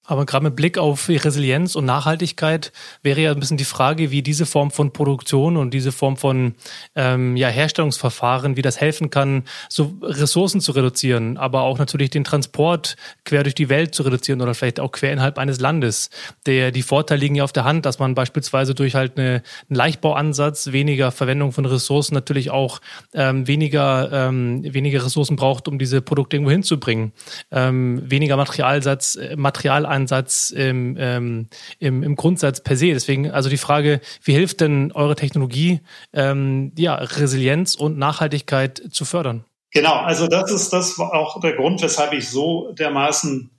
Aber 0.09 0.25
gerade 0.25 0.44
mit 0.44 0.57
Blick 0.57 0.79
auf 0.79 1.11
Resilienz 1.11 1.77
und 1.77 1.85
Nachhaltigkeit 1.85 2.73
wäre 3.03 3.21
ja 3.21 3.31
ein 3.31 3.38
bisschen 3.38 3.59
die 3.59 3.64
Frage, 3.64 4.11
wie 4.11 4.23
diese 4.23 4.47
Form 4.47 4.71
von 4.71 4.90
Produktion 4.90 5.59
und 5.59 5.75
diese 5.75 5.92
Form 5.92 6.16
von 6.16 6.55
ähm, 6.97 7.37
ja, 7.37 7.49
Herstellungsverfahren, 7.49 8.57
wie 8.57 8.62
das 8.62 8.81
helfen 8.81 9.11
kann, 9.11 9.44
so 9.68 9.99
Ressourcen 10.01 10.62
zu 10.62 10.73
reduzieren, 10.73 11.37
aber 11.37 11.61
auch 11.61 11.79
natürlich 11.79 12.09
den 12.09 12.25
Transport 12.25 12.97
quer 13.27 13.42
durch 13.42 13.55
die 13.55 13.68
Welt 13.68 13.94
zu 13.94 14.03
reduzieren 14.03 14.40
oder 14.40 14.55
vielleicht 14.55 14.81
auch 14.81 14.92
quer 14.92 15.12
innerhalb 15.12 15.37
eines 15.37 15.61
Landes. 15.61 16.09
Der, 16.47 16.73
die 16.73 16.83
Vorteile 16.83 17.21
liegen 17.21 17.35
ja 17.35 17.44
auf 17.44 17.53
der 17.53 17.64
Hand, 17.64 17.85
dass 17.85 17.99
man 17.99 18.14
beispielsweise 18.14 18.75
durch 18.75 18.94
halt 18.94 19.18
eine, 19.18 19.42
einen 19.68 19.77
Leichtbauansatz, 19.77 20.73
weniger 20.73 21.12
Verwendung 21.12 21.53
von 21.53 21.66
Ressourcen 21.66 22.14
natürlich 22.14 22.51
auch 22.51 22.81
ähm, 23.12 23.47
weniger, 23.47 24.11
ähm, 24.11 24.62
weniger 24.64 25.05
Ressourcen 25.05 25.37
braucht, 25.37 25.68
um 25.68 25.79
diese 25.79 26.01
Produkte 26.01 26.37
irgendwo 26.37 26.51
hinzubringen. 26.51 27.12
Ähm, 27.51 28.01
weniger 28.07 28.38
Materialsatz, 28.38 29.16
äh, 29.16 29.37
Material 29.37 29.85
Ansatz 29.99 30.51
im, 30.51 30.97
ähm, 30.99 31.49
im, 31.79 32.03
im 32.03 32.15
Grundsatz 32.15 32.63
per 32.63 32.77
se. 32.77 32.93
Deswegen 32.93 33.31
also 33.31 33.49
die 33.49 33.59
Frage, 33.59 34.01
wie 34.23 34.33
hilft 34.33 34.61
denn 34.61 34.93
eure 34.93 35.17
Technologie, 35.17 35.81
ähm, 36.13 36.73
ja, 36.77 36.95
Resilienz 36.95 37.75
und 37.75 37.99
Nachhaltigkeit 37.99 38.81
zu 38.91 39.05
fördern? 39.05 39.45
Genau, 39.73 39.95
also 39.95 40.29
das 40.29 40.51
ist 40.51 40.73
das 40.73 40.99
auch 40.99 41.41
der 41.41 41.55
Grund, 41.55 41.83
weshalb 41.83 42.13
ich 42.13 42.29
so 42.29 42.73
dermaßen 42.73 43.51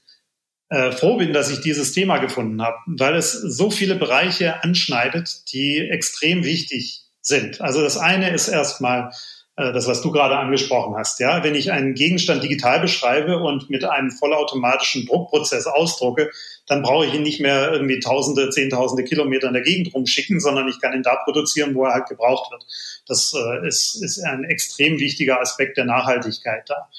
äh, 0.70 0.92
froh 0.92 1.18
bin, 1.18 1.34
dass 1.34 1.52
ich 1.52 1.62
dieses 1.62 1.92
Thema 1.92 2.18
gefunden 2.18 2.62
habe, 2.62 2.78
weil 2.88 3.16
es 3.16 3.34
so 3.34 3.70
viele 3.70 3.96
Bereiche 3.96 4.64
anschneidet, 4.64 5.52
die 5.52 5.80
extrem 5.80 6.44
wichtig 6.44 7.04
sind. 7.22 7.62
Also 7.62 7.82
das 7.82 7.98
eine 7.98 8.32
ist 8.32 8.48
erstmal 8.48 9.12
das, 9.60 9.88
was 9.88 10.02
du 10.02 10.12
gerade 10.12 10.38
angesprochen 10.38 10.96
hast. 10.96 11.20
Ja, 11.20 11.44
wenn 11.44 11.54
ich 11.54 11.72
einen 11.72 11.94
Gegenstand 11.94 12.44
digital 12.44 12.80
beschreibe 12.80 13.40
und 13.40 13.70
mit 13.70 13.84
einem 13.84 14.10
vollautomatischen 14.10 15.06
Druckprozess 15.06 15.68
ausdrucke, 15.68 16.32
dann 16.68 16.82
brauche 16.84 17.06
ich 17.06 17.14
ihn 17.14 17.24
nicht 17.24 17.42
mehr 17.42 17.72
irgendwie 17.72 18.00
Tausende, 18.00 18.50
Zehntausende 18.52 19.04
Kilometer 19.04 19.48
in 19.48 19.54
der 19.54 19.64
Gegend 19.64 19.94
rumschicken, 19.94 20.40
sondern 20.40 20.70
ich 20.70 20.80
kann 20.80 20.94
ihn 20.94 21.04
da 21.04 21.16
produzieren, 21.26 21.76
wo 21.76 21.86
er 21.86 21.94
halt 21.94 22.08
gebraucht 22.08 22.52
wird. 22.52 22.66
Das 23.08 23.34
äh, 23.34 23.68
ist, 23.68 24.02
ist 24.02 24.24
ein 24.24 24.44
extrem 24.46 25.00
wichtiger 25.00 25.42
Aspekt 25.42 25.78
der 25.78 25.86
Nachhaltigkeit 25.86 26.70
da. 26.70 26.90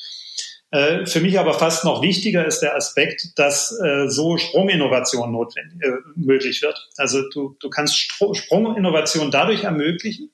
Äh, 0.73 1.07
für 1.07 1.21
mich 1.21 1.39
aber 1.39 1.55
fast 1.55 1.85
noch 1.85 2.03
wichtiger 2.03 2.47
ist 2.47 2.61
der 2.61 2.77
Aspekt, 2.77 3.39
dass 3.39 3.77
äh, 3.81 4.09
so 4.09 4.37
Sprunginnovation 4.37 5.33
notwendig, 5.33 5.83
äh, 5.83 5.93
möglich 6.15 6.63
wird. 6.63 6.89
Also 6.97 7.29
du, 7.31 7.57
du 7.59 7.71
kannst 7.71 7.97
Sprunginnovation 7.97 9.31
dadurch 9.31 9.65
ermöglichen, 9.65 10.31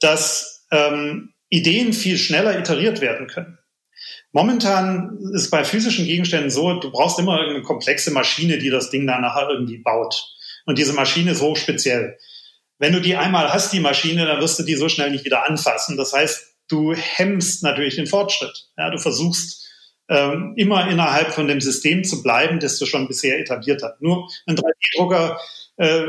dass 0.00 0.53
ähm, 0.74 1.32
Ideen 1.48 1.92
viel 1.92 2.18
schneller 2.18 2.58
iteriert 2.58 3.00
werden 3.00 3.28
können. 3.28 3.58
Momentan 4.32 5.16
ist 5.32 5.50
bei 5.50 5.64
physischen 5.64 6.04
Gegenständen 6.04 6.50
so, 6.50 6.80
du 6.80 6.90
brauchst 6.90 7.18
immer 7.20 7.40
eine 7.40 7.62
komplexe 7.62 8.10
Maschine, 8.10 8.58
die 8.58 8.70
das 8.70 8.90
Ding 8.90 9.06
dann 9.06 9.22
nachher 9.22 9.48
irgendwie 9.48 9.78
baut. 9.78 10.34
Und 10.66 10.78
diese 10.78 10.92
Maschine 10.92 11.30
ist 11.30 11.42
hochspeziell. 11.42 12.18
Wenn 12.78 12.92
du 12.92 13.00
die 13.00 13.14
einmal 13.14 13.52
hast, 13.52 13.72
die 13.72 13.80
Maschine, 13.80 14.26
dann 14.26 14.40
wirst 14.40 14.58
du 14.58 14.64
die 14.64 14.74
so 14.74 14.88
schnell 14.88 15.10
nicht 15.10 15.24
wieder 15.24 15.48
anfassen. 15.48 15.96
Das 15.96 16.12
heißt, 16.12 16.56
du 16.68 16.92
hemmst 16.94 17.62
natürlich 17.62 17.94
den 17.94 18.08
Fortschritt. 18.08 18.66
Ja, 18.76 18.90
du 18.90 18.98
versuchst 18.98 19.68
ähm, 20.08 20.54
immer 20.56 20.90
innerhalb 20.90 21.32
von 21.32 21.46
dem 21.46 21.60
System 21.60 22.02
zu 22.02 22.22
bleiben, 22.22 22.58
das 22.58 22.78
du 22.78 22.86
schon 22.86 23.06
bisher 23.06 23.38
etabliert 23.38 23.82
hast. 23.84 24.02
Nur 24.02 24.28
ein 24.46 24.56
3D-Drucker 24.56 25.38
äh, 25.76 26.06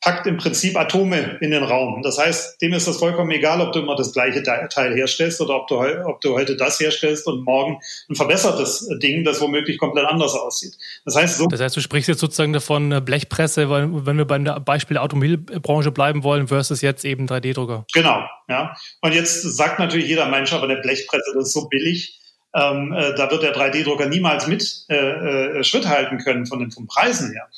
packt 0.00 0.26
im 0.26 0.36
Prinzip 0.36 0.76
Atome 0.76 1.38
in 1.40 1.50
den 1.50 1.64
Raum. 1.64 2.02
Das 2.02 2.18
heißt, 2.18 2.62
dem 2.62 2.72
ist 2.72 2.86
das 2.86 2.98
vollkommen 2.98 3.30
egal, 3.32 3.60
ob 3.60 3.72
du 3.72 3.80
immer 3.80 3.96
das 3.96 4.12
gleiche 4.12 4.42
Teil 4.42 4.94
herstellst 4.94 5.40
oder 5.40 5.56
ob 5.56 5.66
du, 5.66 5.76
ob 6.06 6.20
du 6.20 6.34
heute 6.34 6.56
das 6.56 6.78
herstellst 6.78 7.26
und 7.26 7.44
morgen 7.44 7.80
ein 8.08 8.14
verbessertes 8.14 8.88
Ding, 9.02 9.24
das 9.24 9.40
womöglich 9.40 9.78
komplett 9.78 10.06
anders 10.06 10.34
aussieht. 10.34 10.74
Das 11.04 11.16
heißt, 11.16 11.38
so 11.38 11.46
das 11.48 11.60
heißt, 11.60 11.76
du 11.76 11.80
sprichst 11.80 12.08
jetzt 12.08 12.20
sozusagen 12.20 12.52
davon 12.52 12.92
äh, 12.92 13.00
Blechpresse, 13.00 13.70
weil, 13.70 13.88
wenn 14.06 14.16
wir 14.16 14.24
beim 14.24 14.44
Beispiel 14.64 14.94
der 14.94 15.02
Automobilbranche 15.02 15.90
bleiben 15.90 16.22
wollen, 16.22 16.46
versus 16.46 16.80
jetzt 16.80 17.04
eben 17.04 17.26
3D-Drucker. 17.26 17.84
Genau, 17.92 18.22
ja. 18.48 18.76
Und 19.00 19.14
jetzt 19.14 19.42
sagt 19.42 19.80
natürlich 19.80 20.06
jeder 20.06 20.26
Mensch, 20.26 20.52
aber 20.52 20.64
eine 20.64 20.80
Blechpresse, 20.80 21.32
das 21.34 21.48
ist 21.48 21.52
so 21.52 21.68
billig. 21.68 22.20
Ähm, 22.54 22.92
äh, 22.92 23.14
da 23.14 23.30
wird 23.30 23.42
der 23.42 23.54
3D-Drucker 23.54 24.06
niemals 24.06 24.46
mit 24.46 24.84
äh, 24.88 24.96
äh, 25.58 25.64
Schritt 25.64 25.86
halten 25.86 26.18
können 26.18 26.46
von 26.46 26.60
den, 26.60 26.70
von 26.70 26.86
Preisen 26.86 27.32
her. 27.32 27.48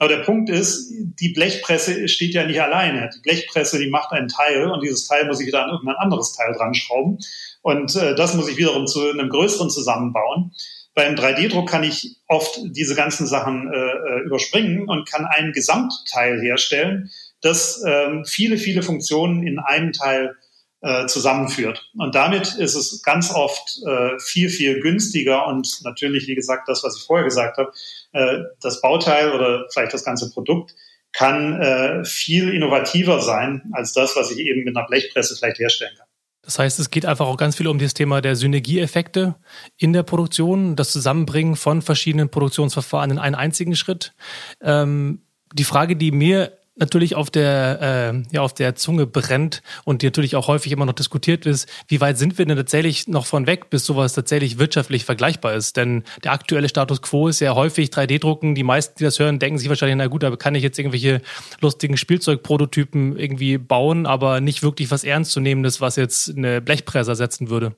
Aber 0.00 0.08
der 0.08 0.22
Punkt 0.22 0.48
ist, 0.48 0.90
die 0.90 1.28
Blechpresse 1.28 2.08
steht 2.08 2.32
ja 2.32 2.46
nicht 2.46 2.62
alleine. 2.62 3.10
Die 3.14 3.20
Blechpresse, 3.20 3.78
die 3.78 3.90
macht 3.90 4.12
einen 4.12 4.28
Teil 4.28 4.70
und 4.70 4.82
dieses 4.82 5.06
Teil 5.06 5.26
muss 5.26 5.40
ich 5.40 5.46
wieder 5.46 5.62
an 5.62 5.70
irgendein 5.70 5.96
anderes 5.96 6.32
Teil 6.32 6.54
dran 6.54 6.72
schrauben. 6.72 7.18
Und 7.60 7.94
äh, 7.96 8.14
das 8.14 8.32
muss 8.32 8.48
ich 8.48 8.56
wiederum 8.56 8.86
zu 8.86 9.10
einem 9.10 9.28
größeren 9.28 9.68
zusammenbauen. 9.68 10.52
Beim 10.94 11.16
3D-Druck 11.16 11.68
kann 11.68 11.84
ich 11.84 12.16
oft 12.28 12.60
diese 12.64 12.94
ganzen 12.94 13.26
Sachen 13.26 13.70
äh, 13.70 13.76
äh, 13.76 14.20
überspringen 14.24 14.88
und 14.88 15.06
kann 15.06 15.26
ein 15.26 15.52
Gesamtteil 15.52 16.40
herstellen, 16.40 17.10
das 17.42 17.82
äh, 17.84 18.24
viele, 18.24 18.56
viele 18.56 18.82
Funktionen 18.82 19.46
in 19.46 19.58
einem 19.58 19.92
Teil 19.92 20.34
äh, 20.82 21.06
zusammenführt. 21.06 21.90
Und 21.96 22.14
damit 22.14 22.54
ist 22.54 22.74
es 22.74 23.02
ganz 23.02 23.30
oft 23.32 23.80
äh, 23.86 24.18
viel, 24.18 24.48
viel 24.48 24.80
günstiger 24.80 25.46
und 25.46 25.80
natürlich, 25.84 26.26
wie 26.26 26.34
gesagt, 26.34 26.68
das, 26.68 26.82
was 26.82 26.96
ich 26.96 27.04
vorher 27.04 27.24
gesagt 27.24 27.58
habe, 27.58 27.72
äh, 28.12 28.44
das 28.60 28.80
Bauteil 28.80 29.32
oder 29.32 29.66
vielleicht 29.72 29.92
das 29.92 30.04
ganze 30.04 30.30
Produkt 30.30 30.74
kann 31.12 31.60
äh, 31.60 32.04
viel 32.04 32.54
innovativer 32.54 33.20
sein 33.20 33.70
als 33.72 33.92
das, 33.92 34.16
was 34.16 34.30
ich 34.30 34.38
eben 34.38 34.64
mit 34.64 34.76
einer 34.76 34.86
Blechpresse 34.86 35.36
vielleicht 35.36 35.58
herstellen 35.58 35.94
kann. 35.96 36.06
Das 36.42 36.58
heißt, 36.58 36.80
es 36.80 36.90
geht 36.90 37.04
einfach 37.04 37.26
auch 37.26 37.36
ganz 37.36 37.56
viel 37.56 37.68
um 37.68 37.78
das 37.78 37.94
Thema 37.94 38.22
der 38.22 38.34
Synergieeffekte 38.34 39.34
in 39.76 39.92
der 39.92 40.02
Produktion, 40.02 40.74
das 40.74 40.90
Zusammenbringen 40.90 41.56
von 41.56 41.82
verschiedenen 41.82 42.30
Produktionsverfahren 42.30 43.10
in 43.10 43.18
einen 43.18 43.34
einzigen 43.34 43.76
Schritt. 43.76 44.14
Ähm, 44.62 45.22
die 45.52 45.64
Frage, 45.64 45.96
die 45.96 46.12
mir 46.12 46.59
natürlich 46.80 47.14
auf 47.14 47.30
der, 47.30 48.12
äh, 48.12 48.34
ja, 48.34 48.40
auf 48.40 48.54
der 48.54 48.74
Zunge 48.74 49.06
brennt 49.06 49.62
und 49.84 50.02
die 50.02 50.06
natürlich 50.06 50.34
auch 50.34 50.48
häufig 50.48 50.72
immer 50.72 50.86
noch 50.86 50.94
diskutiert 50.94 51.46
ist, 51.46 51.68
wie 51.86 52.00
weit 52.00 52.18
sind 52.18 52.38
wir 52.38 52.46
denn 52.46 52.56
tatsächlich 52.56 53.06
noch 53.06 53.26
von 53.26 53.46
weg, 53.46 53.70
bis 53.70 53.84
sowas 53.86 54.14
tatsächlich 54.14 54.58
wirtschaftlich 54.58 55.04
vergleichbar 55.04 55.54
ist? 55.54 55.76
Denn 55.76 56.02
der 56.24 56.32
aktuelle 56.32 56.68
Status 56.68 57.02
quo 57.02 57.28
ist 57.28 57.40
ja 57.40 57.54
häufig 57.54 57.90
3D-Drucken. 57.90 58.54
Die 58.54 58.64
meisten, 58.64 58.94
die 58.98 59.04
das 59.04 59.18
hören, 59.18 59.38
denken 59.38 59.58
sich 59.58 59.68
wahrscheinlich, 59.68 59.96
na 59.96 60.06
gut, 60.08 60.22
da 60.22 60.34
kann 60.34 60.54
ich 60.54 60.62
jetzt 60.62 60.78
irgendwelche 60.78 61.20
lustigen 61.60 61.96
Spielzeugprototypen 61.96 63.16
irgendwie 63.16 63.58
bauen, 63.58 64.06
aber 64.06 64.40
nicht 64.40 64.62
wirklich 64.62 64.90
was 64.90 65.04
Ernstzunehmendes, 65.04 65.80
was 65.80 65.96
jetzt 65.96 66.36
eine 66.36 66.60
Blechpresse 66.60 67.12
ersetzen 67.12 67.50
würde. 67.50 67.76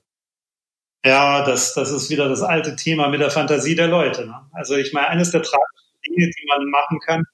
Ja, 1.05 1.45
das, 1.45 1.75
das 1.75 1.91
ist 1.91 2.11
wieder 2.11 2.29
das 2.29 2.43
alte 2.43 2.77
Thema 2.77 3.09
mit 3.09 3.21
der 3.21 3.31
Fantasie 3.31 3.75
der 3.75 3.89
Leute. 3.89 4.27
Ne? 4.27 4.35
Also 4.53 4.77
ich 4.77 4.93
meine, 4.93 5.09
eines 5.09 5.33
der 5.33 5.43
tragischen 5.43 5.99
Dinge, 6.07 6.31
die 6.31 6.47
man 6.47 6.71
machen 6.71 7.01
kann, 7.01 7.25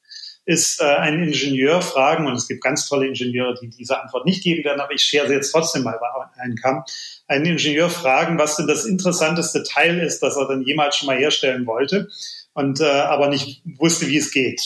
ist 0.49 0.81
äh, 0.81 0.85
einen 0.85 1.25
Ingenieur 1.25 1.83
fragen, 1.83 2.27
und 2.27 2.35
es 2.35 2.49
gibt 2.49 2.65
ganz 2.65 2.89
tolle 2.89 3.07
Ingenieure, 3.07 3.55
die 3.61 3.69
diese 3.69 4.01
Antwort 4.01 4.25
nicht 4.25 4.43
geben 4.43 4.65
werden, 4.65 4.81
aber 4.81 4.95
ich 4.95 5.03
schere 5.03 5.29
sie 5.29 5.35
jetzt 5.35 5.53
trotzdem 5.53 5.83
mal 5.83 5.99
bei 6.01 6.43
einen 6.43 6.57
Kamm, 6.57 6.85
einen 7.27 7.45
Ingenieur 7.45 7.91
fragen, 7.91 8.39
was 8.39 8.57
denn 8.57 8.67
das 8.67 8.87
interessanteste 8.87 9.63
Teil 9.63 9.99
ist, 9.99 10.21
das 10.23 10.39
er 10.39 10.49
dann 10.49 10.63
jemals 10.63 10.97
schon 10.97 11.07
mal 11.07 11.19
herstellen 11.19 11.67
wollte 11.67 12.09
und 12.55 12.81
äh, 12.81 12.87
aber 12.87 13.29
nicht 13.29 13.61
wusste, 13.77 14.09
wie 14.09 14.17
es 14.17 14.33
geht. 14.33 14.63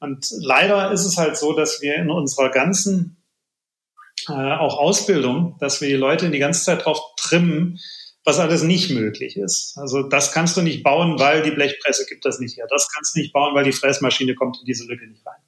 Und 0.00 0.26
leider 0.40 0.90
ist 0.90 1.04
es 1.04 1.16
halt 1.16 1.36
so, 1.36 1.52
dass 1.52 1.80
wir 1.80 1.94
in 1.94 2.10
unserer 2.10 2.50
ganzen 2.50 3.22
äh, 4.28 4.32
auch 4.32 4.76
Ausbildung, 4.76 5.56
dass 5.60 5.80
wir 5.80 5.86
die 5.86 5.94
Leute 5.94 6.30
die 6.30 6.40
ganze 6.40 6.64
Zeit 6.64 6.84
drauf 6.84 6.98
trimmen, 7.16 7.78
was 8.24 8.38
alles 8.38 8.62
nicht 8.62 8.90
möglich 8.90 9.36
ist. 9.36 9.76
Also 9.76 10.02
das 10.02 10.32
kannst 10.32 10.56
du 10.56 10.62
nicht 10.62 10.82
bauen, 10.82 11.18
weil 11.18 11.42
die 11.42 11.50
Blechpresse 11.50 12.06
gibt 12.08 12.24
das 12.24 12.38
nicht 12.38 12.56
her. 12.56 12.66
Das 12.70 12.88
kannst 12.92 13.14
du 13.14 13.20
nicht 13.20 13.32
bauen, 13.32 13.54
weil 13.54 13.64
die 13.64 13.72
Fräsmaschine 13.72 14.34
kommt 14.34 14.58
in 14.60 14.66
diese 14.66 14.84
Lücke 14.86 15.06
nicht 15.06 15.26
rein. 15.26 15.40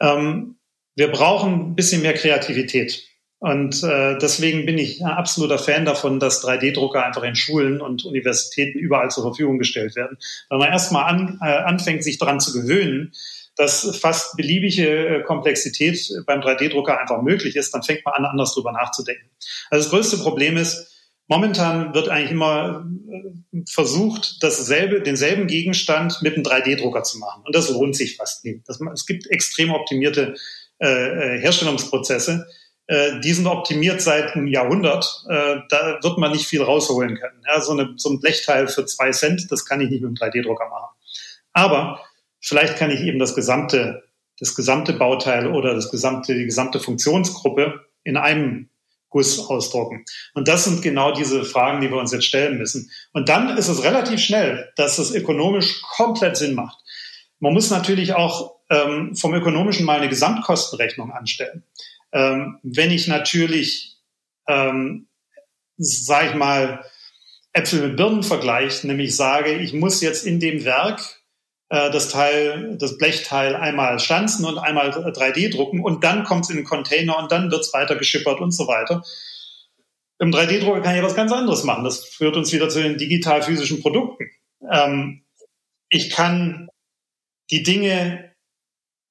Ähm, 0.00 0.56
wir 0.94 1.10
brauchen 1.10 1.70
ein 1.70 1.74
bisschen 1.74 2.02
mehr 2.02 2.14
Kreativität. 2.14 3.02
Und 3.38 3.82
äh, 3.82 4.16
deswegen 4.18 4.64
bin 4.64 4.78
ich 4.78 5.04
ein 5.04 5.10
absoluter 5.10 5.58
Fan 5.58 5.84
davon, 5.84 6.20
dass 6.20 6.42
3D-Drucker 6.42 7.04
einfach 7.04 7.22
in 7.22 7.36
Schulen 7.36 7.82
und 7.82 8.04
Universitäten 8.04 8.78
überall 8.78 9.10
zur 9.10 9.24
Verfügung 9.24 9.58
gestellt 9.58 9.94
werden. 9.94 10.16
Wenn 10.48 10.58
man 10.58 10.70
erstmal 10.70 11.04
an, 11.04 11.38
äh, 11.42 11.46
anfängt, 11.46 12.02
sich 12.02 12.18
daran 12.18 12.40
zu 12.40 12.52
gewöhnen, 12.52 13.12
dass 13.56 13.98
fast 13.98 14.36
beliebige 14.36 15.18
äh, 15.18 15.22
Komplexität 15.22 16.00
beim 16.26 16.40
3D-Drucker 16.40 16.98
einfach 16.98 17.20
möglich 17.20 17.56
ist, 17.56 17.74
dann 17.74 17.82
fängt 17.82 18.04
man 18.06 18.14
an, 18.14 18.24
anders 18.24 18.54
drüber 18.54 18.72
nachzudenken. 18.72 19.28
Also 19.70 19.84
das 19.84 19.90
größte 19.90 20.18
Problem 20.18 20.56
ist, 20.56 20.95
Momentan 21.28 21.92
wird 21.92 22.08
eigentlich 22.08 22.30
immer 22.30 22.86
äh, 23.10 23.62
versucht, 23.68 24.42
dasselbe, 24.42 25.02
denselben 25.02 25.46
Gegenstand 25.48 26.22
mit 26.22 26.34
einem 26.34 26.44
3D-Drucker 26.44 27.02
zu 27.02 27.18
machen. 27.18 27.42
Und 27.44 27.54
das 27.54 27.68
lohnt 27.68 27.96
sich 27.96 28.16
fast 28.16 28.44
nie. 28.44 28.62
Das, 28.66 28.80
es 28.94 29.06
gibt 29.06 29.26
extrem 29.26 29.72
optimierte 29.72 30.34
äh, 30.78 30.86
äh, 30.86 31.40
Herstellungsprozesse. 31.40 32.46
Äh, 32.86 33.20
die 33.20 33.32
sind 33.32 33.46
optimiert 33.46 34.00
seit 34.00 34.34
einem 34.34 34.46
Jahrhundert. 34.46 35.24
Äh, 35.28 35.56
da 35.68 35.98
wird 36.00 36.18
man 36.18 36.32
nicht 36.32 36.46
viel 36.46 36.62
rausholen 36.62 37.16
können. 37.16 37.42
Ja, 37.46 37.60
so, 37.60 37.72
eine, 37.72 37.94
so 37.96 38.10
ein 38.10 38.20
Blechteil 38.20 38.68
für 38.68 38.86
zwei 38.86 39.10
Cent, 39.10 39.50
das 39.50 39.64
kann 39.64 39.80
ich 39.80 39.90
nicht 39.90 40.02
mit 40.02 40.22
einem 40.22 40.32
3D-Drucker 40.32 40.68
machen. 40.68 40.94
Aber 41.52 42.00
vielleicht 42.40 42.76
kann 42.76 42.90
ich 42.90 43.00
eben 43.00 43.18
das 43.18 43.34
gesamte, 43.34 44.04
das 44.38 44.54
gesamte 44.54 44.92
Bauteil 44.92 45.48
oder 45.48 45.74
das 45.74 45.90
gesamte, 45.90 46.34
die 46.34 46.44
gesamte 46.44 46.78
Funktionsgruppe 46.78 47.80
in 48.04 48.16
einem 48.16 48.68
Guss 49.16 49.38
ausdrucken. 49.38 50.04
Und 50.34 50.46
das 50.46 50.64
sind 50.64 50.82
genau 50.82 51.10
diese 51.10 51.42
Fragen, 51.44 51.80
die 51.80 51.90
wir 51.90 51.96
uns 51.96 52.12
jetzt 52.12 52.26
stellen 52.26 52.58
müssen. 52.58 52.90
Und 53.14 53.30
dann 53.30 53.56
ist 53.56 53.68
es 53.68 53.82
relativ 53.82 54.20
schnell, 54.20 54.70
dass 54.76 54.98
es 54.98 55.10
ökonomisch 55.10 55.80
komplett 55.80 56.36
Sinn 56.36 56.54
macht. 56.54 56.76
Man 57.38 57.54
muss 57.54 57.70
natürlich 57.70 58.12
auch 58.12 58.56
ähm, 58.68 59.16
vom 59.16 59.32
ökonomischen 59.32 59.86
mal 59.86 59.96
eine 59.96 60.10
Gesamtkostenrechnung 60.10 61.12
anstellen. 61.12 61.62
Ähm, 62.12 62.58
wenn 62.62 62.90
ich 62.90 63.06
natürlich, 63.06 63.96
ähm, 64.48 65.06
sage 65.78 66.28
ich 66.28 66.34
mal, 66.34 66.84
Äpfel 67.54 67.88
mit 67.88 67.96
Birnen 67.96 68.22
vergleiche, 68.22 68.86
nämlich 68.86 69.16
sage, 69.16 69.54
ich 69.54 69.72
muss 69.72 70.02
jetzt 70.02 70.26
in 70.26 70.40
dem 70.40 70.66
Werk 70.66 71.22
das 71.68 72.10
Teil, 72.10 72.76
das 72.78 72.96
Blechteil 72.96 73.56
einmal 73.56 73.98
stanzen 73.98 74.44
und 74.44 74.58
einmal 74.58 74.90
3D 74.90 75.50
drucken 75.50 75.82
und 75.82 76.04
dann 76.04 76.22
kommt 76.22 76.44
es 76.44 76.50
in 76.50 76.56
den 76.56 76.64
Container 76.64 77.18
und 77.18 77.32
dann 77.32 77.50
wird 77.50 77.62
es 77.62 77.72
weiter 77.72 77.96
geschippert 77.96 78.40
und 78.40 78.52
so 78.52 78.68
weiter. 78.68 79.02
Im 80.18 80.30
3D-Drucker 80.30 80.80
kann 80.80 80.96
ich 80.96 81.02
was 81.02 81.14
ganz 81.14 81.32
anderes 81.32 81.64
machen. 81.64 81.84
Das 81.84 82.04
führt 82.04 82.36
uns 82.36 82.52
wieder 82.52 82.68
zu 82.68 82.82
den 82.82 82.96
digital-physischen 82.96 83.82
Produkten. 83.82 84.30
Ähm, 84.70 85.24
ich 85.90 86.10
kann 86.10 86.68
die 87.50 87.62
Dinge 87.62 88.32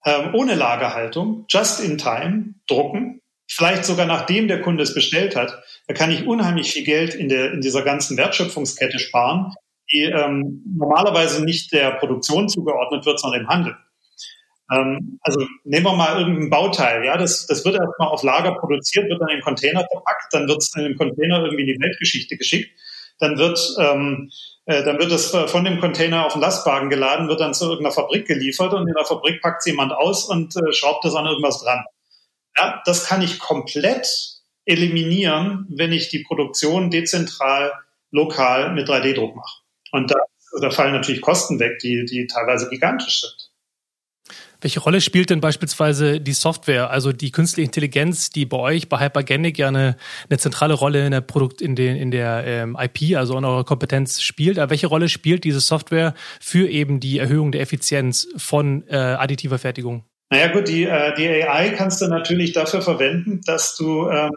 ähm, 0.03 0.34
ohne 0.34 0.56
Lagerhaltung, 0.56 1.45
just 1.49 1.80
in 1.80 1.97
time, 1.97 2.56
drucken. 2.68 3.22
Vielleicht 3.47 3.86
sogar 3.86 4.08
nachdem 4.08 4.47
der 4.47 4.62
Kunde 4.62 4.84
es 4.84 4.95
bestellt 4.95 5.36
hat. 5.36 5.64
Da 5.88 5.93
kann 5.93 6.12
ich 6.12 6.26
unheimlich 6.26 6.72
viel 6.72 6.84
Geld 6.84 7.14
in, 7.14 7.30
der, 7.30 7.53
in 7.53 7.62
dieser 7.62 7.84
ganzen 7.84 8.18
Wertschöpfungskette 8.18 8.97
sparen, 8.97 9.53
die 9.91 10.03
ähm, 10.03 10.63
normalerweise 10.77 11.43
nicht 11.43 11.71
der 11.71 11.91
Produktion 11.91 12.49
zugeordnet 12.49 13.05
wird, 13.05 13.19
sondern 13.19 13.41
dem 13.41 13.49
Handel. 13.49 13.75
Ähm, 14.71 15.19
also 15.21 15.45
nehmen 15.63 15.86
wir 15.86 15.95
mal 15.95 16.19
irgendein 16.19 16.49
Bauteil, 16.49 17.05
ja, 17.05 17.17
das, 17.17 17.45
das 17.45 17.63
wird 17.65 17.75
erstmal 17.75 18.07
auf 18.07 18.23
Lager 18.23 18.55
produziert, 18.55 19.09
wird 19.09 19.21
dann 19.21 19.29
in 19.29 19.41
Container 19.41 19.86
verpackt, 19.91 20.33
dann 20.33 20.47
wird 20.47 20.61
es 20.61 20.75
in 20.75 20.83
den 20.83 20.97
Container 20.97 21.43
irgendwie 21.43 21.69
in 21.69 21.77
die 21.77 21.79
Weltgeschichte 21.79 22.36
geschickt, 22.36 22.71
dann 23.19 23.38
wird 23.38 23.59
ähm, 23.79 24.31
äh, 24.65 24.83
dann 24.83 24.97
wird 24.97 25.11
es 25.11 25.29
von 25.29 25.63
dem 25.63 25.79
Container 25.79 26.25
auf 26.25 26.33
den 26.33 26.41
Lastwagen 26.41 26.89
geladen, 26.89 27.27
wird 27.27 27.39
dann 27.39 27.53
zu 27.53 27.65
irgendeiner 27.65 27.93
Fabrik 27.93 28.25
geliefert 28.25 28.73
und 28.73 28.88
in 28.88 28.93
der 28.95 29.05
Fabrik 29.05 29.41
packt 29.41 29.65
jemand 29.67 29.91
aus 29.91 30.25
und 30.25 30.55
äh, 30.55 30.73
schraubt 30.73 31.05
das 31.05 31.15
an 31.15 31.27
irgendwas 31.27 31.61
dran. 31.61 31.83
Ja, 32.57 32.81
das 32.86 33.05
kann 33.05 33.21
ich 33.21 33.38
komplett 33.38 34.07
eliminieren, 34.65 35.67
wenn 35.69 35.91
ich 35.91 36.09
die 36.09 36.23
Produktion 36.23 36.89
dezentral 36.89 37.71
lokal 38.09 38.73
mit 38.73 38.89
3D-Druck 38.89 39.36
mache. 39.36 39.64
Und 39.95 40.11
da, 40.11 40.17
da 40.61 40.69
fallen 40.69 40.91
natürlich 40.91 41.21
Kosten 41.21 41.59
weg, 41.59 41.79
die, 41.79 42.05
die 42.05 42.27
teilweise 42.27 42.69
gigantisch 42.69 43.21
sind. 43.21 43.51
Welche 44.59 44.79
Rolle 44.79 44.99
spielt 44.99 45.29
denn 45.29 45.41
beispielsweise 45.41 46.19
die 46.19 46.33
Software, 46.33 46.89
also 46.89 47.11
die 47.11 47.31
künstliche 47.31 47.67
Intelligenz, 47.67 48.29
die 48.29 48.45
bei 48.45 48.57
euch 48.57 48.89
bei 48.89 48.99
Hypergenic 48.99 49.57
ja 49.57 49.67
eine, 49.67 49.95
eine 50.29 50.39
zentrale 50.39 50.73
Rolle 50.73 51.05
in 51.05 51.11
der 51.11 51.21
Produkt, 51.21 51.61
in, 51.61 51.75
den, 51.75 51.95
in 51.95 52.11
der 52.11 52.43
ähm, 52.45 52.77
IP, 52.79 53.15
also 53.15 53.37
in 53.37 53.45
eurer 53.45 53.63
Kompetenz 53.63 54.21
spielt? 54.21 54.57
Aber 54.57 54.71
welche 54.71 54.87
Rolle 54.87 55.07
spielt 55.07 55.43
diese 55.43 55.59
Software 55.59 56.13
für 56.41 56.67
eben 56.67 56.99
die 56.99 57.19
Erhöhung 57.19 57.51
der 57.51 57.61
Effizienz 57.61 58.27
von 58.37 58.87
äh, 58.87 58.95
additiver 58.95 59.59
Fertigung? 59.59 60.03
Naja 60.31 60.51
gut, 60.51 60.67
die, 60.67 60.85
äh, 60.85 61.13
die 61.15 61.27
AI 61.27 61.69
kannst 61.69 62.01
du 62.01 62.07
natürlich 62.07 62.51
dafür 62.51 62.81
verwenden, 62.81 63.41
dass 63.45 63.75
du, 63.75 64.09
ähm, 64.09 64.31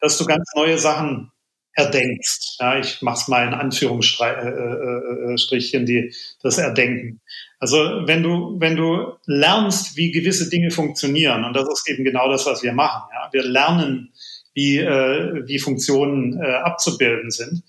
dass 0.00 0.16
du 0.16 0.26
ganz 0.26 0.48
neue 0.54 0.78
Sachen 0.78 1.32
erdenkst. 1.74 2.56
Ja, 2.58 2.78
ich 2.78 3.02
mache 3.02 3.20
es 3.20 3.28
mal 3.28 3.46
in 3.46 3.54
Anführungsstrichen, 3.54 5.72
äh, 5.72 5.80
äh, 5.80 5.84
die, 5.84 6.14
das 6.42 6.58
Erdenken. 6.58 7.20
Also 7.58 7.76
wenn 8.06 8.22
du, 8.22 8.56
wenn 8.58 8.76
du 8.76 9.12
lernst, 9.26 9.96
wie 9.96 10.10
gewisse 10.10 10.48
Dinge 10.48 10.70
funktionieren, 10.70 11.44
und 11.44 11.54
das 11.54 11.68
ist 11.68 11.88
eben 11.88 12.04
genau 12.04 12.30
das, 12.30 12.46
was 12.46 12.62
wir 12.62 12.72
machen. 12.72 13.02
Ja? 13.12 13.28
Wir 13.32 13.42
lernen, 13.42 14.12
wie, 14.54 14.78
äh, 14.78 15.46
wie 15.46 15.58
Funktionen 15.58 16.40
äh, 16.40 16.46
abzubilden 16.46 17.30
sind, 17.30 17.62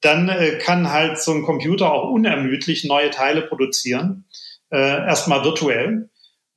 dann 0.00 0.28
äh, 0.28 0.58
kann 0.58 0.90
halt 0.90 1.18
so 1.18 1.32
ein 1.32 1.42
Computer 1.42 1.92
auch 1.92 2.10
unermüdlich 2.10 2.84
neue 2.84 3.10
Teile 3.10 3.42
produzieren, 3.42 4.24
äh, 4.70 4.78
erstmal 4.78 5.44
virtuell. 5.44 6.08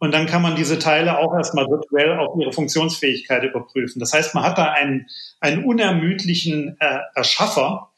Und 0.06 0.12
dann 0.12 0.28
kann 0.28 0.44
man 0.44 0.56
diese 0.56 0.78
Teile 0.78 1.18
auch 1.18 1.34
erstmal 1.34 1.66
virtuell 1.66 2.20
auf 2.20 2.40
ihre 2.40 2.54
Funktionsfähigkeit 2.54 3.44
überprüfen. 3.44 4.00
Das 4.00 4.14
heißt, 4.14 4.36
man 4.36 4.44
hat 4.44 4.60
da 4.60 4.66
einen, 4.72 5.08
einen 5.40 5.64
unermüdlichen 5.64 6.78
äh, 6.80 7.00
Erschaffer, 7.16 7.90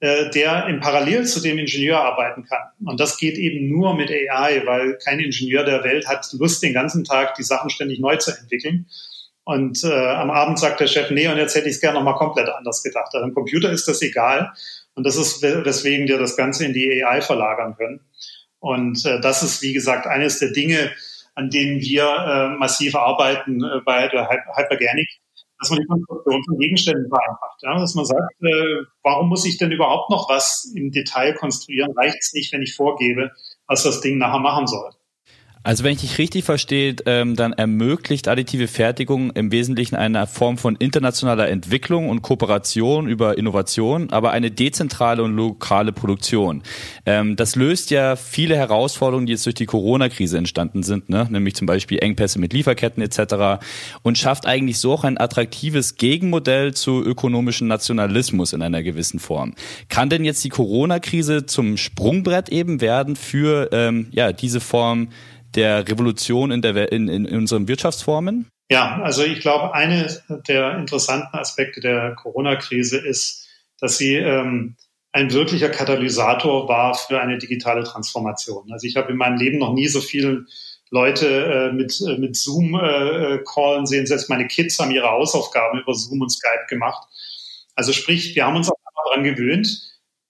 äh, 0.00 0.28
der 0.30 0.66
im 0.66 0.80
Parallel 0.80 1.24
zu 1.24 1.38
dem 1.38 1.58
Ingenieur 1.58 2.00
arbeiten 2.00 2.42
kann. 2.42 2.64
Und 2.84 2.98
das 2.98 3.16
geht 3.16 3.38
eben 3.38 3.68
nur 3.68 3.94
mit 3.94 4.10
AI, 4.10 4.62
weil 4.66 4.98
kein 5.04 5.20
Ingenieur 5.20 5.62
der 5.62 5.84
Welt 5.84 6.08
hat 6.08 6.26
Lust, 6.32 6.64
den 6.64 6.74
ganzen 6.74 7.04
Tag 7.04 7.36
die 7.36 7.44
Sachen 7.44 7.70
ständig 7.70 8.00
neu 8.00 8.16
zu 8.16 8.32
entwickeln. 8.36 8.86
Und 9.44 9.84
äh, 9.84 10.08
am 10.08 10.32
Abend 10.32 10.58
sagt 10.58 10.80
der 10.80 10.88
Chef, 10.88 11.12
nee, 11.12 11.28
und 11.28 11.36
jetzt 11.36 11.54
hätte 11.54 11.68
ich 11.68 11.76
es 11.76 11.80
gerne 11.80 11.96
nochmal 11.98 12.16
komplett 12.16 12.48
anders 12.48 12.82
gedacht. 12.82 13.14
Also 13.14 13.24
im 13.24 13.34
Computer 13.34 13.70
ist 13.70 13.86
das 13.86 14.02
egal. 14.02 14.52
Und 14.96 15.06
das 15.06 15.14
ist, 15.14 15.40
weswegen 15.42 16.08
wir 16.08 16.18
das 16.18 16.36
Ganze 16.36 16.66
in 16.66 16.72
die 16.72 17.04
AI 17.04 17.20
verlagern 17.20 17.76
können. 17.76 18.00
Und 18.58 19.06
äh, 19.06 19.20
das 19.20 19.44
ist, 19.44 19.62
wie 19.62 19.72
gesagt, 19.72 20.08
eines 20.08 20.40
der 20.40 20.50
Dinge, 20.50 20.90
an 21.34 21.50
denen 21.50 21.80
wir 21.80 22.04
äh, 22.04 22.58
massiv 22.58 22.94
arbeiten 22.94 23.62
äh, 23.62 23.80
bei 23.84 24.08
der 24.08 24.28
Hyperganic, 24.28 25.08
dass 25.58 25.70
man 25.70 25.80
die 25.80 25.86
Konstruktion 25.86 26.44
von 26.44 26.58
Gegenständen 26.58 27.08
vereinfacht. 27.08 27.62
Ja? 27.62 27.78
Dass 27.78 27.94
man 27.94 28.04
sagt, 28.04 28.42
äh, 28.42 28.84
warum 29.02 29.28
muss 29.28 29.46
ich 29.46 29.58
denn 29.58 29.72
überhaupt 29.72 30.10
noch 30.10 30.28
was 30.28 30.72
im 30.74 30.90
Detail 30.90 31.34
konstruieren? 31.34 31.92
Reicht 31.96 32.18
es 32.20 32.32
nicht, 32.34 32.52
wenn 32.52 32.62
ich 32.62 32.74
vorgebe, 32.74 33.30
was 33.66 33.82
das 33.82 34.00
Ding 34.00 34.18
nachher 34.18 34.40
machen 34.40 34.66
soll? 34.66 34.90
Also 35.64 35.84
wenn 35.84 35.92
ich 35.92 36.00
dich 36.00 36.18
richtig 36.18 36.44
verstehe, 36.44 36.96
ähm, 37.06 37.36
dann 37.36 37.52
ermöglicht 37.52 38.26
additive 38.26 38.66
Fertigung 38.66 39.30
im 39.30 39.52
Wesentlichen 39.52 39.94
eine 39.94 40.26
Form 40.26 40.58
von 40.58 40.74
internationaler 40.74 41.48
Entwicklung 41.48 42.08
und 42.08 42.22
Kooperation 42.22 43.06
über 43.06 43.38
Innovation, 43.38 44.10
aber 44.10 44.32
eine 44.32 44.50
dezentrale 44.50 45.22
und 45.22 45.36
lokale 45.36 45.92
Produktion. 45.92 46.62
Ähm, 47.06 47.36
das 47.36 47.54
löst 47.54 47.90
ja 47.90 48.16
viele 48.16 48.56
Herausforderungen, 48.56 49.26
die 49.26 49.32
jetzt 49.32 49.46
durch 49.46 49.54
die 49.54 49.66
Corona-Krise 49.66 50.36
entstanden 50.36 50.82
sind, 50.82 51.08
ne? 51.08 51.28
nämlich 51.30 51.54
zum 51.54 51.66
Beispiel 51.66 51.98
Engpässe 52.00 52.40
mit 52.40 52.52
Lieferketten 52.52 53.02
etc. 53.02 53.64
und 54.02 54.18
schafft 54.18 54.46
eigentlich 54.46 54.78
so 54.78 54.92
auch 54.92 55.04
ein 55.04 55.18
attraktives 55.18 55.94
Gegenmodell 55.94 56.74
zu 56.74 57.04
ökonomischen 57.04 57.68
Nationalismus 57.68 58.52
in 58.52 58.62
einer 58.62 58.82
gewissen 58.82 59.20
Form. 59.20 59.54
Kann 59.88 60.10
denn 60.10 60.24
jetzt 60.24 60.42
die 60.42 60.48
Corona-Krise 60.48 61.46
zum 61.46 61.76
Sprungbrett 61.76 62.48
eben 62.48 62.80
werden 62.80 63.14
für 63.14 63.68
ähm, 63.72 64.08
ja 64.10 64.32
diese 64.32 64.60
Form 64.60 65.08
der 65.54 65.88
Revolution 65.88 66.50
in, 66.50 66.62
der, 66.62 66.92
in, 66.92 67.08
in 67.08 67.26
unseren 67.26 67.68
Wirtschaftsformen? 67.68 68.48
Ja, 68.70 69.00
also 69.02 69.22
ich 69.22 69.40
glaube, 69.40 69.74
eine 69.74 70.22
der 70.48 70.78
interessanten 70.78 71.36
Aspekte 71.36 71.80
der 71.80 72.14
Corona-Krise 72.14 72.98
ist, 72.98 73.46
dass 73.78 73.98
sie 73.98 74.14
ähm, 74.14 74.76
ein 75.12 75.32
wirklicher 75.32 75.68
Katalysator 75.68 76.68
war 76.68 76.94
für 76.94 77.20
eine 77.20 77.38
digitale 77.38 77.84
Transformation. 77.84 78.72
Also 78.72 78.86
ich 78.86 78.96
habe 78.96 79.12
in 79.12 79.18
meinem 79.18 79.36
Leben 79.36 79.58
noch 79.58 79.74
nie 79.74 79.88
so 79.88 80.00
viele 80.00 80.46
Leute 80.90 81.70
äh, 81.70 81.72
mit, 81.72 82.00
äh, 82.00 82.16
mit 82.18 82.36
Zoom 82.36 82.74
äh, 82.74 83.38
callen 83.44 83.86
sehen. 83.86 84.06
Selbst 84.06 84.30
meine 84.30 84.46
Kids 84.46 84.78
haben 84.78 84.90
ihre 84.90 85.10
Hausaufgaben 85.10 85.80
über 85.80 85.94
Zoom 85.94 86.20
und 86.20 86.30
Skype 86.30 86.66
gemacht. 86.68 87.06
Also 87.74 87.92
sprich, 87.92 88.34
wir 88.34 88.46
haben 88.46 88.56
uns 88.56 88.70
auch 88.70 88.76
daran 89.06 89.24
gewöhnt. 89.24 89.68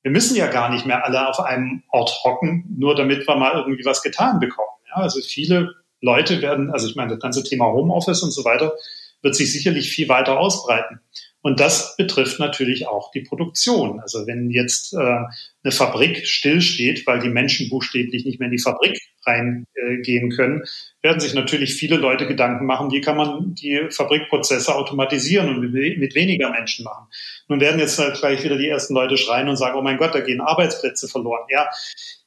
Wir 0.02 0.10
müssen 0.10 0.36
ja 0.36 0.48
gar 0.48 0.70
nicht 0.70 0.86
mehr 0.86 1.04
alle 1.04 1.28
auf 1.28 1.38
einem 1.40 1.82
Ort 1.90 2.12
hocken, 2.24 2.64
nur 2.76 2.94
damit 2.94 3.26
wir 3.26 3.36
mal 3.36 3.56
irgendwie 3.56 3.84
was 3.84 4.02
getan 4.02 4.40
bekommen. 4.40 4.68
Ja, 4.94 5.02
also 5.02 5.20
viele 5.20 5.74
Leute 6.00 6.42
werden, 6.42 6.70
also 6.70 6.88
ich 6.88 6.96
meine, 6.96 7.12
das 7.12 7.20
ganze 7.20 7.44
Thema 7.44 7.66
Homeoffice 7.66 8.22
und 8.22 8.32
so 8.32 8.44
weiter 8.44 8.74
wird 9.22 9.36
sich 9.36 9.52
sicherlich 9.52 9.90
viel 9.90 10.08
weiter 10.08 10.38
ausbreiten. 10.38 11.00
Und 11.42 11.60
das 11.60 11.96
betrifft 11.96 12.38
natürlich 12.38 12.86
auch 12.86 13.10
die 13.10 13.22
Produktion. 13.22 14.00
Also 14.00 14.26
wenn 14.26 14.50
jetzt 14.50 14.94
äh, 14.94 15.22
eine 15.64 15.72
Fabrik 15.72 16.26
stillsteht, 16.26 17.06
weil 17.06 17.20
die 17.20 17.28
Menschen 17.28 17.68
buchstäblich 17.68 18.24
nicht 18.24 18.40
mehr 18.40 18.46
in 18.46 18.56
die 18.56 18.62
Fabrik 18.62 18.98
reingehen 19.24 20.30
können, 20.30 20.64
werden 21.02 21.20
sich 21.20 21.34
natürlich 21.34 21.74
viele 21.74 21.96
Leute 21.96 22.26
Gedanken 22.26 22.66
machen, 22.66 22.90
wie 22.90 23.00
kann 23.00 23.16
man 23.16 23.54
die 23.54 23.86
Fabrikprozesse 23.90 24.74
automatisieren 24.74 25.48
und 25.48 25.72
mit 25.72 26.14
weniger 26.14 26.50
Menschen 26.50 26.84
machen. 26.84 27.06
Nun 27.48 27.60
werden 27.60 27.78
jetzt 27.78 27.98
halt 27.98 28.18
gleich 28.18 28.42
wieder 28.42 28.58
die 28.58 28.68
ersten 28.68 28.94
Leute 28.94 29.16
schreien 29.16 29.48
und 29.48 29.56
sagen, 29.56 29.78
oh 29.78 29.82
mein 29.82 29.98
Gott, 29.98 30.14
da 30.14 30.20
gehen 30.20 30.40
Arbeitsplätze 30.40 31.08
verloren. 31.08 31.46
Ja, 31.50 31.68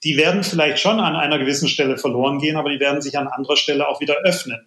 die 0.03 0.17
werden 0.17 0.43
vielleicht 0.43 0.79
schon 0.79 0.99
an 0.99 1.15
einer 1.15 1.39
gewissen 1.39 1.67
Stelle 1.67 1.97
verloren 1.97 2.39
gehen, 2.39 2.57
aber 2.57 2.69
die 2.69 2.79
werden 2.79 3.01
sich 3.01 3.17
an 3.17 3.27
anderer 3.27 3.57
Stelle 3.57 3.87
auch 3.87 4.01
wieder 4.01 4.17
öffnen. 4.23 4.59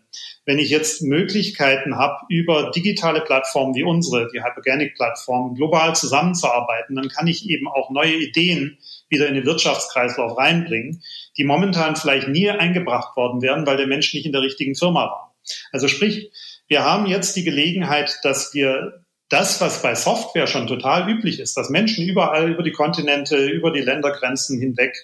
Wenn 0.44 0.58
ich 0.58 0.70
jetzt 0.70 1.02
Möglichkeiten 1.02 1.96
habe, 1.96 2.24
über 2.28 2.70
digitale 2.70 3.20
Plattformen 3.20 3.74
wie 3.74 3.84
unsere, 3.84 4.28
die 4.32 4.42
Hyperganic-Plattform, 4.42 5.54
global 5.54 5.94
zusammenzuarbeiten, 5.94 6.96
dann 6.96 7.08
kann 7.08 7.26
ich 7.26 7.48
eben 7.48 7.68
auch 7.68 7.90
neue 7.90 8.16
Ideen 8.16 8.57
wieder 9.08 9.28
in 9.28 9.34
den 9.34 9.46
Wirtschaftskreislauf 9.46 10.36
reinbringen, 10.36 11.02
die 11.36 11.44
momentan 11.44 11.96
vielleicht 11.96 12.28
nie 12.28 12.50
eingebracht 12.50 13.16
worden 13.16 13.42
wären, 13.42 13.66
weil 13.66 13.76
der 13.76 13.86
Mensch 13.86 14.12
nicht 14.14 14.26
in 14.26 14.32
der 14.32 14.42
richtigen 14.42 14.74
Firma 14.74 15.04
war. 15.04 15.36
Also 15.72 15.88
sprich, 15.88 16.30
wir 16.68 16.84
haben 16.84 17.06
jetzt 17.06 17.36
die 17.36 17.44
Gelegenheit, 17.44 18.18
dass 18.22 18.52
wir 18.54 19.04
das, 19.28 19.60
was 19.60 19.82
bei 19.82 19.94
Software 19.94 20.46
schon 20.46 20.66
total 20.66 21.08
üblich 21.10 21.40
ist, 21.40 21.56
dass 21.56 21.70
Menschen 21.70 22.06
überall 22.06 22.50
über 22.50 22.62
die 22.62 22.72
Kontinente, 22.72 23.36
über 23.46 23.72
die 23.72 23.80
Ländergrenzen 23.80 24.58
hinweg, 24.58 24.94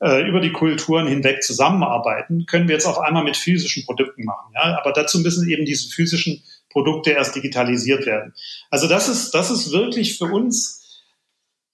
äh, 0.00 0.28
über 0.28 0.40
die 0.40 0.52
Kulturen 0.52 1.06
hinweg 1.06 1.42
zusammenarbeiten, 1.42 2.46
können 2.46 2.68
wir 2.68 2.74
jetzt 2.74 2.86
auf 2.86 2.98
einmal 2.98 3.24
mit 3.24 3.36
physischen 3.36 3.84
Produkten 3.84 4.24
machen. 4.24 4.52
Ja? 4.54 4.78
Aber 4.78 4.92
dazu 4.92 5.20
müssen 5.20 5.48
eben 5.48 5.64
diese 5.64 5.88
physischen 5.88 6.42
Produkte 6.68 7.12
erst 7.12 7.36
digitalisiert 7.36 8.06
werden. 8.06 8.34
Also 8.70 8.88
das 8.88 9.08
ist, 9.08 9.30
das 9.30 9.50
ist 9.50 9.72
wirklich 9.72 10.18
für 10.18 10.26
uns 10.26 10.83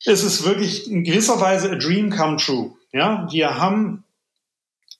es 0.05 0.25
ist 0.25 0.45
wirklich 0.45 0.91
in 0.91 1.05
gewisser 1.05 1.41
Weise 1.41 1.71
a 1.71 1.75
dream 1.75 2.11
come 2.11 2.37
true. 2.37 2.73
Ja, 2.93 3.29
wir 3.31 3.59
haben 3.59 4.05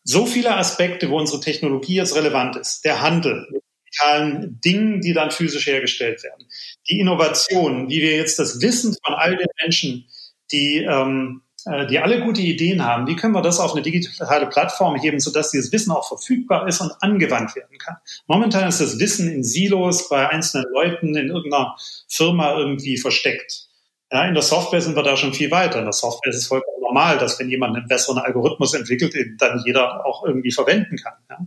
so 0.05 0.27
viele 0.27 0.57
Aspekte, 0.57 1.11
wo 1.11 1.19
unsere 1.19 1.41
Technologie 1.41 1.95
jetzt 1.95 2.15
relevant 2.15 2.57
ist. 2.57 2.85
Der 2.85 3.01
Handel 3.01 3.47
mit 3.51 3.63
digitalen 3.87 4.61
Dingen, 4.61 5.01
die 5.01 5.13
dann 5.13 5.31
physisch 5.31 5.67
hergestellt 5.67 6.23
werden. 6.23 6.47
Die 6.89 7.01
Innovation, 7.01 7.89
wie 7.89 8.01
wir 8.01 8.17
jetzt 8.17 8.39
das 8.39 8.61
Wissen 8.61 8.97
von 9.05 9.15
all 9.15 9.37
den 9.37 9.49
Menschen, 9.63 10.07
die, 10.53 10.79
ähm, 10.79 11.43
äh, 11.67 11.87
die 11.87 11.99
alle 11.99 12.23
gute 12.23 12.41
Ideen 12.41 12.85
haben, 12.85 13.07
wie 13.07 13.17
können 13.17 13.35
wir 13.35 13.43
das 13.43 13.61
auf 13.61 13.73
eine 13.73 13.83
digitale 13.83 14.47
Plattform 14.47 14.97
heben, 14.97 15.21
sodass 15.21 15.51
dieses 15.51 15.73
Wissen 15.73 15.91
auch 15.91 16.09
verfügbar 16.09 16.67
ist 16.69 16.81
und 16.81 16.93
angewandt 17.01 17.55
werden 17.57 17.79
kann. 17.79 17.97
Momentan 18.27 18.69
ist 18.69 18.81
das 18.81 18.99
Wissen 18.99 19.31
in 19.31 19.45
Silos 19.45 20.09
bei 20.09 20.29
einzelnen 20.29 20.67
Leuten 20.73 21.17
in 21.17 21.29
irgendeiner 21.29 21.77
Firma 22.09 22.57
irgendwie 22.57 22.97
versteckt. 22.97 23.70
Ja, 24.13 24.25
in 24.25 24.35
der 24.35 24.43
Software 24.43 24.81
sind 24.81 24.97
wir 24.97 25.05
da 25.05 25.17
schon 25.17 25.33
viel 25.33 25.51
weiter. 25.51 25.79
In 25.79 25.85
der 25.85 25.93
Software 25.93 26.31
ist 26.31 26.39
es 26.39 26.47
vollkommen 26.47 26.81
normal, 26.81 27.19
dass 27.19 27.39
wenn 27.39 27.49
jemand 27.49 27.77
einen 27.77 27.87
besseren 27.87 28.19
Algorithmus 28.19 28.75
entwickelt, 28.75 29.15
den 29.15 29.37
dann 29.39 29.63
jeder 29.65 30.05
auch 30.05 30.25
irgendwie 30.25 30.51
verwenden 30.51 30.97
kann. 30.97 31.15
Ja. 31.29 31.39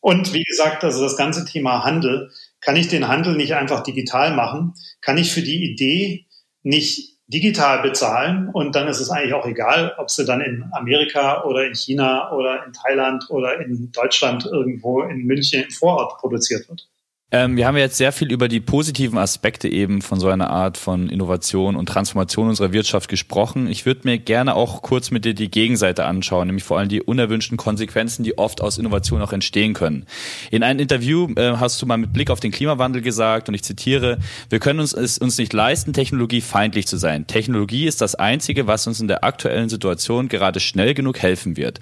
Und 0.00 0.32
wie 0.32 0.42
gesagt, 0.42 0.84
also 0.84 1.02
das 1.02 1.16
ganze 1.16 1.44
Thema 1.44 1.84
Handel, 1.84 2.30
kann 2.60 2.76
ich 2.76 2.88
den 2.88 3.08
Handel 3.08 3.36
nicht 3.36 3.54
einfach 3.54 3.82
digital 3.82 4.34
machen? 4.34 4.74
Kann 5.00 5.18
ich 5.18 5.32
für 5.32 5.42
die 5.42 5.70
Idee 5.70 6.26
nicht 6.62 7.16
digital 7.28 7.82
bezahlen? 7.82 8.48
Und 8.52 8.74
dann 8.74 8.88
ist 8.88 9.00
es 9.00 9.10
eigentlich 9.10 9.34
auch 9.34 9.46
egal, 9.46 9.94
ob 9.98 10.10
sie 10.10 10.24
dann 10.24 10.40
in 10.40 10.64
Amerika 10.72 11.44
oder 11.44 11.66
in 11.66 11.74
China 11.74 12.32
oder 12.32 12.64
in 12.64 12.72
Thailand 12.72 13.26
oder 13.28 13.60
in 13.60 13.92
Deutschland 13.92 14.46
irgendwo 14.46 15.02
in 15.02 15.26
München 15.26 15.62
im 15.62 15.70
Vorort 15.70 16.18
produziert 16.18 16.68
wird. 16.68 16.88
Ähm, 17.30 17.58
wir 17.58 17.66
haben 17.66 17.76
jetzt 17.76 17.98
sehr 17.98 18.12
viel 18.12 18.32
über 18.32 18.48
die 18.48 18.58
positiven 18.60 19.18
Aspekte 19.18 19.68
eben 19.68 20.00
von 20.00 20.18
so 20.18 20.28
einer 20.28 20.48
Art 20.48 20.78
von 20.78 21.10
Innovation 21.10 21.76
und 21.76 21.86
Transformation 21.86 22.48
unserer 22.48 22.72
Wirtschaft 22.72 23.10
gesprochen. 23.10 23.68
Ich 23.68 23.84
würde 23.84 24.00
mir 24.04 24.18
gerne 24.18 24.54
auch 24.54 24.80
kurz 24.80 25.10
mit 25.10 25.26
dir 25.26 25.34
die 25.34 25.50
Gegenseite 25.50 26.06
anschauen, 26.06 26.46
nämlich 26.46 26.64
vor 26.64 26.78
allem 26.78 26.88
die 26.88 27.02
unerwünschten 27.02 27.58
Konsequenzen, 27.58 28.22
die 28.22 28.38
oft 28.38 28.62
aus 28.62 28.78
Innovation 28.78 29.20
auch 29.20 29.34
entstehen 29.34 29.74
können. 29.74 30.06
In 30.50 30.62
einem 30.62 30.80
Interview 30.80 31.28
äh, 31.36 31.56
hast 31.58 31.82
du 31.82 31.86
mal 31.86 31.98
mit 31.98 32.14
Blick 32.14 32.30
auf 32.30 32.40
den 32.40 32.50
Klimawandel 32.50 33.02
gesagt, 33.02 33.50
und 33.50 33.54
ich 33.54 33.62
zitiere, 33.62 34.16
wir 34.48 34.58
können 34.58 34.80
uns 34.80 34.94
es 34.94 35.18
uns 35.18 35.36
nicht 35.36 35.52
leisten, 35.52 35.92
technologiefeindlich 35.92 36.86
zu 36.86 36.96
sein. 36.96 37.26
Technologie 37.26 37.86
ist 37.86 38.00
das 38.00 38.14
Einzige, 38.14 38.66
was 38.66 38.86
uns 38.86 39.00
in 39.00 39.08
der 39.08 39.22
aktuellen 39.22 39.68
Situation 39.68 40.28
gerade 40.28 40.60
schnell 40.60 40.94
genug 40.94 41.18
helfen 41.18 41.58
wird. 41.58 41.78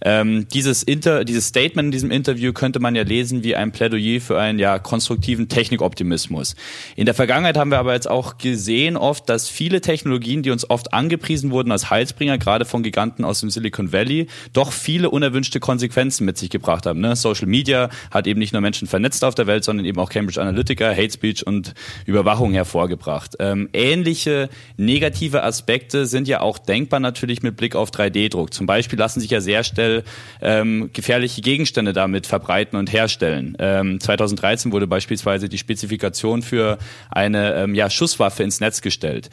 Ähm, 0.00 0.48
dieses, 0.54 0.82
Inter 0.82 1.26
dieses 1.26 1.48
Statement 1.48 1.88
in 1.88 1.92
diesem 1.92 2.10
Interview 2.10 2.54
könnte 2.54 2.80
man 2.80 2.94
ja 2.94 3.02
lesen 3.02 3.44
wie 3.44 3.56
ein 3.56 3.72
Plädoyer 3.72 4.22
für 4.22 4.40
ein 4.40 4.58
ja 4.58 4.78
konstruktiven 4.86 5.48
Technikoptimismus. 5.48 6.54
In 6.94 7.04
der 7.06 7.14
Vergangenheit 7.14 7.58
haben 7.58 7.70
wir 7.70 7.78
aber 7.78 7.92
jetzt 7.92 8.08
auch 8.08 8.38
gesehen 8.38 8.96
oft, 8.96 9.28
dass 9.28 9.48
viele 9.48 9.80
Technologien, 9.80 10.42
die 10.42 10.50
uns 10.50 10.70
oft 10.70 10.94
angepriesen 10.94 11.50
wurden 11.50 11.72
als 11.72 11.90
Heilsbringer, 11.90 12.38
gerade 12.38 12.64
von 12.64 12.84
Giganten 12.84 13.24
aus 13.24 13.40
dem 13.40 13.50
Silicon 13.50 13.92
Valley, 13.92 14.28
doch 14.52 14.72
viele 14.72 15.10
unerwünschte 15.10 15.58
Konsequenzen 15.58 16.24
mit 16.24 16.38
sich 16.38 16.50
gebracht 16.50 16.86
haben. 16.86 17.00
Ne? 17.00 17.16
Social 17.16 17.48
Media 17.48 17.90
hat 18.12 18.28
eben 18.28 18.38
nicht 18.38 18.52
nur 18.52 18.62
Menschen 18.62 18.86
vernetzt 18.86 19.24
auf 19.24 19.34
der 19.34 19.48
Welt, 19.48 19.64
sondern 19.64 19.84
eben 19.84 19.98
auch 19.98 20.08
Cambridge 20.08 20.40
Analytica, 20.40 20.90
Hate 20.90 21.10
Speech 21.10 21.44
und 21.46 21.74
Überwachung 22.04 22.52
hervorgebracht. 22.52 23.34
Ähm, 23.40 23.68
ähnliche 23.72 24.48
negative 24.76 25.42
Aspekte 25.42 26.06
sind 26.06 26.28
ja 26.28 26.40
auch 26.40 26.58
denkbar 26.58 27.00
natürlich 27.00 27.42
mit 27.42 27.56
Blick 27.56 27.74
auf 27.74 27.90
3D-Druck. 27.90 28.54
Zum 28.54 28.66
Beispiel 28.66 28.98
lassen 28.98 29.20
sich 29.20 29.30
ja 29.30 29.40
sehr 29.40 29.64
schnell 29.64 30.04
ähm, 30.40 30.90
gefährliche 30.92 31.40
Gegenstände 31.40 31.92
damit 31.92 32.26
verbreiten 32.26 32.78
und 32.78 32.92
herstellen. 32.92 33.56
Ähm, 33.58 33.98
2013 33.98 34.70
wurde 34.76 34.86
beispielsweise 34.86 35.48
die 35.48 35.56
Spezifikation 35.56 36.42
für 36.42 36.76
eine 37.10 37.54
ähm, 37.54 37.74
ja, 37.74 37.88
Schusswaffe 37.88 38.42
ins 38.42 38.60
Netz 38.60 38.82
gestellt. 38.82 39.30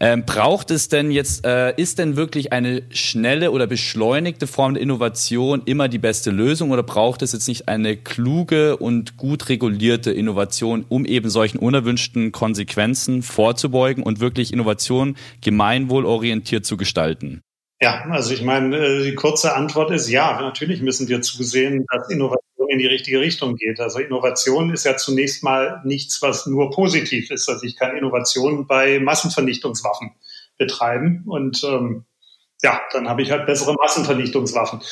Ähm, 0.00 0.22
braucht 0.24 0.70
es 0.70 0.88
denn 0.88 1.10
jetzt, 1.10 1.44
äh, 1.44 1.74
ist 1.76 1.98
denn 1.98 2.14
wirklich 2.14 2.52
eine 2.52 2.84
schnelle 2.90 3.50
oder 3.50 3.66
beschleunigte 3.66 4.46
Form 4.46 4.74
der 4.74 4.82
Innovation 4.84 5.62
immer 5.64 5.88
die 5.88 5.98
beste 5.98 6.30
Lösung 6.30 6.70
oder 6.70 6.84
braucht 6.84 7.22
es 7.22 7.32
jetzt 7.32 7.48
nicht 7.48 7.66
eine 7.66 7.96
kluge 7.96 8.76
und 8.76 9.16
gut 9.16 9.48
regulierte 9.48 10.12
Innovation, 10.12 10.84
um 10.88 11.04
eben 11.04 11.28
solchen 11.28 11.58
unerwünschten 11.58 12.30
Konsequenzen 12.30 13.24
vorzubeugen 13.24 14.04
und 14.04 14.20
wirklich 14.20 14.52
Innovation 14.52 15.16
gemeinwohlorientiert 15.40 16.64
zu 16.64 16.76
gestalten? 16.76 17.42
Ja, 17.80 18.04
also 18.10 18.34
ich 18.34 18.42
meine, 18.42 18.76
äh, 18.76 19.04
die 19.04 19.14
kurze 19.14 19.54
Antwort 19.54 19.92
ist 19.92 20.08
ja, 20.08 20.40
natürlich 20.40 20.82
müssen 20.82 21.08
wir 21.08 21.22
zusehen, 21.22 21.86
dass 21.92 22.10
Innovation 22.10 22.68
in 22.68 22.78
die 22.78 22.86
richtige 22.86 23.20
Richtung 23.20 23.54
geht. 23.54 23.78
Also 23.80 24.00
Innovation 24.00 24.72
ist 24.72 24.84
ja 24.84 24.96
zunächst 24.96 25.44
mal 25.44 25.80
nichts, 25.84 26.20
was 26.20 26.46
nur 26.46 26.70
positiv 26.70 27.30
ist. 27.30 27.48
Also 27.48 27.64
ich 27.64 27.76
kann 27.76 27.96
Innovation 27.96 28.66
bei 28.66 28.98
Massenvernichtungswaffen 28.98 30.10
betreiben 30.58 31.22
und 31.26 31.62
ähm, 31.64 32.04
ja, 32.62 32.80
dann 32.92 33.08
habe 33.08 33.22
ich 33.22 33.30
halt 33.30 33.46
bessere 33.46 33.74
Massenvernichtungswaffen. 33.74 34.82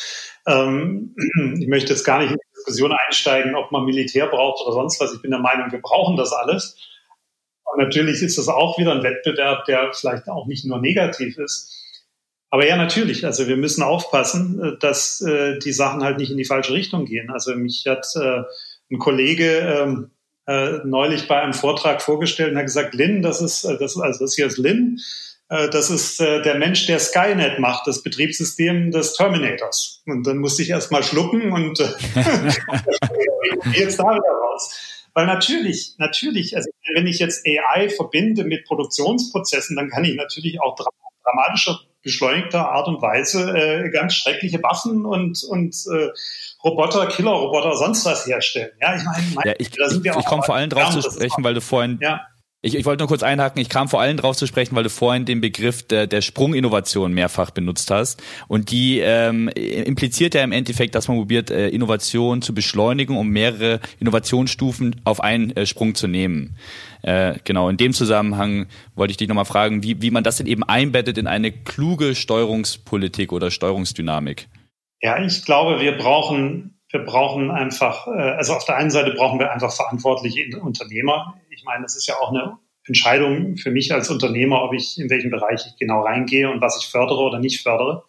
Ähm, 0.47 1.17
ich 1.61 1.67
möchte 1.67 1.93
jetzt 1.93 2.05
gar 2.05 2.21
nicht 2.21 2.31
ins 2.31 2.41
Diskussion 2.55 2.93
einsteigen, 2.93 3.57
ob 3.57 3.73
man 3.73 3.85
Militär 3.85 4.29
braucht 4.29 4.65
oder 4.65 4.73
sonst 4.73 5.01
was. 5.01 5.13
Ich 5.13 5.23
bin 5.23 5.33
der 5.33 5.41
Meinung, 5.41 5.73
wir 5.73 5.83
brauchen 5.83 6.17
das 6.17 6.33
alles. 6.33 6.77
Und 7.65 7.83
natürlich 7.83 8.23
ist 8.23 8.39
das 8.39 8.47
auch 8.47 8.79
wieder 8.79 8.93
ein 8.93 9.03
Wettbewerb, 9.03 9.65
der 9.65 9.93
vielleicht 9.93 10.29
auch 10.29 10.47
nicht 10.47 10.65
nur 10.65 10.81
negativ 10.81 11.37
ist. 11.39 11.76
Aber 12.51 12.67
ja, 12.67 12.77
natürlich. 12.77 13.25
Also 13.25 13.49
wir 13.49 13.57
müssen 13.57 13.83
aufpassen, 13.83 14.61
äh, 14.63 14.79
dass 14.79 15.21
äh, 15.21 15.59
die 15.59 15.73
Sachen 15.73 16.03
halt 16.03 16.19
nicht 16.19 16.31
in 16.31 16.37
die 16.37 16.45
falsche 16.45 16.73
Richtung 16.73 17.05
gehen. 17.05 17.31
Also 17.31 17.55
mich 17.55 17.87
hat 17.87 18.07
äh, 18.17 18.43
ein 18.91 18.99
Kollege 18.99 19.59
ähm, 19.59 20.11
äh, 20.47 20.79
neulich 20.85 21.27
bei 21.27 21.41
einem 21.41 21.55
Vortrag 21.55 22.03
vorgestellt 22.03 22.53
und 22.53 22.59
hat 22.59 22.67
gesagt, 22.67 22.95
Lin, 22.95 23.23
das 23.23 23.43
ist, 23.43 23.65
äh, 23.65 23.77
das, 23.79 23.99
also 23.99 24.25
das 24.25 24.35
hier 24.35 24.47
ist 24.47 24.59
Lin, 24.59 25.01
äh, 25.49 25.69
das 25.71 25.91
ist 25.91 26.21
äh, 26.21 26.43
der 26.43 26.57
Mensch, 26.57 26.87
der 26.87 27.01
Skynet 27.01 27.59
macht, 27.59 27.87
das 27.87 28.03
Betriebssystem 28.03 28.91
des 28.91 29.15
Terminators. 29.15 30.03
Und 30.07 30.27
dann 30.27 30.39
musste 30.39 30.63
ich 30.63 30.71
erst 30.71 30.93
mal 30.93 31.03
schlucken 31.03 31.53
und 31.53 31.81
äh, 31.81 31.89
jetzt 33.75 33.99
da 33.99 34.05
wieder 34.05 34.33
raus. 34.43 35.03
Weil 35.15 35.27
natürlich, 35.27 35.95
natürlich, 35.99 36.57
also 36.57 36.69
wenn 36.95 37.07
ich 37.07 37.19
jetzt 37.19 37.47
AI 37.47 37.89
verbinde 37.89 38.45
mit 38.45 38.65
Produktionsprozessen, 38.67 39.75
dann 39.75 39.89
kann 39.89 40.05
ich 40.05 40.15
natürlich 40.15 40.61
auch 40.61 40.77
dramatischer, 41.27 41.81
beschleunigter 42.03 42.71
Art 42.71 42.87
und 42.87 43.03
Weise 43.03 43.51
äh, 43.57 43.91
ganz 43.91 44.15
schreckliche 44.15 44.63
Waffen 44.63 45.05
und, 45.05 45.43
und 45.51 45.75
äh, 45.93 46.09
Roboter, 46.65 47.07
Killerroboter, 47.07 47.77
sonst 47.77 48.07
was 48.07 48.27
herstellen. 48.27 48.71
Ja, 48.81 48.97
ich 48.97 49.05
meine, 49.05 49.27
mein, 49.35 49.47
ja, 49.49 49.55
ich, 49.59 49.71
ich, 49.77 50.05
ich 50.05 50.25
komme 50.25 50.43
vor 50.43 50.55
allem 50.55 50.71
drauf 50.71 50.91
zu 50.91 51.03
sprechen, 51.03 51.43
weil 51.43 51.55
du 51.55 51.61
vorhin 51.61 51.99
ja. 52.01 52.21
Ich, 52.67 52.75
ich 52.75 52.85
wollte 52.85 53.03
nur 53.03 53.09
kurz 53.09 53.23
einhaken, 53.23 53.63
ich 53.63 53.69
kam 53.69 53.89
vor 53.89 54.01
allem 54.01 54.17
drauf 54.17 54.37
zu 54.37 54.45
sprechen, 54.45 54.75
weil 54.75 54.83
du 54.83 54.91
vorhin 54.91 55.25
den 55.25 55.41
Begriff 55.41 55.87
der, 55.87 56.09
der 56.09 56.21
Sprunginnovation 56.21 57.13
mehrfach 57.13 57.53
benutzt 57.53 57.93
hast. 57.93 58.21
Und 58.49 58.73
die 58.73 58.99
ähm, 58.99 59.47
impliziert 59.47 60.35
ja 60.35 60.43
im 60.43 60.51
Endeffekt, 60.51 60.97
dass 60.97 61.07
man 61.07 61.17
probiert, 61.17 61.53
äh, 61.53 61.69
Innovation 61.69 62.43
zu 62.43 62.55
beschleunigen, 62.55 63.17
um 63.17 63.29
mehrere 63.29 63.79
Innovationsstufen 64.01 65.01
auf 65.05 65.21
einen 65.23 65.53
äh, 65.53 65.65
Sprung 65.65 65.95
zu 65.95 66.09
nehmen. 66.09 66.57
Äh, 67.03 67.35
genau, 67.45 67.69
in 67.69 67.77
dem 67.77 67.93
Zusammenhang 67.93 68.67
wollte 68.97 69.13
ich 69.13 69.17
dich 69.17 69.29
nochmal 69.29 69.45
fragen, 69.45 69.85
wie, 69.85 70.03
wie 70.03 70.11
man 70.11 70.25
das 70.25 70.39
denn 70.39 70.49
eben 70.49 70.65
einbettet 70.65 71.19
in 71.19 71.29
eine 71.29 71.53
kluge 71.53 72.17
Steuerungspolitik 72.17 73.33
oder 73.33 73.53
Steuerungsdynamik. 73.53 74.49
Ja, 75.01 75.23
ich 75.23 75.45
glaube, 75.45 75.79
wir 75.79 75.97
brauchen 75.97 76.77
wir 76.91 77.05
brauchen 77.05 77.51
einfach, 77.51 78.07
äh, 78.07 78.11
also 78.11 78.55
auf 78.55 78.65
der 78.65 78.77
einen 78.77 78.91
Seite 78.91 79.13
brauchen 79.13 79.39
wir 79.39 79.53
einfach 79.53 79.73
verantwortliche 79.73 80.59
Unternehmer. 80.61 81.35
Meine, 81.67 81.83
das 81.83 81.97
ist 81.97 82.07
ja 82.07 82.15
auch 82.19 82.31
eine 82.31 82.59
Entscheidung 82.87 83.57
für 83.57 83.71
mich 83.71 83.93
als 83.93 84.09
Unternehmer, 84.11 84.63
ob 84.63 84.73
ich 84.73 84.99
in 84.99 85.11
welchem 85.11 85.31
Bereich 85.31 85.67
ich 85.67 85.77
genau 85.77 86.03
reingehe 86.03 86.51
und 86.51 86.61
was 86.61 86.79
ich 86.83 86.89
fördere 86.89 87.19
oder 87.19 87.39
nicht 87.39 87.63
fördere. 87.63 88.05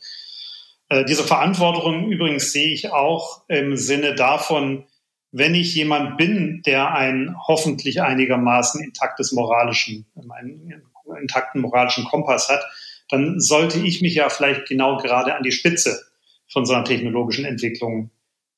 Äh, 0.89 1.03
diese 1.05 1.23
Verantwortung 1.23 2.09
übrigens 2.09 2.51
sehe 2.51 2.71
ich 2.71 2.91
auch 2.91 3.41
im 3.47 3.75
Sinne 3.75 4.15
davon, 4.15 4.85
wenn 5.31 5.55
ich 5.55 5.75
jemand 5.75 6.17
bin, 6.17 6.61
der 6.65 6.93
ein 6.93 7.35
hoffentlich 7.47 8.01
einigermaßen 8.01 8.81
intaktes 8.81 9.33
moralischen, 9.33 10.05
einen 10.29 10.83
intakten 11.21 11.61
moralischen 11.61 12.05
Kompass 12.05 12.49
hat, 12.49 12.63
dann 13.09 13.39
sollte 13.39 13.79
ich 13.79 14.01
mich 14.01 14.15
ja 14.15 14.29
vielleicht 14.29 14.67
genau 14.67 14.97
gerade 14.97 15.35
an 15.35 15.43
die 15.43 15.51
Spitze 15.51 16.01
von 16.47 16.65
so 16.65 16.73
einer 16.73 16.85
technologischen 16.85 17.45
Entwicklung 17.45 18.11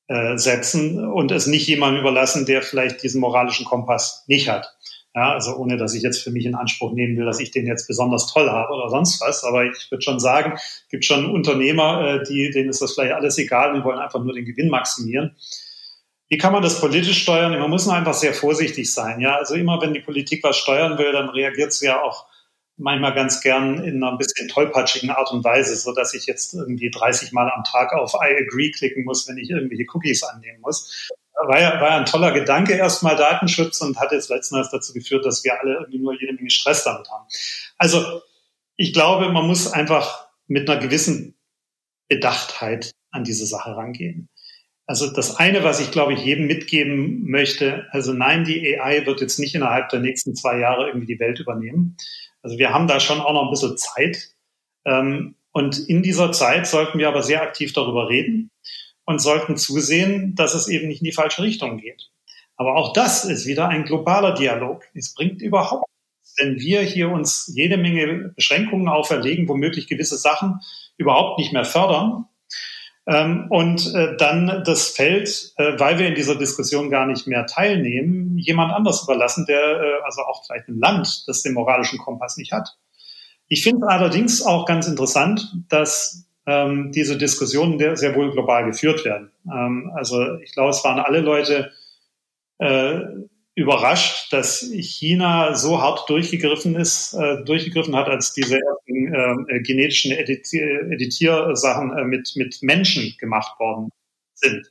äh, 0.08 0.36
setzen 0.36 1.04
und 1.04 1.32
es 1.32 1.46
nicht 1.46 1.66
jemandem 1.66 2.00
überlassen, 2.00 2.46
der 2.46 2.62
vielleicht 2.62 3.02
diesen 3.02 3.20
moralischen 3.20 3.66
Kompass 3.66 4.24
nicht 4.26 4.48
hat. 4.48 4.76
Ja, 5.14 5.32
also 5.32 5.56
ohne, 5.56 5.76
dass 5.76 5.94
ich 5.94 6.02
jetzt 6.02 6.22
für 6.22 6.30
mich 6.30 6.46
in 6.46 6.54
Anspruch 6.54 6.92
nehmen 6.92 7.16
will, 7.16 7.24
dass 7.24 7.40
ich 7.40 7.50
den 7.50 7.66
jetzt 7.66 7.88
besonders 7.88 8.32
toll 8.32 8.48
habe 8.48 8.72
oder 8.72 8.88
sonst 8.90 9.20
was. 9.20 9.42
Aber 9.42 9.64
ich 9.64 9.90
würde 9.90 10.02
schon 10.02 10.20
sagen, 10.20 10.52
es 10.54 10.86
gibt 10.88 11.04
schon 11.04 11.28
Unternehmer, 11.28 12.20
äh, 12.20 12.24
die, 12.24 12.50
denen 12.50 12.70
ist 12.70 12.80
das 12.80 12.94
vielleicht 12.94 13.14
alles 13.14 13.36
egal, 13.36 13.74
die 13.74 13.82
wollen 13.82 13.98
einfach 13.98 14.22
nur 14.22 14.34
den 14.34 14.44
Gewinn 14.44 14.68
maximieren. 14.68 15.36
Wie 16.28 16.38
kann 16.38 16.52
man 16.52 16.62
das 16.62 16.80
politisch 16.80 17.22
steuern? 17.22 17.58
Man 17.58 17.70
muss 17.70 17.88
einfach 17.88 18.14
sehr 18.14 18.34
vorsichtig 18.34 18.92
sein. 18.92 19.20
Ja, 19.20 19.34
also 19.34 19.56
immer 19.56 19.80
wenn 19.82 19.94
die 19.94 20.00
Politik 20.00 20.44
was 20.44 20.56
steuern 20.56 20.96
will, 20.96 21.10
dann 21.10 21.28
reagiert 21.28 21.72
sie 21.72 21.86
ja 21.86 22.00
auch 22.02 22.26
manchmal 22.76 23.12
ganz 23.12 23.40
gern 23.40 23.82
in 23.82 24.02
einer 24.02 24.16
bisschen 24.16 24.48
tollpatschigen 24.48 25.10
Art 25.10 25.32
und 25.32 25.42
Weise, 25.42 25.74
so 25.74 25.92
dass 25.92 26.14
ich 26.14 26.26
jetzt 26.26 26.54
irgendwie 26.54 26.88
30 26.88 27.32
Mal 27.32 27.50
am 27.50 27.64
Tag 27.64 27.92
auf 27.92 28.14
I 28.14 28.36
agree 28.36 28.70
klicken 28.70 29.04
muss, 29.04 29.28
wenn 29.28 29.38
ich 29.38 29.50
irgendwelche 29.50 29.86
Cookies 29.92 30.22
annehmen 30.22 30.60
muss. 30.60 31.10
War 31.46 31.60
ja, 31.60 31.80
war 31.80 31.88
ja 31.90 31.96
ein 31.98 32.06
toller 32.06 32.32
Gedanke 32.32 32.74
erstmal 32.74 33.16
Datenschutz 33.16 33.80
und 33.80 33.98
hat 33.98 34.12
jetzt 34.12 34.30
letzten 34.30 34.56
Endes 34.56 34.70
dazu 34.70 34.92
geführt, 34.92 35.24
dass 35.24 35.44
wir 35.44 35.58
alle 35.60 35.74
irgendwie 35.74 35.98
nur 35.98 36.18
jede 36.18 36.32
Menge 36.34 36.50
Stress 36.50 36.84
damit 36.84 37.08
haben. 37.10 37.26
Also 37.78 38.22
ich 38.76 38.92
glaube, 38.92 39.30
man 39.30 39.46
muss 39.46 39.72
einfach 39.72 40.28
mit 40.46 40.68
einer 40.68 40.80
gewissen 40.80 41.34
Bedachtheit 42.08 42.90
an 43.10 43.24
diese 43.24 43.46
Sache 43.46 43.76
rangehen. 43.76 44.28
Also 44.86 45.08
das 45.08 45.36
eine, 45.36 45.62
was 45.62 45.80
ich 45.80 45.92
glaube 45.92 46.14
ich 46.14 46.24
jedem 46.24 46.46
mitgeben 46.46 47.30
möchte, 47.30 47.86
also 47.90 48.12
nein, 48.12 48.44
die 48.44 48.78
AI 48.78 49.06
wird 49.06 49.20
jetzt 49.20 49.38
nicht 49.38 49.54
innerhalb 49.54 49.88
der 49.90 50.00
nächsten 50.00 50.34
zwei 50.34 50.58
Jahre 50.58 50.88
irgendwie 50.88 51.06
die 51.06 51.20
Welt 51.20 51.38
übernehmen. 51.38 51.96
Also 52.42 52.58
wir 52.58 52.72
haben 52.72 52.88
da 52.88 52.98
schon 52.98 53.20
auch 53.20 53.32
noch 53.32 53.44
ein 53.44 53.50
bisschen 53.50 53.78
Zeit. 53.78 54.34
Ähm, 54.84 55.36
und 55.52 55.78
in 55.88 56.02
dieser 56.02 56.32
Zeit 56.32 56.66
sollten 56.66 56.98
wir 56.98 57.08
aber 57.08 57.22
sehr 57.22 57.42
aktiv 57.42 57.72
darüber 57.72 58.08
reden 58.08 58.49
und 59.10 59.18
sollten 59.18 59.56
zusehen, 59.56 60.34
dass 60.34 60.54
es 60.54 60.68
eben 60.68 60.88
nicht 60.88 61.02
in 61.02 61.06
die 61.06 61.12
falsche 61.12 61.42
Richtung 61.42 61.76
geht. 61.76 62.10
Aber 62.56 62.76
auch 62.76 62.92
das 62.92 63.24
ist 63.24 63.46
wieder 63.46 63.68
ein 63.68 63.84
globaler 63.84 64.34
Dialog. 64.34 64.84
Es 64.94 65.14
bringt 65.14 65.42
überhaupt 65.42 65.86
nichts, 65.88 66.34
wenn 66.38 66.60
wir 66.60 66.82
hier 66.82 67.10
uns 67.10 67.50
jede 67.54 67.76
Menge 67.76 68.32
Beschränkungen 68.34 68.88
auferlegen, 68.88 69.48
womöglich 69.48 69.88
gewisse 69.88 70.16
Sachen 70.16 70.60
überhaupt 70.96 71.38
nicht 71.38 71.52
mehr 71.52 71.64
fördern 71.64 72.26
ähm, 73.06 73.46
und 73.50 73.94
äh, 73.94 74.16
dann 74.16 74.62
das 74.64 74.90
Feld, 74.90 75.52
äh, 75.56 75.78
weil 75.78 75.98
wir 75.98 76.06
in 76.06 76.14
dieser 76.14 76.36
Diskussion 76.36 76.90
gar 76.90 77.06
nicht 77.06 77.26
mehr 77.26 77.46
teilnehmen, 77.46 78.38
jemand 78.38 78.72
anders 78.72 79.02
überlassen, 79.02 79.46
der 79.46 79.60
äh, 79.60 80.02
also 80.04 80.22
auch 80.22 80.44
vielleicht 80.44 80.68
ein 80.68 80.78
Land, 80.78 81.24
das 81.26 81.42
den 81.42 81.54
moralischen 81.54 81.98
Kompass 81.98 82.36
nicht 82.36 82.52
hat. 82.52 82.76
Ich 83.48 83.64
finde 83.64 83.88
allerdings 83.88 84.42
auch 84.42 84.64
ganz 84.64 84.86
interessant, 84.86 85.52
dass 85.68 86.26
ähm, 86.46 86.92
diese 86.92 87.18
Diskussionen 87.18 87.96
sehr 87.96 88.14
wohl 88.14 88.32
global 88.32 88.64
geführt 88.66 89.04
werden. 89.04 89.30
Ähm, 89.46 89.90
also 89.94 90.36
ich 90.36 90.52
glaube, 90.52 90.70
es 90.70 90.84
waren 90.84 90.98
alle 90.98 91.20
Leute 91.20 91.72
äh, 92.58 93.00
überrascht, 93.54 94.32
dass 94.32 94.60
China 94.72 95.54
so 95.54 95.80
hart 95.80 96.08
durchgegriffen 96.08 96.76
ist, 96.76 97.14
äh, 97.14 97.44
durchgegriffen 97.44 97.94
hat, 97.96 98.08
als 98.08 98.32
diese 98.32 98.58
ersten 98.58 99.48
äh, 99.48 99.60
genetischen 99.60 100.12
Editier 100.12 100.90
Editiersachen 100.90 101.96
äh, 101.96 102.04
mit, 102.04 102.32
mit 102.36 102.62
Menschen 102.62 103.16
gemacht 103.18 103.58
worden 103.58 103.90
sind. 104.34 104.70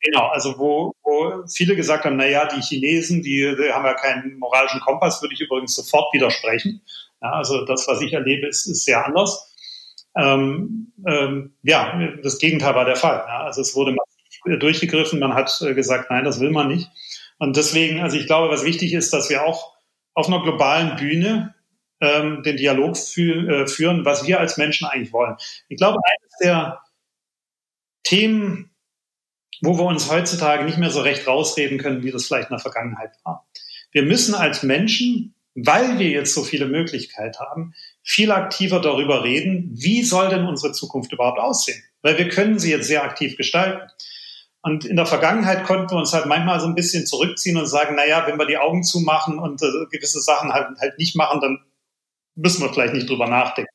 Genau, 0.00 0.26
also 0.28 0.58
wo, 0.58 0.92
wo 1.02 1.46
viele 1.48 1.76
gesagt 1.76 2.04
haben, 2.04 2.16
na 2.16 2.26
ja, 2.26 2.46
die 2.46 2.60
Chinesen, 2.60 3.22
die, 3.22 3.54
die 3.56 3.72
haben 3.72 3.86
ja 3.86 3.94
keinen 3.94 4.38
moralischen 4.38 4.80
Kompass, 4.80 5.22
würde 5.22 5.34
ich 5.34 5.40
übrigens 5.40 5.74
sofort 5.74 6.12
widersprechen. 6.12 6.82
Ja, 7.22 7.32
also 7.32 7.64
das, 7.64 7.88
was 7.88 8.02
ich 8.02 8.12
erlebe, 8.12 8.46
ist, 8.46 8.66
ist 8.66 8.84
sehr 8.84 9.04
anders. 9.04 9.53
Ähm, 10.16 10.92
ähm, 11.06 11.54
ja, 11.62 11.98
das 12.22 12.38
Gegenteil 12.38 12.74
war 12.74 12.84
der 12.84 12.96
Fall. 12.96 13.24
Ja, 13.26 13.44
also 13.44 13.60
es 13.60 13.74
wurde 13.74 13.96
durchgegriffen, 14.44 15.18
man 15.18 15.34
hat 15.34 15.60
äh, 15.62 15.74
gesagt, 15.74 16.10
nein, 16.10 16.24
das 16.24 16.40
will 16.40 16.50
man 16.50 16.68
nicht. 16.68 16.90
Und 17.38 17.56
deswegen, 17.56 18.00
also 18.00 18.16
ich 18.16 18.26
glaube, 18.26 18.52
was 18.52 18.64
wichtig 18.64 18.92
ist, 18.92 19.12
dass 19.12 19.30
wir 19.30 19.44
auch 19.44 19.74
auf 20.14 20.28
einer 20.28 20.42
globalen 20.42 20.96
Bühne 20.96 21.54
ähm, 22.00 22.42
den 22.42 22.56
Dialog 22.56 22.96
fü 22.96 23.48
äh, 23.48 23.66
führen, 23.66 24.04
was 24.04 24.26
wir 24.26 24.40
als 24.40 24.56
Menschen 24.56 24.86
eigentlich 24.86 25.12
wollen. 25.12 25.36
Ich 25.68 25.78
glaube, 25.78 25.98
eines 26.04 26.38
der 26.40 26.80
Themen, 28.04 28.70
wo 29.62 29.76
wir 29.78 29.84
uns 29.84 30.10
heutzutage 30.10 30.64
nicht 30.64 30.78
mehr 30.78 30.90
so 30.90 31.00
recht 31.00 31.26
rausreden 31.26 31.78
können, 31.78 32.02
wie 32.02 32.10
das 32.10 32.26
vielleicht 32.26 32.50
in 32.50 32.56
der 32.56 32.60
Vergangenheit 32.60 33.12
war. 33.24 33.48
Wir 33.92 34.02
müssen 34.02 34.34
als 34.34 34.62
Menschen, 34.62 35.34
weil 35.54 35.98
wir 35.98 36.10
jetzt 36.10 36.34
so 36.34 36.42
viele 36.44 36.66
Möglichkeiten 36.66 37.38
haben, 37.38 37.74
viel 38.04 38.30
aktiver 38.30 38.80
darüber 38.80 39.24
reden, 39.24 39.70
wie 39.72 40.02
soll 40.02 40.28
denn 40.28 40.44
unsere 40.44 40.72
Zukunft 40.72 41.12
überhaupt 41.12 41.40
aussehen? 41.40 41.82
Weil 42.02 42.18
wir 42.18 42.28
können 42.28 42.58
sie 42.58 42.70
jetzt 42.70 42.86
sehr 42.86 43.02
aktiv 43.02 43.36
gestalten. 43.36 43.80
Und 44.60 44.84
in 44.84 44.96
der 44.96 45.06
Vergangenheit 45.06 45.64
konnten 45.64 45.90
wir 45.90 45.98
uns 45.98 46.12
halt 46.12 46.26
manchmal 46.26 46.60
so 46.60 46.66
ein 46.66 46.74
bisschen 46.74 47.06
zurückziehen 47.06 47.56
und 47.56 47.66
sagen, 47.66 47.94
na 47.96 48.06
ja, 48.06 48.26
wenn 48.26 48.38
wir 48.38 48.46
die 48.46 48.58
Augen 48.58 48.82
zumachen 48.82 49.38
und 49.38 49.62
äh, 49.62 49.66
gewisse 49.90 50.20
Sachen 50.20 50.52
halt, 50.52 50.68
halt 50.80 50.98
nicht 50.98 51.16
machen, 51.16 51.40
dann 51.40 51.58
müssen 52.34 52.62
wir 52.62 52.72
vielleicht 52.72 52.94
nicht 52.94 53.08
drüber 53.08 53.26
nachdenken. 53.26 53.70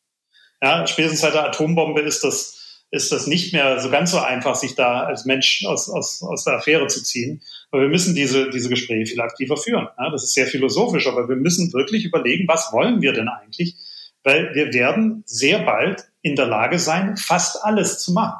Ja, 0.62 0.86
spätestens 0.86 1.22
seit 1.22 1.34
der 1.34 1.46
Atombombe 1.46 2.02
ist 2.02 2.24
das, 2.24 2.86
ist 2.92 3.12
das 3.12 3.28
nicht 3.28 3.54
mehr 3.54 3.80
so 3.80 3.90
ganz 3.90 4.12
so 4.12 4.20
einfach, 4.20 4.56
sich 4.56 4.76
da 4.76 5.02
als 5.02 5.26
Mensch 5.26 5.66
aus, 5.66 5.90
aus, 5.90 6.22
aus 6.22 6.44
der 6.44 6.56
Affäre 6.56 6.88
zu 6.88 7.04
ziehen. 7.04 7.42
Aber 7.72 7.84
wir 7.84 7.90
müssen 7.90 8.14
diese, 8.14 8.50
diese 8.50 8.70
Gespräche 8.70 9.06
viel 9.06 9.22
aktiver 9.22 9.58
führen. 9.58 9.88
Ja, 9.98 10.10
das 10.12 10.24
ist 10.24 10.34
sehr 10.34 10.48
philosophisch, 10.48 11.08
aber 11.08 11.30
wir 11.30 11.36
müssen 11.36 11.72
wirklich 11.74 12.06
überlegen, 12.06 12.48
was 12.48 12.72
wollen 12.74 13.02
wir 13.02 13.14
denn 13.14 13.28
eigentlich? 13.28 13.76
Weil 14.24 14.54
wir 14.54 14.74
werden 14.74 15.24
sehr 15.26 15.60
bald 15.60 16.10
in 16.22 16.36
der 16.36 16.46
Lage 16.46 16.80
sein, 16.80 17.18
fast 17.18 17.64
alles 17.64 18.00
zu 18.00 18.14
machen. 18.14 18.40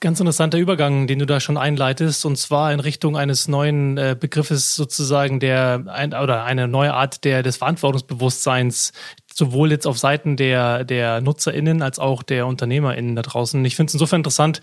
Ganz 0.00 0.20
interessanter 0.20 0.58
Übergang, 0.58 1.08
den 1.08 1.18
du 1.18 1.26
da 1.26 1.40
schon 1.40 1.56
einleitest, 1.56 2.24
und 2.24 2.36
zwar 2.36 2.72
in 2.72 2.78
Richtung 2.78 3.16
eines 3.16 3.48
neuen 3.48 3.98
äh, 3.98 4.16
Begriffes 4.18 4.76
sozusagen 4.76 5.40
der 5.40 5.86
ein, 5.88 6.14
oder 6.14 6.44
eine 6.44 6.68
neue 6.68 6.94
Art 6.94 7.24
der 7.24 7.42
des 7.42 7.56
Verantwortungsbewusstseins, 7.56 8.92
sowohl 9.34 9.72
jetzt 9.72 9.88
auf 9.88 9.98
Seiten 9.98 10.36
der 10.36 10.84
der 10.84 11.20
NutzerInnen 11.20 11.82
als 11.82 11.98
auch 11.98 12.22
der 12.22 12.46
UnternehmerInnen 12.46 13.16
da 13.16 13.22
draußen. 13.22 13.64
Ich 13.64 13.74
finde 13.74 13.90
es 13.90 13.94
insofern 13.94 14.20
interessant, 14.20 14.60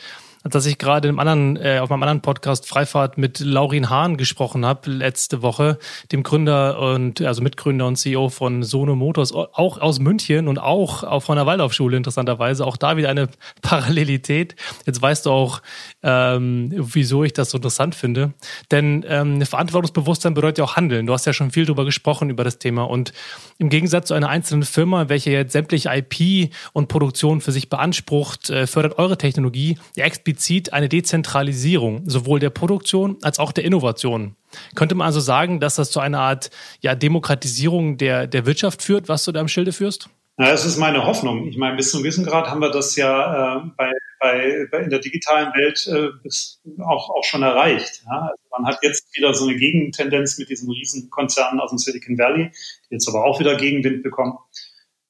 dass 0.50 0.66
ich 0.68 0.78
gerade 0.78 1.08
im 1.08 1.20
anderen, 1.20 1.58
äh, 1.58 1.80
auf 1.80 1.90
meinem 1.90 2.04
anderen 2.04 2.22
Podcast 2.22 2.68
Freifahrt 2.68 3.18
mit 3.18 3.40
Laurin 3.40 3.90
Hahn 3.90 4.16
gesprochen 4.16 4.64
habe, 4.64 4.92
letzte 4.92 5.42
Woche, 5.42 5.80
dem 6.12 6.22
Gründer 6.22 6.80
und 6.80 7.20
also 7.22 7.42
Mitgründer 7.42 7.88
und 7.88 7.96
CEO 7.96 8.30
von 8.30 8.62
Sono 8.62 8.96
Motors, 8.96 9.34
auch 9.34 9.80
aus 9.80 10.00
München 10.00 10.48
und 10.48 10.60
auch, 10.60 11.04
auch 11.04 11.22
von 11.22 11.38
der 11.38 11.48
Waldorfschule 11.48 11.98
interessanterweise. 11.98 12.66
Auch 12.66 12.78
da 12.78 12.96
wieder 12.96 13.10
eine 13.10 13.28
Parallelität. 13.64 14.56
Jetzt 14.86 15.02
weißt 15.02 15.26
du 15.26 15.32
auch, 15.32 15.62
ähm, 16.04 16.72
wieso 16.76 17.24
ich 17.24 17.34
das 17.34 17.50
so 17.50 17.58
interessant 17.58 17.96
finde. 17.96 18.34
Denn 18.70 19.04
ähm, 19.08 19.42
Verantwortungsbewusstsein 19.42 20.36
bedeutet 20.36 20.60
ja 20.60 20.64
auch 20.66 20.76
Handeln. 20.76 21.08
Du 21.08 21.14
hast 21.14 21.26
ja 21.26 21.34
schon 21.34 21.50
viel 21.50 21.66
darüber 21.66 21.86
gesprochen, 21.86 22.30
über 22.30 22.44
das 22.44 22.60
Thema. 22.60 22.84
Und 22.84 23.14
im 23.58 23.70
Gegensatz 23.70 24.10
zu 24.10 24.14
einer 24.14 24.30
einzelnen 24.30 24.64
Firma, 24.64 25.10
welche 25.10 25.32
jetzt 25.32 25.54
sämtliche 25.54 25.90
IP 25.92 26.54
und 26.74 26.88
Produktion 26.88 27.42
für 27.42 27.52
sich 27.52 27.70
beansprucht, 27.70 28.52
äh, 28.52 28.68
fördert 28.68 29.00
eure 29.00 29.18
Technologie 29.18 29.80
ja 29.96 30.06
explizit 30.06 30.35
eine 30.72 30.90
Dezentralisierung, 30.90 32.10
sowohl 32.10 32.40
der 32.40 32.50
Produktion 32.50 33.18
als 33.22 33.40
auch 33.40 33.52
der 33.52 33.64
Innovation. 33.64 34.36
Könnte 34.76 34.96
man 34.96 35.08
also 35.08 35.20
sagen, 35.20 35.60
dass 35.60 35.76
das 35.76 35.92
zu 35.92 36.00
einer 36.00 36.20
Art 36.20 36.50
ja, 36.82 36.96
Demokratisierung 36.96 37.98
der, 37.98 38.28
der 38.28 38.46
Wirtschaft 38.46 38.82
führt, 38.82 39.10
was 39.10 39.26
du 39.26 39.32
da 39.32 39.42
im 39.42 39.48
Schilde 39.48 39.74
führst? 39.74 40.10
Ja, 40.38 40.52
das 40.52 40.66
ist 40.66 40.78
meine 40.78 41.06
Hoffnung. 41.06 41.48
Ich 41.48 41.58
meine, 41.58 41.78
bis 41.78 41.92
zum 41.92 42.02
gewissen 42.04 42.26
Grad 42.26 42.48
haben 42.48 42.60
wir 42.60 42.70
das 42.70 42.98
ja 42.98 43.58
äh, 43.58 43.62
bei, 43.78 43.92
bei, 44.20 44.68
bei 44.70 44.80
in 44.80 44.90
der 44.90 45.00
digitalen 45.00 45.54
Welt 45.54 45.88
äh, 45.88 46.84
auch, 46.84 47.10
auch 47.10 47.24
schon 47.24 47.42
erreicht. 47.42 48.04
Ja? 48.06 48.30
Also 48.32 48.44
man 48.52 48.66
hat 48.66 48.80
jetzt 48.82 49.16
wieder 49.16 49.34
so 49.34 49.48
eine 49.48 49.56
Gegentendenz 49.56 50.38
mit 50.38 50.50
diesen 50.50 50.70
Riesenkonzernen 50.70 51.62
aus 51.62 51.70
dem 51.70 51.78
Silicon 51.78 52.18
Valley, 52.18 52.52
die 52.90 52.96
jetzt 52.96 53.08
aber 53.08 53.24
auch 53.24 53.40
wieder 53.40 53.56
Gegenwind 53.56 54.04
bekommen. 54.04 54.38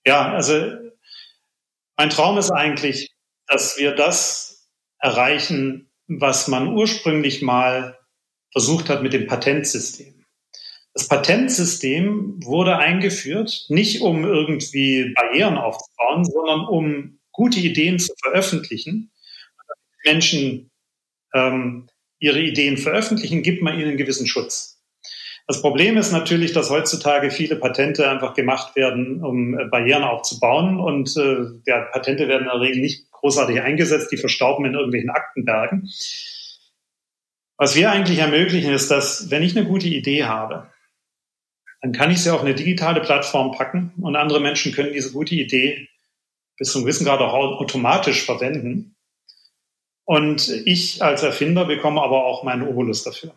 Ja, 0.05 0.31
also 0.31 0.73
mein 1.97 2.11
Traum 2.11 2.37
ist 2.37 2.51
eigentlich, 2.51 3.15
dass 3.47 3.77
wir 3.77 3.95
das 3.95 4.54
erreichen, 4.99 5.89
was 6.07 6.47
man 6.47 6.67
ursprünglich 6.67 7.41
mal 7.41 7.97
versucht 8.51 8.89
hat 8.89 9.03
mit 9.03 9.13
dem 9.13 9.27
Patentsystem. 9.27 10.25
Das 10.93 11.09
Patentsystem 11.09 12.41
wurde 12.43 12.77
eingeführt, 12.77 13.65
nicht 13.67 14.01
um 14.01 14.23
irgendwie 14.23 15.13
Barrieren 15.13 15.57
aufzubauen, 15.57 16.23
sondern 16.23 16.65
um 16.65 17.19
gute 17.33 17.59
Ideen 17.59 17.99
zu 17.99 18.13
veröffentlichen. 18.23 19.11
Menschen 20.05 20.71
ähm, 21.33 21.89
ihre 22.19 22.39
Ideen 22.39 22.77
veröffentlichen, 22.77 23.43
gibt 23.43 23.61
man 23.61 23.73
ihnen 23.75 23.89
einen 23.89 23.97
gewissen 23.97 24.25
Schutz. 24.25 24.75
Das 25.47 25.61
Problem 25.61 25.95
ist 25.97 26.11
natürlich, 26.11 26.53
dass 26.53 26.71
heutzutage 26.71 27.29
viele 27.29 27.57
Patente 27.57 28.09
einfach 28.09 28.33
gemacht 28.33 28.75
werden, 28.75 29.23
um 29.23 29.57
äh, 29.57 29.65
Barrieren 29.65 30.03
aufzubauen. 30.03 30.79
Und 30.79 31.15
äh, 31.17 31.45
ja, 31.67 31.81
Patente 31.91 32.27
werden 32.27 32.43
in 32.43 32.49
der 32.49 32.61
Regel 32.61 32.81
nicht 32.81 33.04
großartig 33.25 33.59
eingesetzt, 33.59 34.11
die 34.11 34.17
verstauben 34.17 34.65
in 34.65 34.75
irgendwelchen 34.75 35.09
Aktenbergen. 35.09 35.89
Was 37.57 37.75
wir 37.75 37.89
eigentlich 37.89 38.19
ermöglichen, 38.19 38.71
ist, 38.71 38.91
dass 38.91 39.31
wenn 39.31 39.41
ich 39.41 39.57
eine 39.57 39.67
gute 39.67 39.87
Idee 39.87 40.25
habe, 40.25 40.69
dann 41.81 41.91
kann 41.91 42.11
ich 42.11 42.21
sie 42.21 42.31
auf 42.31 42.41
eine 42.41 42.53
digitale 42.53 43.01
Plattform 43.01 43.51
packen 43.51 43.93
und 43.99 44.15
andere 44.15 44.39
Menschen 44.39 44.73
können 44.73 44.93
diese 44.93 45.11
gute 45.11 45.33
Idee 45.33 45.89
bis 46.57 46.71
zum 46.71 46.83
gewissen 46.83 47.05
Grad 47.05 47.19
auch 47.19 47.33
automatisch 47.33 48.23
verwenden. 48.23 48.95
Und 50.03 50.47
ich 50.65 51.01
als 51.03 51.23
Erfinder 51.23 51.65
bekomme 51.65 52.03
aber 52.03 52.25
auch 52.25 52.43
meinen 52.43 52.67
Obolus 52.67 53.03
dafür. 53.03 53.33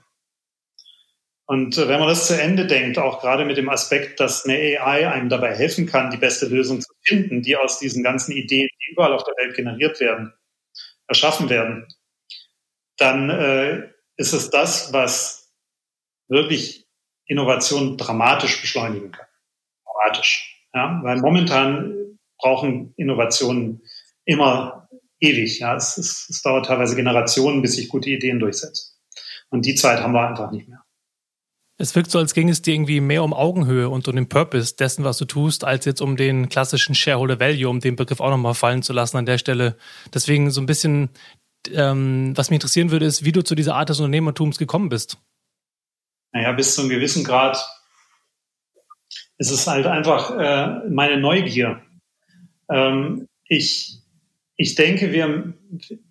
Und 1.49 1.79
äh, 1.79 1.89
wenn 1.89 1.99
man 1.99 2.11
das 2.11 2.27
zu 2.27 2.39
Ende 2.39 2.67
denkt, 2.67 2.99
auch 2.99 3.23
gerade 3.23 3.47
mit 3.47 3.57
dem 3.57 3.71
Aspekt, 3.71 4.21
dass 4.21 4.45
eine 4.45 4.59
AI 4.83 5.09
einem 5.09 5.31
dabei 5.31 5.57
helfen 5.57 5.87
kann, 5.87 6.11
die 6.11 6.19
beste 6.19 6.47
Lösung 6.47 6.83
zu 6.83 6.93
finden, 7.03 7.41
die 7.41 7.57
aus 7.57 7.79
diesen 7.79 8.03
ganzen 8.03 8.33
Ideen, 8.33 8.69
die 8.69 8.93
überall 8.93 9.15
auf 9.15 9.25
der 9.25 9.35
Welt 9.43 9.57
generiert 9.57 9.99
werden, 9.99 10.35
erschaffen 11.07 11.49
werden, 11.49 11.87
dann 12.99 13.31
äh, 13.31 13.89
ist 14.19 14.35
es 14.35 14.51
das, 14.51 14.93
was 14.93 15.51
wirklich 16.29 16.87
Innovation 17.25 17.97
dramatisch 17.97 18.61
beschleunigen 18.61 19.11
kann. 19.11 19.27
Dramatisch. 19.87 20.67
Ja? 20.75 21.01
Weil 21.03 21.17
momentan 21.17 22.19
brauchen 22.37 22.93
Innovationen 22.99 23.81
immer 24.27 24.91
ewig. 25.19 25.61
Ja? 25.61 25.77
Es, 25.77 25.97
es, 25.97 26.29
es 26.29 26.43
dauert 26.43 26.67
teilweise 26.67 26.95
Generationen, 26.95 27.63
bis 27.63 27.77
sich 27.77 27.89
gute 27.89 28.11
Ideen 28.11 28.39
durchsetzen. 28.39 28.99
Und 29.49 29.65
die 29.65 29.77
Zeit 29.77 30.03
haben 30.03 30.13
wir 30.13 30.29
einfach 30.29 30.51
nicht 30.51 30.69
mehr. 30.69 30.85
Es 31.79 31.95
wirkt 31.95 32.11
so, 32.11 32.19
als 32.19 32.35
ging 32.35 32.49
es 32.49 32.61
dir 32.61 32.75
irgendwie 32.75 33.01
mehr 33.01 33.23
um 33.23 33.33
Augenhöhe 33.33 33.89
und 33.89 34.09
um 34.09 34.17
den 34.17 34.29
Purpose 34.29 34.75
dessen, 34.77 35.05
was 35.05 35.17
du 35.19 35.25
tust, 35.25 35.65
als 35.65 35.85
jetzt 35.85 36.01
um 36.01 36.17
den 36.17 36.49
klassischen 36.49 36.95
Shareholder 36.95 37.39
Value, 37.39 37.69
um 37.69 37.81
den 37.81 37.97
Begriff 37.97 38.21
auch 38.21 38.31
nochmal 38.31 38.55
fallen 38.55 38.83
zu 38.83 38.93
lassen 38.93 39.17
an 39.17 39.27
der 39.27 39.39
Stelle. 39.39 39.77
Deswegen 40.13 40.51
so 40.51 40.61
ein 40.61 40.67
bisschen, 40.67 41.09
ähm, 41.73 42.37
was 42.37 42.51
mich 42.51 42.57
interessieren 42.57 42.91
würde, 42.91 43.07
ist, 43.07 43.25
wie 43.25 43.33
du 43.33 43.43
zu 43.43 43.55
dieser 43.55 43.77
Art 43.77 43.89
des 43.89 44.01
Unternehmertums 44.01 44.59
gekommen 44.59 44.89
bist 44.89 45.19
naja, 46.33 46.53
bis 46.53 46.75
zu 46.75 46.83
einem 46.83 46.91
gewissen 46.91 47.25
Grad 47.25 47.59
ist 49.39 49.51
es 49.51 49.67
halt 49.67 49.87
einfach 49.87 50.31
äh, 50.37 50.89
meine 50.89 51.19
Neugier. 51.19 51.83
Ähm, 52.71 53.29
ich, 53.45 54.01
ich 54.57 54.75
denke, 54.75 55.13
wir, 55.13 55.55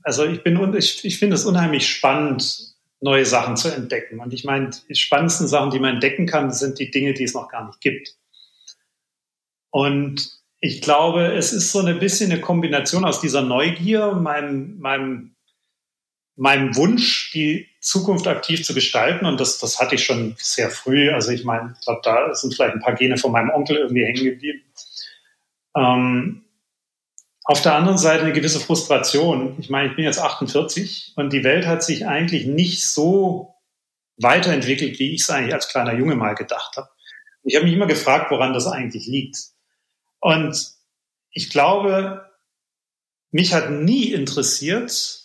also 0.01 0.25
ich 0.25 0.43
bin, 0.43 0.73
ich, 0.75 1.03
ich 1.05 1.19
finde 1.19 1.35
es 1.35 1.45
unheimlich 1.45 1.87
spannend, 1.87 2.75
neue 2.99 3.25
Sachen 3.25 3.57
zu 3.57 3.69
entdecken. 3.69 4.19
Und 4.19 4.33
ich 4.33 4.43
meine, 4.43 4.71
die 4.89 4.95
spannendsten 4.95 5.47
Sachen, 5.47 5.71
die 5.71 5.79
man 5.79 5.95
entdecken 5.95 6.25
kann, 6.25 6.51
sind 6.51 6.79
die 6.79 6.91
Dinge, 6.91 7.13
die 7.13 7.23
es 7.23 7.33
noch 7.33 7.49
gar 7.49 7.65
nicht 7.65 7.81
gibt. 7.81 8.15
Und 9.69 10.31
ich 10.59 10.81
glaube, 10.81 11.33
es 11.33 11.53
ist 11.53 11.71
so 11.71 11.79
ein 11.79 11.99
bisschen 11.99 12.31
eine 12.31 12.41
Kombination 12.41 13.05
aus 13.05 13.21
dieser 13.21 13.43
Neugier, 13.43 14.13
meinem, 14.13 14.79
meinem, 14.79 15.35
meinem 16.35 16.75
Wunsch, 16.75 17.31
die 17.31 17.67
Zukunft 17.79 18.27
aktiv 18.27 18.63
zu 18.63 18.73
gestalten. 18.73 19.25
Und 19.27 19.39
das, 19.39 19.59
das 19.59 19.79
hatte 19.79 19.95
ich 19.95 20.03
schon 20.03 20.35
sehr 20.39 20.71
früh. 20.71 21.11
Also 21.11 21.31
ich 21.31 21.43
meine, 21.43 21.75
ich 21.77 21.85
glaube, 21.85 22.01
da 22.03 22.33
sind 22.33 22.55
vielleicht 22.55 22.73
ein 22.73 22.81
paar 22.81 22.95
Gene 22.95 23.17
von 23.17 23.31
meinem 23.31 23.51
Onkel 23.51 23.77
irgendwie 23.77 24.05
hängen 24.05 24.23
geblieben. 24.23 24.63
Ähm, 25.75 26.46
auf 27.47 27.61
der 27.61 27.75
anderen 27.75 27.97
Seite 27.97 28.23
eine 28.23 28.33
gewisse 28.33 28.59
Frustration. 28.59 29.55
Ich 29.57 29.69
meine, 29.69 29.89
ich 29.89 29.95
bin 29.95 30.03
jetzt 30.03 30.19
48 30.19 31.13
und 31.15 31.31
die 31.31 31.45
Welt 31.45 31.65
hat 31.65 31.81
sich 31.81 32.05
eigentlich 32.05 32.45
nicht 32.45 32.83
so 32.83 33.55
weiterentwickelt, 34.17 34.99
wie 34.99 35.13
ich 35.13 35.21
es 35.21 35.29
eigentlich 35.29 35.53
als 35.53 35.69
kleiner 35.69 35.93
Junge 35.93 36.15
mal 36.15 36.35
gedacht 36.35 36.75
habe. 36.75 36.89
Ich 37.43 37.55
habe 37.55 37.65
mich 37.65 37.73
immer 37.73 37.87
gefragt, 37.87 38.31
woran 38.31 38.51
das 38.51 38.67
eigentlich 38.67 39.07
liegt. 39.07 39.37
Und 40.19 40.73
ich 41.31 41.49
glaube, 41.49 42.29
mich 43.31 43.53
hat 43.53 43.71
nie 43.71 44.11
interessiert, 44.11 45.23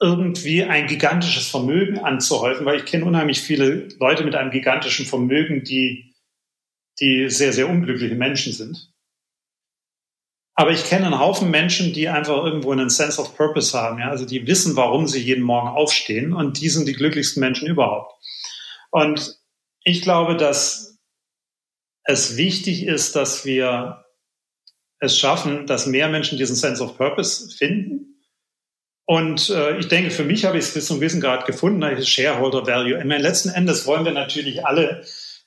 irgendwie 0.00 0.64
ein 0.64 0.88
gigantisches 0.88 1.46
Vermögen 1.46 2.00
anzuhäufen, 2.00 2.66
weil 2.66 2.78
ich 2.78 2.86
kenne 2.86 3.04
unheimlich 3.04 3.40
viele 3.40 3.88
Leute 4.00 4.24
mit 4.24 4.34
einem 4.34 4.50
gigantischen 4.50 5.06
Vermögen, 5.06 5.62
die, 5.62 6.12
die 6.98 7.30
sehr, 7.30 7.52
sehr 7.52 7.68
unglückliche 7.68 8.16
Menschen 8.16 8.52
sind. 8.52 8.92
Aber 10.56 10.70
ich 10.70 10.84
kenne 10.84 11.06
einen 11.06 11.18
Haufen 11.18 11.50
Menschen, 11.50 11.92
die 11.92 12.08
einfach 12.08 12.42
irgendwo 12.44 12.72
einen 12.72 12.88
Sense 12.88 13.20
of 13.20 13.36
Purpose 13.36 13.78
haben, 13.78 13.98
ja, 13.98 14.08
also 14.08 14.24
die 14.24 14.46
wissen, 14.46 14.74
warum 14.74 15.06
sie 15.06 15.20
jeden 15.20 15.44
Morgen 15.44 15.68
aufstehen 15.68 16.32
und 16.32 16.60
die 16.60 16.70
sind 16.70 16.88
die 16.88 16.94
glücklichsten 16.94 17.40
Menschen 17.40 17.68
überhaupt. 17.68 18.14
Und 18.90 19.38
ich 19.84 20.02
glaube, 20.02 20.36
dass 20.36 20.98
es 22.04 22.36
wichtig 22.36 22.86
ist, 22.86 23.16
dass 23.16 23.44
wir 23.44 24.04
es 24.98 25.18
schaffen, 25.18 25.66
dass 25.66 25.86
mehr 25.86 26.08
Menschen 26.08 26.38
diesen 26.38 26.56
Sense 26.56 26.82
of 26.82 26.96
Purpose 26.96 27.54
finden 27.54 28.16
und 29.06 29.50
äh, 29.50 29.78
ich 29.78 29.86
denke, 29.86 30.10
für 30.10 30.24
mich 30.24 30.44
habe 30.44 30.58
ich 30.58 30.64
es 30.64 30.74
bis 30.74 30.86
zum 30.86 30.98
gewissen 30.98 31.20
Grad 31.20 31.46
gefunden, 31.46 32.04
Shareholder 32.04 32.66
Value. 32.66 32.98
Meine, 33.04 33.22
letzten 33.22 33.50
Endes 33.50 33.86
wollen 33.86 34.04
wir 34.04 34.12
natürlich 34.12 34.66
alle, 34.66 35.04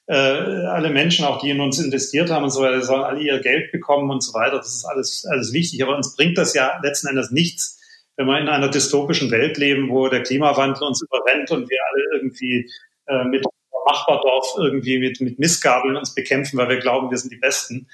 äh, 0.10 0.66
alle 0.66 0.90
Menschen, 0.90 1.24
auch 1.24 1.40
die 1.40 1.52
in 1.52 1.62
uns 1.62 1.78
investiert 1.78 2.32
haben 2.32 2.44
und 2.44 2.50
so 2.50 2.62
weiter, 2.62 2.82
sollen 2.82 3.04
alle 3.04 3.22
ihr 3.22 3.40
Geld 3.42 3.72
bekommen 3.72 4.10
und 4.10 4.24
so 4.24 4.34
weiter. 4.34 4.58
Das 4.58 4.74
ist 4.74 4.86
alles, 4.86 5.24
alles 5.30 5.54
wichtig. 5.54 5.84
Aber 5.84 5.96
uns 5.96 6.16
bringt 6.16 6.36
das 6.40 6.56
ja 6.56 6.80
letzten 6.82 7.10
Endes 7.10 7.30
nichts, 7.30 7.80
wenn 8.18 8.26
wir 8.26 8.40
in 8.40 8.50
einer 8.50 8.70
dystopischen 8.70 9.30
Welt 9.30 9.58
leben, 9.58 9.90
wo 9.90 10.08
der 10.08 10.24
Klimawandel 10.24 10.84
uns 10.84 11.04
überrennt 11.04 11.52
und 11.52 11.70
wir 11.70 11.78
alle 11.92 12.04
irgendwie 12.16 12.68
äh, 13.06 13.24
mit 13.26 13.46
Machbardorf 13.86 14.56
irgendwie 14.58 14.98
mit, 14.98 15.22
mit 15.22 15.38
Missgabeln 15.38 15.96
uns 15.96 16.16
bekämpfen, 16.16 16.58
weil 16.58 16.70
wir 16.70 16.78
glauben, 16.80 17.12
wir 17.12 17.18
sind 17.18 17.32
die 17.32 17.38
Besten. 17.38 17.88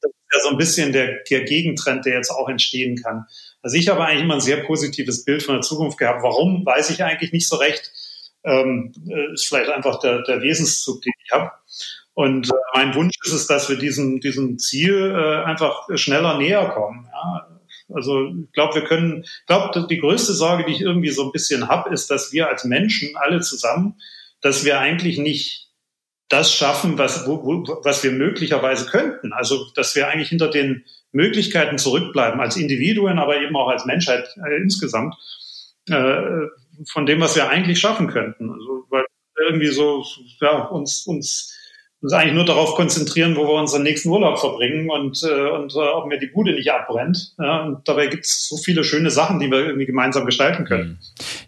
Das 0.00 0.10
ist 0.10 0.32
ja 0.32 0.40
so 0.40 0.48
ein 0.50 0.56
bisschen 0.56 0.92
der, 0.92 1.22
der 1.30 1.44
Gegentrend, 1.44 2.06
der 2.06 2.14
jetzt 2.14 2.30
auch 2.30 2.48
entstehen 2.48 2.96
kann. 2.96 3.26
Also 3.60 3.76
ich 3.76 3.88
habe 3.88 4.02
eigentlich 4.02 4.22
immer 4.22 4.34
ein 4.34 4.40
sehr 4.40 4.64
positives 4.64 5.24
Bild 5.26 5.42
von 5.42 5.56
der 5.56 5.62
Zukunft 5.62 5.98
gehabt. 5.98 6.22
Warum, 6.22 6.64
weiß 6.64 6.88
ich 6.88 7.04
eigentlich 7.04 7.32
nicht 7.32 7.46
so 7.46 7.56
recht. 7.56 7.92
Ähm, 8.46 8.92
äh, 9.08 9.34
ist 9.34 9.48
vielleicht 9.48 9.70
einfach 9.70 10.00
der, 10.00 10.22
der 10.22 10.40
Wesenszug, 10.40 11.02
den 11.02 11.12
ich 11.24 11.32
habe. 11.32 11.50
Und 12.14 12.48
äh, 12.48 12.52
mein 12.74 12.94
Wunsch 12.94 13.14
ist 13.24 13.32
es, 13.32 13.46
dass 13.46 13.68
wir 13.68 13.76
diesem, 13.76 14.20
diesem 14.20 14.58
Ziel 14.58 15.14
äh, 15.14 15.44
einfach 15.44 15.86
schneller 15.96 16.38
näher 16.38 16.66
kommen. 16.70 17.08
Ja? 17.12 17.48
Also 17.94 18.28
ich 18.28 18.52
glaube, 18.52 18.76
wir 18.76 18.84
können, 18.84 19.22
ich 19.22 19.46
glaube, 19.46 19.86
die 19.88 19.98
größte 19.98 20.32
Sorge, 20.32 20.64
die 20.64 20.72
ich 20.72 20.80
irgendwie 20.80 21.10
so 21.10 21.24
ein 21.24 21.32
bisschen 21.32 21.68
habe, 21.68 21.92
ist, 21.92 22.10
dass 22.10 22.32
wir 22.32 22.48
als 22.48 22.64
Menschen 22.64 23.16
alle 23.16 23.40
zusammen, 23.40 23.96
dass 24.40 24.64
wir 24.64 24.80
eigentlich 24.80 25.18
nicht 25.18 25.68
das 26.28 26.52
schaffen, 26.52 26.98
was, 26.98 27.26
wo, 27.26 27.44
wo, 27.44 27.80
was 27.84 28.02
wir 28.02 28.12
möglicherweise 28.12 28.86
könnten. 28.86 29.32
Also 29.32 29.66
dass 29.74 29.94
wir 29.94 30.08
eigentlich 30.08 30.30
hinter 30.30 30.48
den 30.48 30.84
Möglichkeiten 31.12 31.78
zurückbleiben 31.78 32.40
als 32.40 32.56
Individuen, 32.56 33.18
aber 33.18 33.40
eben 33.40 33.56
auch 33.56 33.68
als 33.68 33.84
Menschheit 33.86 34.28
äh, 34.44 34.56
insgesamt. 34.56 35.14
äh, 35.88 36.46
von 36.90 37.06
dem, 37.06 37.20
was 37.20 37.36
wir 37.36 37.48
eigentlich 37.48 37.80
schaffen 37.80 38.08
könnten. 38.08 38.50
Also 38.50 38.86
weil 38.90 39.04
irgendwie 39.48 39.68
so 39.68 40.04
ja, 40.40 40.64
uns 40.64 41.06
uns 41.06 41.55
uns 42.02 42.12
eigentlich 42.12 42.34
nur 42.34 42.44
darauf 42.44 42.74
konzentrieren, 42.74 43.36
wo 43.36 43.46
wir 43.46 43.54
unseren 43.54 43.82
nächsten 43.82 44.10
Urlaub 44.10 44.38
verbringen 44.38 44.90
und, 44.90 45.22
äh, 45.22 45.50
und 45.50 45.74
äh, 45.74 45.78
ob 45.78 46.06
mir 46.06 46.18
die 46.18 46.26
Bude 46.26 46.52
nicht 46.52 46.70
abbrennt. 46.70 47.32
Ja, 47.38 47.64
und 47.64 47.88
dabei 47.88 48.08
gibt 48.08 48.26
es 48.26 48.48
so 48.48 48.58
viele 48.58 48.84
schöne 48.84 49.10
Sachen, 49.10 49.40
die 49.40 49.50
wir 49.50 49.60
irgendwie 49.60 49.86
gemeinsam 49.86 50.26
gestalten 50.26 50.64
können. 50.64 50.88
Mhm. 50.88 50.98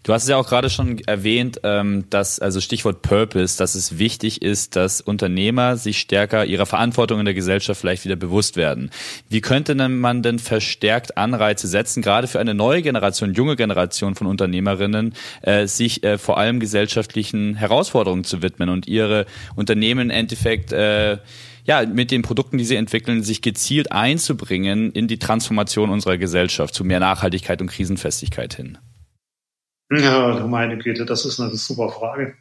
Du 0.03 0.13
hast 0.13 0.23
es 0.23 0.29
ja 0.29 0.37
auch 0.37 0.47
gerade 0.47 0.71
schon 0.71 0.99
erwähnt, 1.05 1.59
ähm, 1.63 2.05
dass, 2.09 2.39
also 2.39 2.61
Stichwort 2.61 3.03
Purpose, 3.03 3.59
dass 3.59 3.75
es 3.75 3.99
wichtig 3.99 4.41
ist, 4.41 4.75
dass 4.75 5.01
Unternehmer 5.01 5.77
sich 5.77 5.99
stärker 5.99 6.45
ihrer 6.45 6.65
Verantwortung 6.65 7.19
in 7.19 7.25
der 7.25 7.35
Gesellschaft 7.35 7.79
vielleicht 7.79 8.05
wieder 8.05 8.15
bewusst 8.15 8.57
werden. 8.57 8.89
Wie 9.29 9.41
könnte 9.41 9.75
man 9.75 10.23
denn 10.23 10.39
verstärkt 10.39 11.15
Anreize 11.15 11.67
setzen, 11.67 12.01
gerade 12.01 12.27
für 12.27 12.39
eine 12.39 12.55
neue 12.55 12.81
Generation, 12.81 13.33
junge 13.33 13.55
Generation 13.55 14.15
von 14.15 14.25
Unternehmerinnen, 14.25 15.13
äh, 15.43 15.67
sich 15.67 16.03
äh, 16.03 16.17
vor 16.17 16.39
allem 16.39 16.59
gesellschaftlichen 16.59 17.55
Herausforderungen 17.55 18.23
zu 18.23 18.41
widmen 18.41 18.69
und 18.69 18.87
ihre 18.87 19.27
Unternehmen 19.55 20.09
endlich 20.09 20.38
Endeffekt 20.39 20.71
äh, 20.71 21.17
ja, 21.65 21.85
mit 21.85 22.11
den 22.11 22.21
Produkten, 22.21 22.57
die 22.57 22.65
sie 22.65 22.75
entwickeln, 22.75 23.23
sich 23.23 23.41
gezielt 23.41 23.91
einzubringen 23.91 24.91
in 24.91 25.07
die 25.07 25.19
Transformation 25.19 25.89
unserer 25.89 26.17
Gesellschaft 26.17 26.73
zu 26.73 26.83
mehr 26.83 26.99
Nachhaltigkeit 26.99 27.61
und 27.61 27.67
Krisenfestigkeit 27.67 28.55
hin? 28.55 28.77
Ja, 29.91 30.45
meine 30.47 30.77
Güte, 30.77 31.05
das 31.05 31.25
ist 31.25 31.39
eine 31.39 31.55
super 31.55 31.89
Frage. 31.89 32.35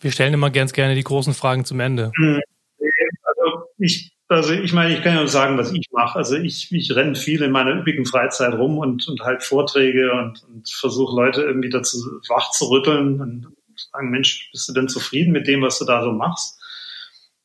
Wir 0.00 0.12
stellen 0.12 0.34
immer 0.34 0.50
ganz 0.50 0.72
gerne 0.72 0.94
die 0.94 1.02
großen 1.02 1.34
Fragen 1.34 1.64
zum 1.64 1.80
Ende. 1.80 2.12
Hm, 2.16 2.40
also 2.78 3.64
ich, 3.78 4.12
also 4.28 4.52
ich 4.52 4.72
meine, 4.72 4.94
ich 4.94 5.02
kann 5.02 5.14
ja 5.14 5.20
nur 5.20 5.28
sagen, 5.28 5.58
was 5.58 5.72
ich 5.72 5.86
mache. 5.90 6.16
Also 6.16 6.36
ich, 6.36 6.70
ich 6.70 6.94
renne 6.94 7.16
viel 7.16 7.42
in 7.42 7.50
meiner 7.50 7.74
üppigen 7.74 8.04
Freizeit 8.04 8.54
rum 8.54 8.78
und, 8.78 9.08
und 9.08 9.20
halt 9.22 9.42
Vorträge 9.42 10.12
und, 10.12 10.44
und 10.44 10.70
versuche 10.70 11.16
Leute 11.16 11.42
irgendwie 11.42 11.70
dazu 11.70 11.98
wach 12.28 12.50
zu 12.50 12.66
rütteln 12.66 13.20
und 13.20 13.46
sagen, 13.92 14.10
Mensch, 14.10 14.48
bist 14.52 14.68
du 14.68 14.72
denn 14.72 14.88
zufrieden 14.88 15.32
mit 15.32 15.46
dem, 15.46 15.62
was 15.62 15.78
du 15.78 15.84
da 15.84 16.02
so 16.02 16.12
machst? 16.12 16.57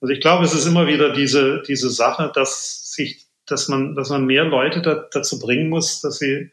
Also 0.04 0.12
ich 0.12 0.20
glaube, 0.20 0.44
es 0.44 0.54
ist 0.54 0.66
immer 0.66 0.86
wieder 0.86 1.14
diese, 1.14 1.64
diese 1.66 1.90
Sache, 1.90 2.30
dass 2.36 2.92
sich, 2.92 3.26
dass 3.46 3.70
man, 3.70 3.96
dass 3.96 4.10
man 4.10 4.26
mehr 4.26 4.44
Leute 4.44 4.82
da, 4.82 5.08
dazu 5.10 5.40
bringen 5.40 5.70
muss, 5.70 6.02
dass 6.02 6.18
sie 6.18 6.52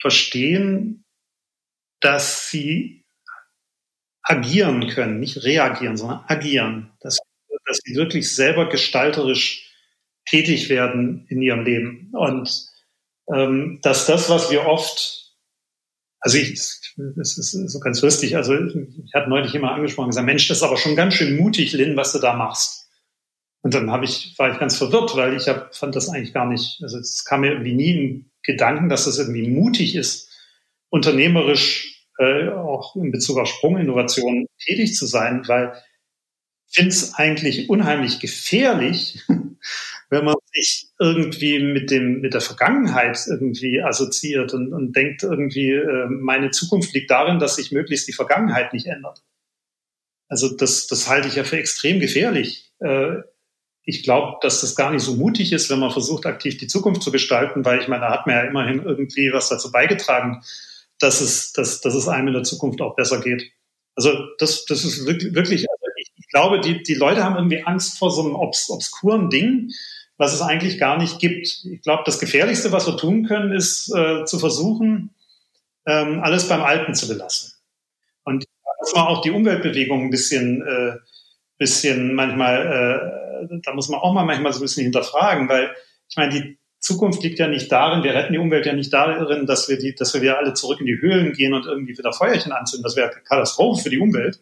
verstehen, 0.00 1.04
dass 2.00 2.48
sie 2.48 3.04
agieren 4.22 4.88
können, 4.88 5.20
nicht 5.20 5.44
reagieren, 5.44 5.98
sondern 5.98 6.24
agieren, 6.28 6.90
dass, 7.00 7.18
dass 7.66 7.78
sie 7.84 7.94
wirklich 7.94 8.34
selber 8.34 8.70
gestalterisch 8.70 9.70
tätig 10.24 10.70
werden 10.70 11.26
in 11.28 11.42
ihrem 11.42 11.64
Leben. 11.66 12.08
Und 12.14 12.70
ähm, 13.30 13.80
dass 13.82 14.06
das, 14.06 14.30
was 14.30 14.50
wir 14.50 14.64
oft, 14.64 15.27
also 16.20 16.38
ich, 16.38 16.52
es 16.52 17.38
ist 17.38 17.52
so 17.52 17.80
ganz 17.80 18.02
lustig, 18.02 18.36
also 18.36 18.54
ich 18.54 19.14
hatte 19.14 19.30
neulich 19.30 19.54
immer 19.54 19.72
angesprochen, 19.72 20.08
gesagt, 20.08 20.26
Mensch, 20.26 20.48
das 20.48 20.58
ist 20.58 20.62
aber 20.62 20.76
schon 20.76 20.96
ganz 20.96 21.14
schön 21.14 21.36
mutig, 21.36 21.72
Lynn, 21.72 21.96
was 21.96 22.12
du 22.12 22.18
da 22.18 22.34
machst. 22.34 22.88
Und 23.62 23.74
dann 23.74 23.90
habe 23.90 24.04
ich, 24.04 24.34
war 24.38 24.52
ich 24.52 24.58
ganz 24.58 24.76
verwirrt, 24.76 25.16
weil 25.16 25.36
ich 25.36 25.48
hab, 25.48 25.74
fand 25.74 25.94
das 25.96 26.08
eigentlich 26.08 26.32
gar 26.32 26.46
nicht, 26.46 26.80
also 26.82 26.98
es 26.98 27.24
kam 27.24 27.42
mir 27.42 27.52
irgendwie 27.52 27.74
nie 27.74 27.90
in 27.90 28.30
Gedanken, 28.42 28.88
dass 28.88 29.04
das 29.04 29.18
irgendwie 29.18 29.48
mutig 29.48 29.94
ist, 29.94 30.28
unternehmerisch 30.90 32.06
äh, 32.18 32.48
auch 32.48 32.96
in 32.96 33.12
Bezug 33.12 33.38
auf 33.38 33.48
Sprunginnovation 33.48 34.46
tätig 34.58 34.94
zu 34.94 35.06
sein, 35.06 35.42
weil 35.46 35.72
ich 36.68 36.74
finde 36.74 36.90
es 36.90 37.14
eigentlich 37.14 37.68
unheimlich 37.68 38.20
gefährlich, 38.20 39.22
wenn 40.10 40.24
man 40.24 40.36
sich 40.52 40.88
irgendwie 40.98 41.58
mit 41.58 41.90
dem 41.90 42.20
mit 42.20 42.34
der 42.34 42.40
Vergangenheit 42.40 43.18
irgendwie 43.28 43.82
assoziiert 43.82 44.54
und, 44.54 44.72
und 44.72 44.96
denkt 44.96 45.22
irgendwie, 45.22 45.72
äh, 45.72 46.06
meine 46.08 46.50
Zukunft 46.50 46.94
liegt 46.94 47.10
darin, 47.10 47.38
dass 47.38 47.56
sich 47.56 47.72
möglichst 47.72 48.08
die 48.08 48.12
Vergangenheit 48.12 48.72
nicht 48.72 48.86
ändert. 48.86 49.22
Also 50.28 50.54
das, 50.54 50.86
das 50.86 51.08
halte 51.08 51.28
ich 51.28 51.36
ja 51.36 51.44
für 51.44 51.58
extrem 51.58 52.00
gefährlich. 52.00 52.70
Äh, 52.80 53.16
ich 53.82 54.02
glaube, 54.02 54.36
dass 54.42 54.60
das 54.60 54.76
gar 54.76 54.90
nicht 54.90 55.02
so 55.02 55.14
mutig 55.14 55.52
ist, 55.52 55.70
wenn 55.70 55.78
man 55.78 55.90
versucht, 55.90 56.26
aktiv 56.26 56.58
die 56.58 56.66
Zukunft 56.66 57.02
zu 57.02 57.10
gestalten, 57.10 57.64
weil 57.64 57.80
ich 57.80 57.88
meine, 57.88 58.02
da 58.02 58.12
hat 58.12 58.26
man 58.26 58.36
ja 58.36 58.42
immerhin 58.42 58.82
irgendwie 58.82 59.32
was 59.32 59.48
dazu 59.48 59.72
beigetragen, 59.72 60.42
dass 60.98 61.22
es, 61.22 61.52
dass, 61.52 61.80
dass 61.80 61.94
es 61.94 62.06
einem 62.06 62.28
in 62.28 62.34
der 62.34 62.42
Zukunft 62.42 62.82
auch 62.82 62.96
besser 62.96 63.20
geht. 63.20 63.50
Also 63.94 64.12
das, 64.38 64.66
das 64.66 64.84
ist 64.84 65.06
wirklich, 65.06 65.34
wirklich 65.34 65.66
also 65.70 65.86
ich, 65.96 66.12
ich 66.16 66.28
glaube, 66.28 66.60
die, 66.60 66.82
die 66.82 66.94
Leute 66.94 67.24
haben 67.24 67.36
irgendwie 67.36 67.64
Angst 67.64 67.98
vor 67.98 68.10
so 68.10 68.22
einem 68.22 68.34
obs 68.34 68.68
obskuren 68.68 69.30
Ding, 69.30 69.70
was 70.18 70.34
es 70.34 70.42
eigentlich 70.42 70.78
gar 70.78 70.98
nicht 70.98 71.18
gibt. 71.18 71.64
Ich 71.64 71.82
glaube, 71.82 72.02
das 72.04 72.18
Gefährlichste, 72.18 72.72
was 72.72 72.86
wir 72.86 72.96
tun 72.96 73.24
können, 73.24 73.52
ist 73.52 73.90
äh, 73.94 74.24
zu 74.24 74.38
versuchen, 74.38 75.14
ähm, 75.86 76.20
alles 76.22 76.48
beim 76.48 76.62
Alten 76.62 76.94
zu 76.94 77.08
belassen. 77.08 77.52
Und 78.24 78.44
dass 78.80 78.94
man 78.94 79.06
auch 79.06 79.22
die 79.22 79.30
Umweltbewegung 79.30 80.02
ein 80.02 80.10
bisschen, 80.10 80.62
äh, 80.62 80.96
bisschen 81.56 82.14
manchmal 82.14 82.66
äh, 82.66 83.18
da 83.62 83.74
muss 83.74 83.88
man 83.88 84.00
auch 84.00 84.12
mal 84.12 84.24
manchmal 84.24 84.52
so 84.52 84.58
ein 84.58 84.62
bisschen 84.62 84.84
hinterfragen, 84.84 85.48
weil 85.48 85.70
ich 86.08 86.16
meine, 86.16 86.32
die 86.32 86.58
Zukunft 86.80 87.22
liegt 87.22 87.38
ja 87.38 87.48
nicht 87.48 87.70
darin, 87.72 88.04
wir 88.04 88.14
retten 88.14 88.32
die 88.32 88.38
Umwelt 88.38 88.66
ja 88.66 88.72
nicht 88.72 88.92
darin, 88.92 89.46
dass 89.46 89.68
wir 89.68 89.78
die, 89.78 89.94
dass 89.94 90.14
wir 90.14 90.22
wieder 90.22 90.38
alle 90.38 90.54
zurück 90.54 90.80
in 90.80 90.86
die 90.86 91.00
Höhlen 91.00 91.32
gehen 91.32 91.52
und 91.52 91.66
irgendwie 91.66 91.96
wieder 91.98 92.12
Feuerchen 92.12 92.52
anzünden. 92.52 92.84
Das 92.84 92.96
wäre 92.96 93.10
Katastrophe 93.10 93.82
für 93.82 93.90
die 93.90 93.98
Umwelt. 93.98 94.40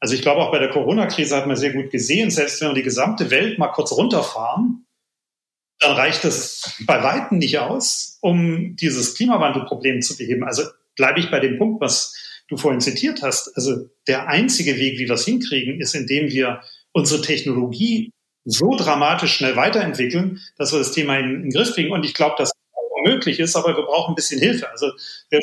Also 0.00 0.14
ich 0.14 0.22
glaube, 0.22 0.42
auch 0.42 0.50
bei 0.50 0.58
der 0.58 0.70
Corona-Krise 0.70 1.36
hat 1.36 1.46
man 1.46 1.56
sehr 1.56 1.72
gut 1.72 1.90
gesehen, 1.90 2.30
selbst 2.30 2.60
wenn 2.60 2.68
wir 2.68 2.74
die 2.74 2.82
gesamte 2.82 3.30
Welt 3.30 3.58
mal 3.58 3.68
kurz 3.68 3.92
runterfahren, 3.92 4.83
dann 5.84 5.96
reicht 5.96 6.24
das 6.24 6.74
bei 6.86 7.02
Weitem 7.02 7.38
nicht 7.38 7.58
aus, 7.58 8.18
um 8.20 8.76
dieses 8.76 9.14
Klimawandelproblem 9.14 10.02
zu 10.02 10.16
beheben. 10.16 10.44
Also 10.44 10.62
bleibe 10.96 11.20
ich 11.20 11.30
bei 11.30 11.40
dem 11.40 11.58
Punkt, 11.58 11.80
was 11.80 12.14
du 12.48 12.56
vorhin 12.56 12.80
zitiert 12.80 13.22
hast. 13.22 13.54
Also 13.56 13.88
der 14.06 14.28
einzige 14.28 14.78
Weg, 14.78 14.98
wie 14.98 15.06
wir 15.06 15.14
es 15.14 15.24
hinkriegen, 15.24 15.80
ist, 15.80 15.94
indem 15.94 16.30
wir 16.30 16.60
unsere 16.92 17.20
Technologie 17.22 18.10
so 18.44 18.76
dramatisch 18.76 19.34
schnell 19.34 19.56
weiterentwickeln, 19.56 20.40
dass 20.56 20.72
wir 20.72 20.78
das 20.78 20.92
Thema 20.92 21.18
in, 21.18 21.34
in 21.34 21.42
den 21.42 21.50
Griff 21.50 21.72
kriegen. 21.74 21.92
Und 21.92 22.04
ich 22.04 22.14
glaube, 22.14 22.36
dass 22.38 22.50
das 22.50 23.12
möglich 23.12 23.40
ist, 23.40 23.56
aber 23.56 23.76
wir 23.76 23.84
brauchen 23.84 24.12
ein 24.12 24.16
bisschen 24.16 24.40
Hilfe. 24.40 24.70
Also 24.70 24.90
wir, 25.30 25.38
äh, 25.38 25.42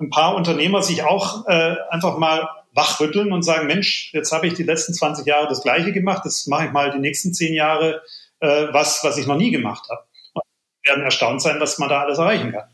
ein 0.00 0.10
paar 0.10 0.34
Unternehmer 0.34 0.82
sich 0.82 1.02
auch 1.02 1.46
äh, 1.46 1.76
einfach 1.90 2.18
mal 2.18 2.48
wachrütteln 2.72 3.32
und 3.32 3.42
sagen, 3.42 3.68
Mensch, 3.68 4.10
jetzt 4.12 4.32
habe 4.32 4.48
ich 4.48 4.54
die 4.54 4.64
letzten 4.64 4.94
20 4.94 5.26
Jahre 5.26 5.48
das 5.48 5.62
Gleiche 5.62 5.92
gemacht, 5.92 6.22
jetzt 6.24 6.48
mache 6.48 6.66
ich 6.66 6.72
mal 6.72 6.90
die 6.90 6.98
nächsten 6.98 7.32
zehn 7.32 7.54
Jahre 7.54 8.02
äh, 8.40 8.66
was, 8.72 9.02
was 9.04 9.16
ich 9.18 9.26
noch 9.26 9.36
nie 9.36 9.50
gemacht 9.50 9.88
habe. 9.90 10.04
Und 10.34 10.42
werden 10.84 11.04
erstaunt 11.04 11.42
sein, 11.42 11.60
was 11.60 11.78
man 11.78 11.88
da 11.88 12.02
alles 12.02 12.18
erreichen 12.18 12.52
kann. 12.52 12.64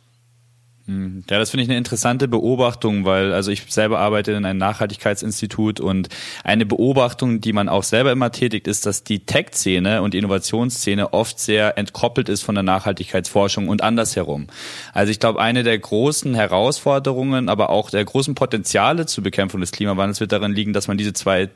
Hm. 0.90 1.22
Ja, 1.30 1.38
das 1.38 1.50
finde 1.50 1.62
ich 1.62 1.68
eine 1.68 1.78
interessante 1.78 2.26
Beobachtung, 2.26 3.04
weil 3.04 3.32
also 3.32 3.52
ich 3.52 3.62
selber 3.68 4.00
arbeite 4.00 4.32
in 4.32 4.44
einem 4.44 4.58
Nachhaltigkeitsinstitut 4.58 5.78
und 5.78 6.08
eine 6.42 6.66
Beobachtung, 6.66 7.40
die 7.40 7.52
man 7.52 7.68
auch 7.68 7.84
selber 7.84 8.10
immer 8.10 8.32
tätigt, 8.32 8.66
ist, 8.66 8.86
dass 8.86 9.04
die 9.04 9.24
Tech-Szene 9.24 10.02
und 10.02 10.14
die 10.14 10.18
Innovationsszene 10.18 11.12
oft 11.12 11.38
sehr 11.38 11.78
entkoppelt 11.78 12.28
ist 12.28 12.42
von 12.42 12.56
der 12.56 12.64
Nachhaltigkeitsforschung 12.64 13.68
und 13.68 13.82
andersherum. 13.82 14.48
Also 14.92 15.12
ich 15.12 15.20
glaube, 15.20 15.40
eine 15.40 15.62
der 15.62 15.78
großen 15.78 16.34
Herausforderungen, 16.34 17.48
aber 17.48 17.70
auch 17.70 17.90
der 17.90 18.04
großen 18.04 18.34
Potenziale 18.34 19.06
zur 19.06 19.22
Bekämpfung 19.22 19.60
des 19.60 19.70
Klimawandels 19.70 20.18
wird 20.18 20.32
darin 20.32 20.52
liegen, 20.52 20.72
dass 20.72 20.88
man 20.88 20.98
diese 20.98 21.12
zwei 21.12 21.50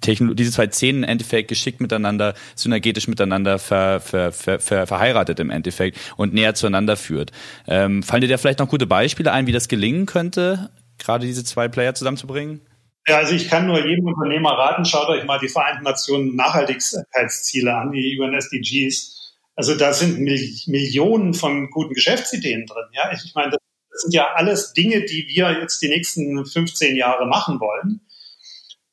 Techno 0.00 0.34
diese 0.34 0.50
zwei 0.50 0.68
Szenen 0.68 1.04
im 1.04 1.08
Endeffekt 1.08 1.48
geschickt 1.48 1.80
miteinander, 1.80 2.34
synergetisch 2.54 3.08
miteinander 3.08 3.58
ver, 3.58 4.00
ver, 4.00 4.32
ver, 4.32 4.58
ver, 4.60 4.86
verheiratet 4.86 5.40
im 5.40 5.50
Endeffekt 5.50 5.98
und 6.16 6.34
näher 6.34 6.54
zueinander 6.54 6.96
führt. 6.96 7.30
Ähm, 7.66 8.02
fallen 8.02 8.20
dir 8.20 8.28
da 8.28 8.36
vielleicht 8.36 8.58
noch 8.58 8.68
gute 8.68 8.86
Beispiele 8.86 9.32
ein, 9.32 9.46
wie 9.46 9.52
das 9.52 9.68
gelingen 9.68 10.06
könnte, 10.06 10.70
gerade 10.98 11.26
diese 11.26 11.44
zwei 11.44 11.68
Player 11.68 11.94
zusammenzubringen? 11.94 12.60
Ja, 13.08 13.18
also 13.18 13.34
ich 13.34 13.48
kann 13.48 13.66
nur 13.66 13.84
jedem 13.84 14.06
Unternehmer 14.06 14.52
raten, 14.52 14.84
schaut 14.84 15.08
euch 15.08 15.24
mal 15.24 15.38
die 15.38 15.48
Vereinten 15.48 15.82
Nationen 15.82 16.36
Nachhaltigkeitsziele 16.36 17.74
an, 17.74 17.90
die 17.90 18.18
UN 18.20 18.34
SDGs. 18.34 19.34
Also 19.56 19.74
da 19.74 19.92
sind 19.92 20.20
Millionen 20.20 21.34
von 21.34 21.68
guten 21.70 21.94
Geschäftsideen 21.94 22.66
drin. 22.66 22.84
Ja, 22.92 23.10
ich 23.12 23.34
meine, 23.34 23.50
das 23.50 24.02
sind 24.02 24.14
ja 24.14 24.28
alles 24.34 24.72
Dinge, 24.72 25.04
die 25.04 25.26
wir 25.28 25.60
jetzt 25.60 25.82
die 25.82 25.88
nächsten 25.88 26.44
15 26.44 26.96
Jahre 26.96 27.26
machen 27.26 27.60
wollen. 27.60 28.00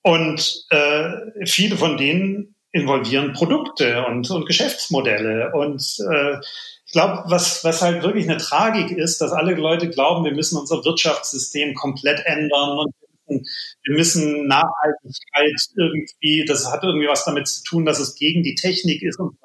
Und 0.01 0.65
äh, 0.69 1.45
viele 1.45 1.77
von 1.77 1.97
denen 1.97 2.55
involvieren 2.71 3.33
Produkte 3.33 4.05
und, 4.05 4.29
und 4.29 4.45
Geschäftsmodelle. 4.45 5.51
Und 5.53 5.97
äh, 6.11 6.37
ich 6.85 6.91
glaube, 6.93 7.23
was, 7.25 7.63
was 7.63 7.81
halt 7.81 8.03
wirklich 8.03 8.29
eine 8.29 8.37
Tragik 8.37 8.91
ist, 8.91 9.21
dass 9.21 9.31
alle 9.31 9.55
Leute 9.55 9.89
glauben, 9.89 10.25
wir 10.25 10.33
müssen 10.33 10.57
unser 10.57 10.83
Wirtschaftssystem 10.83 11.73
komplett 11.73 12.21
ändern 12.25 12.79
und 12.79 12.93
wir 13.29 13.95
müssen 13.95 14.47
Nachhaltigkeit 14.47 15.53
irgendwie, 15.75 16.45
das 16.45 16.71
hat 16.71 16.83
irgendwie 16.83 17.07
was 17.07 17.25
damit 17.25 17.47
zu 17.47 17.63
tun, 17.63 17.85
dass 17.85 17.99
es 17.99 18.15
gegen 18.15 18.43
die 18.43 18.55
Technik 18.55 19.03
ist. 19.03 19.19
Und 19.19 19.37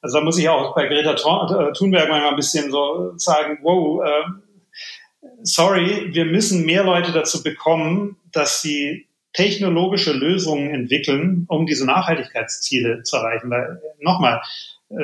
also 0.00 0.18
da 0.18 0.24
muss 0.24 0.38
ich 0.38 0.48
auch 0.48 0.74
bei 0.74 0.86
Greta 0.86 1.12
äh, 1.12 1.72
Thunberg 1.72 2.08
manchmal 2.08 2.30
ein 2.30 2.36
bisschen 2.36 2.70
so 2.70 3.12
sagen, 3.16 3.58
wow, 3.62 4.02
äh, 4.04 5.26
sorry, 5.42 6.10
wir 6.12 6.24
müssen 6.24 6.64
mehr 6.64 6.84
Leute 6.84 7.12
dazu 7.12 7.42
bekommen, 7.42 8.16
dass 8.32 8.62
sie 8.62 9.08
technologische 9.32 10.12
Lösungen 10.12 10.70
entwickeln, 10.70 11.46
um 11.48 11.66
diese 11.66 11.86
Nachhaltigkeitsziele 11.86 13.02
zu 13.02 13.16
erreichen. 13.16 13.50
Weil 13.50 13.80
nochmal, 14.00 14.42
äh, 14.90 14.94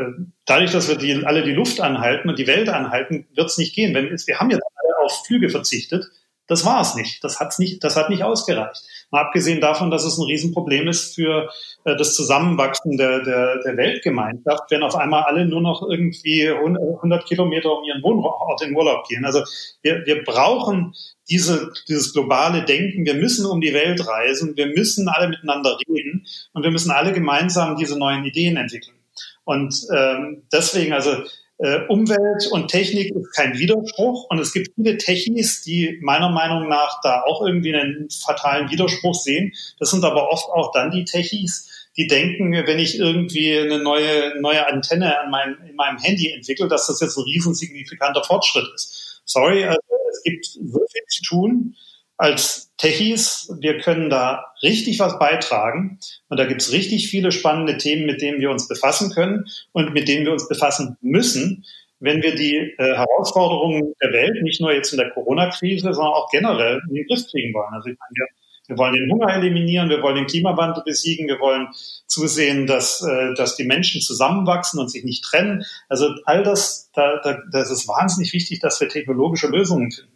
dadurch, 0.45 0.73
dass 0.73 0.89
wir 0.89 0.97
die, 0.97 1.25
alle 1.25 1.43
die 1.45 1.53
Luft 1.53 1.81
anhalten 1.81 2.29
und 2.29 2.39
die 2.39 2.47
Welt 2.47 2.69
anhalten, 2.69 3.27
wird 3.35 3.49
es 3.49 3.59
nicht 3.59 3.75
gehen. 3.75 3.95
Wenn, 3.95 4.11
wir 4.11 4.39
haben 4.39 4.51
jetzt 4.51 4.63
auf 5.07 5.25
Flüge 5.27 5.49
verzichtet. 5.49 6.11
Das 6.47 6.65
war 6.65 6.81
es 6.81 6.95
nicht. 6.95 7.25
Das 7.25 7.41
hat's 7.41 7.59
nicht, 7.59 7.83
das 7.83 7.97
hat 7.97 8.11
nicht 8.11 8.23
ausgereicht. 8.23 8.83
Mal 9.11 9.23
abgesehen 9.23 9.61
davon, 9.61 9.91
dass 9.91 10.05
es 10.05 10.19
ein 10.19 10.25
Riesenproblem 10.25 10.89
ist 10.89 11.15
für 11.15 11.49
äh, 11.85 11.97
das 11.97 12.15
Zusammenwachsen 12.15 12.97
der, 12.97 13.23
der, 13.23 13.63
der 13.63 13.77
Weltgemeinschaft, 13.77 14.71
wenn 14.71 14.83
auf 14.83 14.97
einmal 14.97 15.23
alle 15.25 15.47
nur 15.47 15.61
noch 15.61 15.89
irgendwie 15.89 16.49
100 16.49 17.25
Kilometer 17.27 17.73
um 17.79 17.85
ihren 17.85 18.03
Wohnort 18.03 18.63
in 18.63 18.75
Urlaub 18.75 19.07
gehen. 19.09 19.25
Also 19.25 19.43
wir, 19.83 20.05
wir 20.07 20.25
brauchen 20.25 20.95
diese, 21.29 21.73
dieses 21.89 22.13
globale 22.13 22.65
Denken. 22.65 23.05
Wir 23.05 23.15
müssen 23.15 23.47
um 23.47 23.61
die 23.61 23.75
Welt 23.75 24.07
reisen. 24.07 24.57
Wir 24.57 24.67
müssen 24.67 25.09
alle 25.09 25.29
miteinander 25.29 25.79
reden 25.89 26.27
und 26.53 26.63
wir 26.63 26.71
müssen 26.71 26.91
alle 26.91 27.13
gemeinsam 27.13 27.77
diese 27.77 27.99
neuen 27.99 28.25
Ideen 28.25 28.57
entwickeln. 28.57 28.97
Und 29.45 29.87
ähm, 29.95 30.43
deswegen, 30.53 30.93
also 30.93 31.13
äh, 31.13 31.25
Umwelt 31.59 32.49
und 32.51 32.69
Technik 32.69 33.15
ist 33.15 33.33
kein 33.35 33.59
Widerspruch 33.59 34.27
und 34.29 34.39
es 34.39 34.53
gibt 34.53 34.75
viele 34.75 34.99
Techis, 34.99 35.63
die 35.63 35.99
meiner 36.03 36.29
Meinung 36.29 36.69
nach 36.69 37.01
da 37.03 37.23
auch 37.23 37.47
irgendwie 37.47 37.75
einen 37.75 38.11
fatalen 38.11 38.71
Widerspruch 38.71 39.15
sehen. 39.15 39.53
Das 39.79 39.91
sind 39.91 40.05
aber 40.05 40.31
oft 40.31 40.51
auch 40.51 40.71
dann 40.73 40.91
die 40.91 41.05
Techis, 41.05 41.89
die 41.97 42.07
denken, 42.07 42.53
wenn 42.53 42.79
ich 42.79 42.99
irgendwie 42.99 43.57
eine 43.57 43.79
neue, 43.79 44.39
neue 44.39 44.67
Antenne 44.67 45.19
an 45.19 45.31
meinem, 45.31 45.57
in 45.67 45.77
meinem 45.77 45.97
Handy 45.97 46.31
entwickle, 46.31 46.69
dass 46.69 46.89
das 46.89 47.01
jetzt 47.01 47.17
ein 47.17 47.25
riesensignifikanter 47.25 48.23
Fortschritt 48.23 48.67
ist. 48.75 49.23
Sorry, 49.25 49.65
also 49.65 49.81
es 50.11 50.23
gibt 50.25 50.45
so 50.45 50.85
viel 50.93 51.05
zu 51.09 51.23
tun 51.23 51.77
als 52.17 52.73
Techies, 52.79 53.53
wir 53.61 53.79
können 53.79 54.11
da 54.11 54.53
richtig 54.63 54.99
was 54.99 55.19
beitragen. 55.19 55.99
Und 56.29 56.39
da 56.39 56.45
gibt's 56.45 56.73
richtig 56.73 57.09
viele 57.09 57.33
spannende 57.33 57.79
Themen, 57.79 58.07
mit 58.07 58.21
denen 58.21 58.41
wir 58.41 58.51
uns 58.51 58.69
befassen 58.69 59.11
können 59.11 59.47
und 59.73 59.93
mit 59.93 60.09
denen 60.09 60.25
wir 60.25 60.33
uns 60.33 60.49
befassen 60.49 60.97
müssen, 61.01 61.65
wenn 62.01 62.23
wir 62.23 62.35
die 62.35 62.57
äh, 62.57 62.95
Herausforderungen 62.95 63.95
der 64.03 64.13
Welt, 64.13 64.43
nicht 64.43 64.61
nur 64.61 64.73
jetzt 64.73 64.93
in 64.93 64.99
der 64.99 65.11
Corona-Krise, 65.11 65.93
sondern 65.95 66.13
auch 66.13 66.31
generell 66.31 66.81
in 66.89 66.95
den 66.95 67.07
Griff 67.07 67.27
kriegen 67.31 67.55
wollen. 67.55 67.73
Also 67.73 67.89
ich 67.89 67.97
meine, 67.99 68.11
wir, 68.13 68.27
wir 68.69 68.79
wollen 68.79 68.95
den 68.95 69.11
Hunger 69.11 69.35
eliminieren, 69.35 69.89
wir 69.89 70.03
wollen 70.03 70.17
den 70.17 70.27
Klimawandel 70.27 70.83
besiegen, 70.85 71.29
wir 71.29 71.41
wollen 71.41 71.69
zusehen, 72.07 72.67
dass, 72.67 73.03
äh, 73.03 73.33
dass 73.35 73.57
die 73.57 73.65
Menschen 73.65 74.03
zusammenwachsen 74.03 74.79
und 74.79 74.91
sich 74.91 75.05
nicht 75.05 75.25
trennen. 75.25 75.65
Also 75.89 76.11
all 76.27 76.43
das, 76.43 76.91
da, 76.95 77.21
da, 77.23 77.39
das 77.51 77.71
ist 77.71 77.89
wahnsinnig 77.89 78.35
wichtig, 78.35 78.61
dass 78.61 78.81
wir 78.81 78.89
technologische 78.89 79.49
Lösungen 79.49 79.91
finden. 79.91 80.16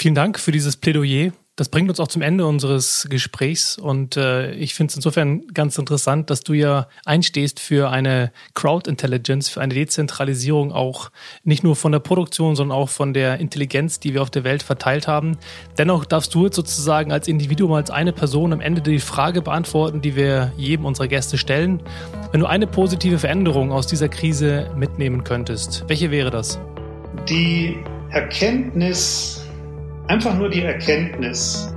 Vielen 0.00 0.14
Dank 0.14 0.40
für 0.40 0.50
dieses 0.50 0.78
Plädoyer. 0.78 1.32
Das 1.56 1.68
bringt 1.68 1.90
uns 1.90 2.00
auch 2.00 2.08
zum 2.08 2.22
Ende 2.22 2.46
unseres 2.46 3.06
Gesprächs 3.10 3.76
und 3.76 4.16
äh, 4.16 4.50
ich 4.52 4.72
finde 4.72 4.92
es 4.92 4.96
insofern 4.96 5.46
ganz 5.48 5.76
interessant, 5.76 6.30
dass 6.30 6.40
du 6.40 6.54
ja 6.54 6.88
einstehst 7.04 7.60
für 7.60 7.90
eine 7.90 8.32
Crowd 8.54 8.88
Intelligence, 8.88 9.50
für 9.50 9.60
eine 9.60 9.74
Dezentralisierung 9.74 10.72
auch 10.72 11.10
nicht 11.44 11.64
nur 11.64 11.76
von 11.76 11.92
der 11.92 11.98
Produktion, 11.98 12.56
sondern 12.56 12.78
auch 12.78 12.88
von 12.88 13.12
der 13.12 13.40
Intelligenz, 13.40 14.00
die 14.00 14.14
wir 14.14 14.22
auf 14.22 14.30
der 14.30 14.42
Welt 14.42 14.62
verteilt 14.62 15.06
haben. 15.06 15.36
Dennoch 15.76 16.06
darfst 16.06 16.34
du 16.34 16.46
jetzt 16.46 16.56
sozusagen 16.56 17.12
als 17.12 17.28
Individuum, 17.28 17.74
als 17.74 17.90
eine 17.90 18.14
Person 18.14 18.54
am 18.54 18.62
Ende 18.62 18.80
die 18.80 19.00
Frage 19.00 19.42
beantworten, 19.42 20.00
die 20.00 20.16
wir 20.16 20.50
jedem 20.56 20.86
unserer 20.86 21.08
Gäste 21.08 21.36
stellen. 21.36 21.82
Wenn 22.32 22.40
du 22.40 22.46
eine 22.46 22.66
positive 22.66 23.18
Veränderung 23.18 23.70
aus 23.70 23.86
dieser 23.86 24.08
Krise 24.08 24.70
mitnehmen 24.74 25.24
könntest, 25.24 25.84
welche 25.88 26.10
wäre 26.10 26.30
das? 26.30 26.58
Die 27.28 27.76
Erkenntnis, 28.12 29.44
einfach 30.10 30.34
nur 30.34 30.48
die 30.48 30.62
Erkenntnis, 30.62 31.72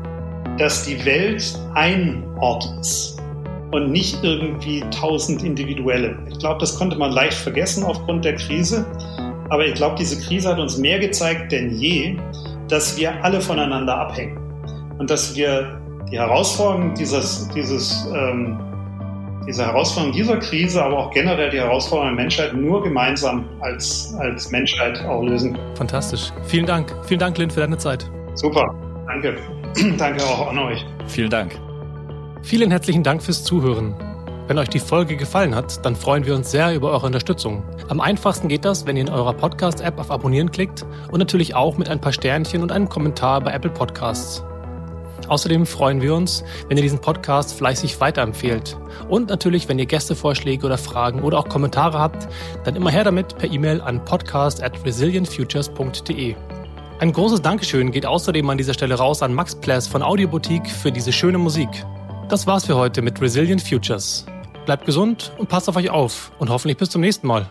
dass 0.58 0.86
die 0.86 1.06
Welt 1.06 1.56
ein 1.76 2.24
Ort 2.40 2.68
ist 2.80 3.22
und 3.72 3.92
nicht 3.92 4.24
irgendwie 4.24 4.84
tausend 4.90 5.44
individuelle. 5.44 6.18
Ich 6.32 6.40
glaube, 6.40 6.60
das 6.60 6.78
konnte 6.78 6.98
man 6.98 7.12
leicht 7.12 7.38
vergessen 7.38 7.84
aufgrund 7.84 8.26
der 8.26 8.36
Krise. 8.36 8.86
Aber 9.50 9.66
ich 9.66 9.76
glaube, 9.76 9.96
diese 10.00 10.20
Krise 10.20 10.50
hat 10.50 10.60
uns 10.60 10.78
mehr 10.78 11.00
gezeigt 11.00 11.52
denn 11.52 11.72
je, 11.78 12.18
dass 12.70 12.98
wir 12.98 13.24
alle 13.24 13.40
voneinander 13.40 13.96
abhängen 13.96 14.38
und 14.98 15.12
dass 15.12 15.36
wir 15.36 15.80
die 16.12 16.18
Herausforderungen 16.18 16.96
dieses, 16.96 17.50
dieses 17.50 18.08
ähm, 18.16 18.60
diese 19.46 19.66
Herausforderung 19.66 20.16
dieser 20.16 20.38
Krise, 20.38 20.82
aber 20.82 20.98
auch 20.98 21.12
generell 21.12 21.50
die 21.50 21.60
Herausforderung 21.60 22.16
der 22.16 22.24
Menschheit 22.24 22.54
nur 22.54 22.82
gemeinsam 22.82 23.44
als, 23.60 24.16
als 24.20 24.50
Menschheit 24.52 25.04
auch 25.06 25.22
lösen. 25.22 25.58
Fantastisch. 25.76 26.32
Vielen 26.46 26.66
Dank. 26.66 26.96
Vielen 27.04 27.20
Dank, 27.20 27.38
Lynn, 27.38 27.52
für 27.52 27.60
deine 27.60 27.78
Zeit. 27.78 28.10
Super. 28.36 28.74
Danke. 29.08 29.38
Danke 29.98 30.24
auch 30.24 30.50
an 30.50 30.60
euch. 30.60 30.86
Vielen 31.08 31.30
Dank. 31.30 31.60
Vielen 32.42 32.72
herzlichen 32.72 33.04
Dank 33.04 33.24
fürs 33.24 33.44
Zuhören. 33.44 33.96
Wenn 34.48 34.58
euch 34.58 34.68
die 34.68 34.80
Folge 34.80 35.16
gefallen 35.16 35.56
hat, 35.56 35.86
dann 35.86 35.96
freuen 35.96 36.26
wir 36.26 36.36
uns 36.36 36.52
sehr 36.52 36.76
über 36.76 36.92
eure 36.92 37.06
Unterstützung. 37.06 37.64
Am 37.88 38.02
einfachsten 38.02 38.50
geht 38.50 38.66
das, 38.66 38.86
wenn 38.86 38.98
ihr 38.98 39.04
in 39.04 39.10
eurer 39.10 39.34
Podcast-App 39.34 39.98
auf 40.00 40.12
Abonnieren 40.12 40.52
klickt 40.52 40.86
und 41.12 41.20
natürlich 41.20 41.56
auch 41.56 41.78
mit 41.78 41.88
ein 41.88 42.02
paar 42.02 42.12
Sternchen 42.12 42.62
und 42.62 42.72
einem 42.72 42.90
Kommentar 42.90 43.40
bei 43.40 43.54
Apple 43.54 43.72
Podcasts. 43.72 44.44
Außerdem 45.30 45.66
freuen 45.66 46.02
wir 46.02 46.14
uns, 46.14 46.44
wenn 46.68 46.76
ihr 46.76 46.84
diesen 46.84 47.00
Podcast 47.00 47.54
fleißig 47.58 48.02
weiterempfehlt. 48.02 48.78
Und 49.08 49.30
natürlich, 49.30 49.70
wenn 49.70 49.80
ihr 49.80 49.86
Gästevorschläge 49.86 50.66
oder 50.66 50.78
Fragen 50.78 51.22
oder 51.22 51.40
auch 51.40 51.48
Kommentare 51.48 51.98
habt, 51.98 52.28
dann 52.66 52.76
immer 52.76 52.92
her 52.92 53.06
damit 53.06 53.38
per 53.38 53.50
E-Mail 53.50 53.80
an 53.80 54.04
podcast 54.04 54.62
at 54.62 54.84
resilientfutures.de. 54.86 56.36
Ein 57.04 57.12
großes 57.12 57.42
Dankeschön 57.42 57.92
geht 57.92 58.06
außerdem 58.06 58.50
an 58.50 58.58
dieser 58.58 58.74
Stelle 58.74 58.96
raus 58.96 59.22
an 59.22 59.34
Max 59.34 59.56
Pless 59.56 59.90
von 59.90 60.02
Audioboutique 60.02 60.72
für 60.72 60.90
diese 60.90 61.12
schöne 61.12 61.38
Musik. 61.38 61.68
Das 62.30 62.48
war's 62.48 62.64
für 62.64 62.78
heute 62.78 63.02
mit 63.02 63.20
Resilient 63.20 63.62
Futures. 63.62 64.26
Bleibt 64.66 64.86
gesund 64.86 65.34
und 65.38 65.50
passt 65.50 65.68
auf 65.68 65.76
euch 65.76 65.90
auf 65.90 66.32
und 66.40 66.50
hoffentlich 66.50 66.78
bis 66.78 66.90
zum 66.90 67.02
nächsten 67.02 67.28
Mal. 67.28 67.50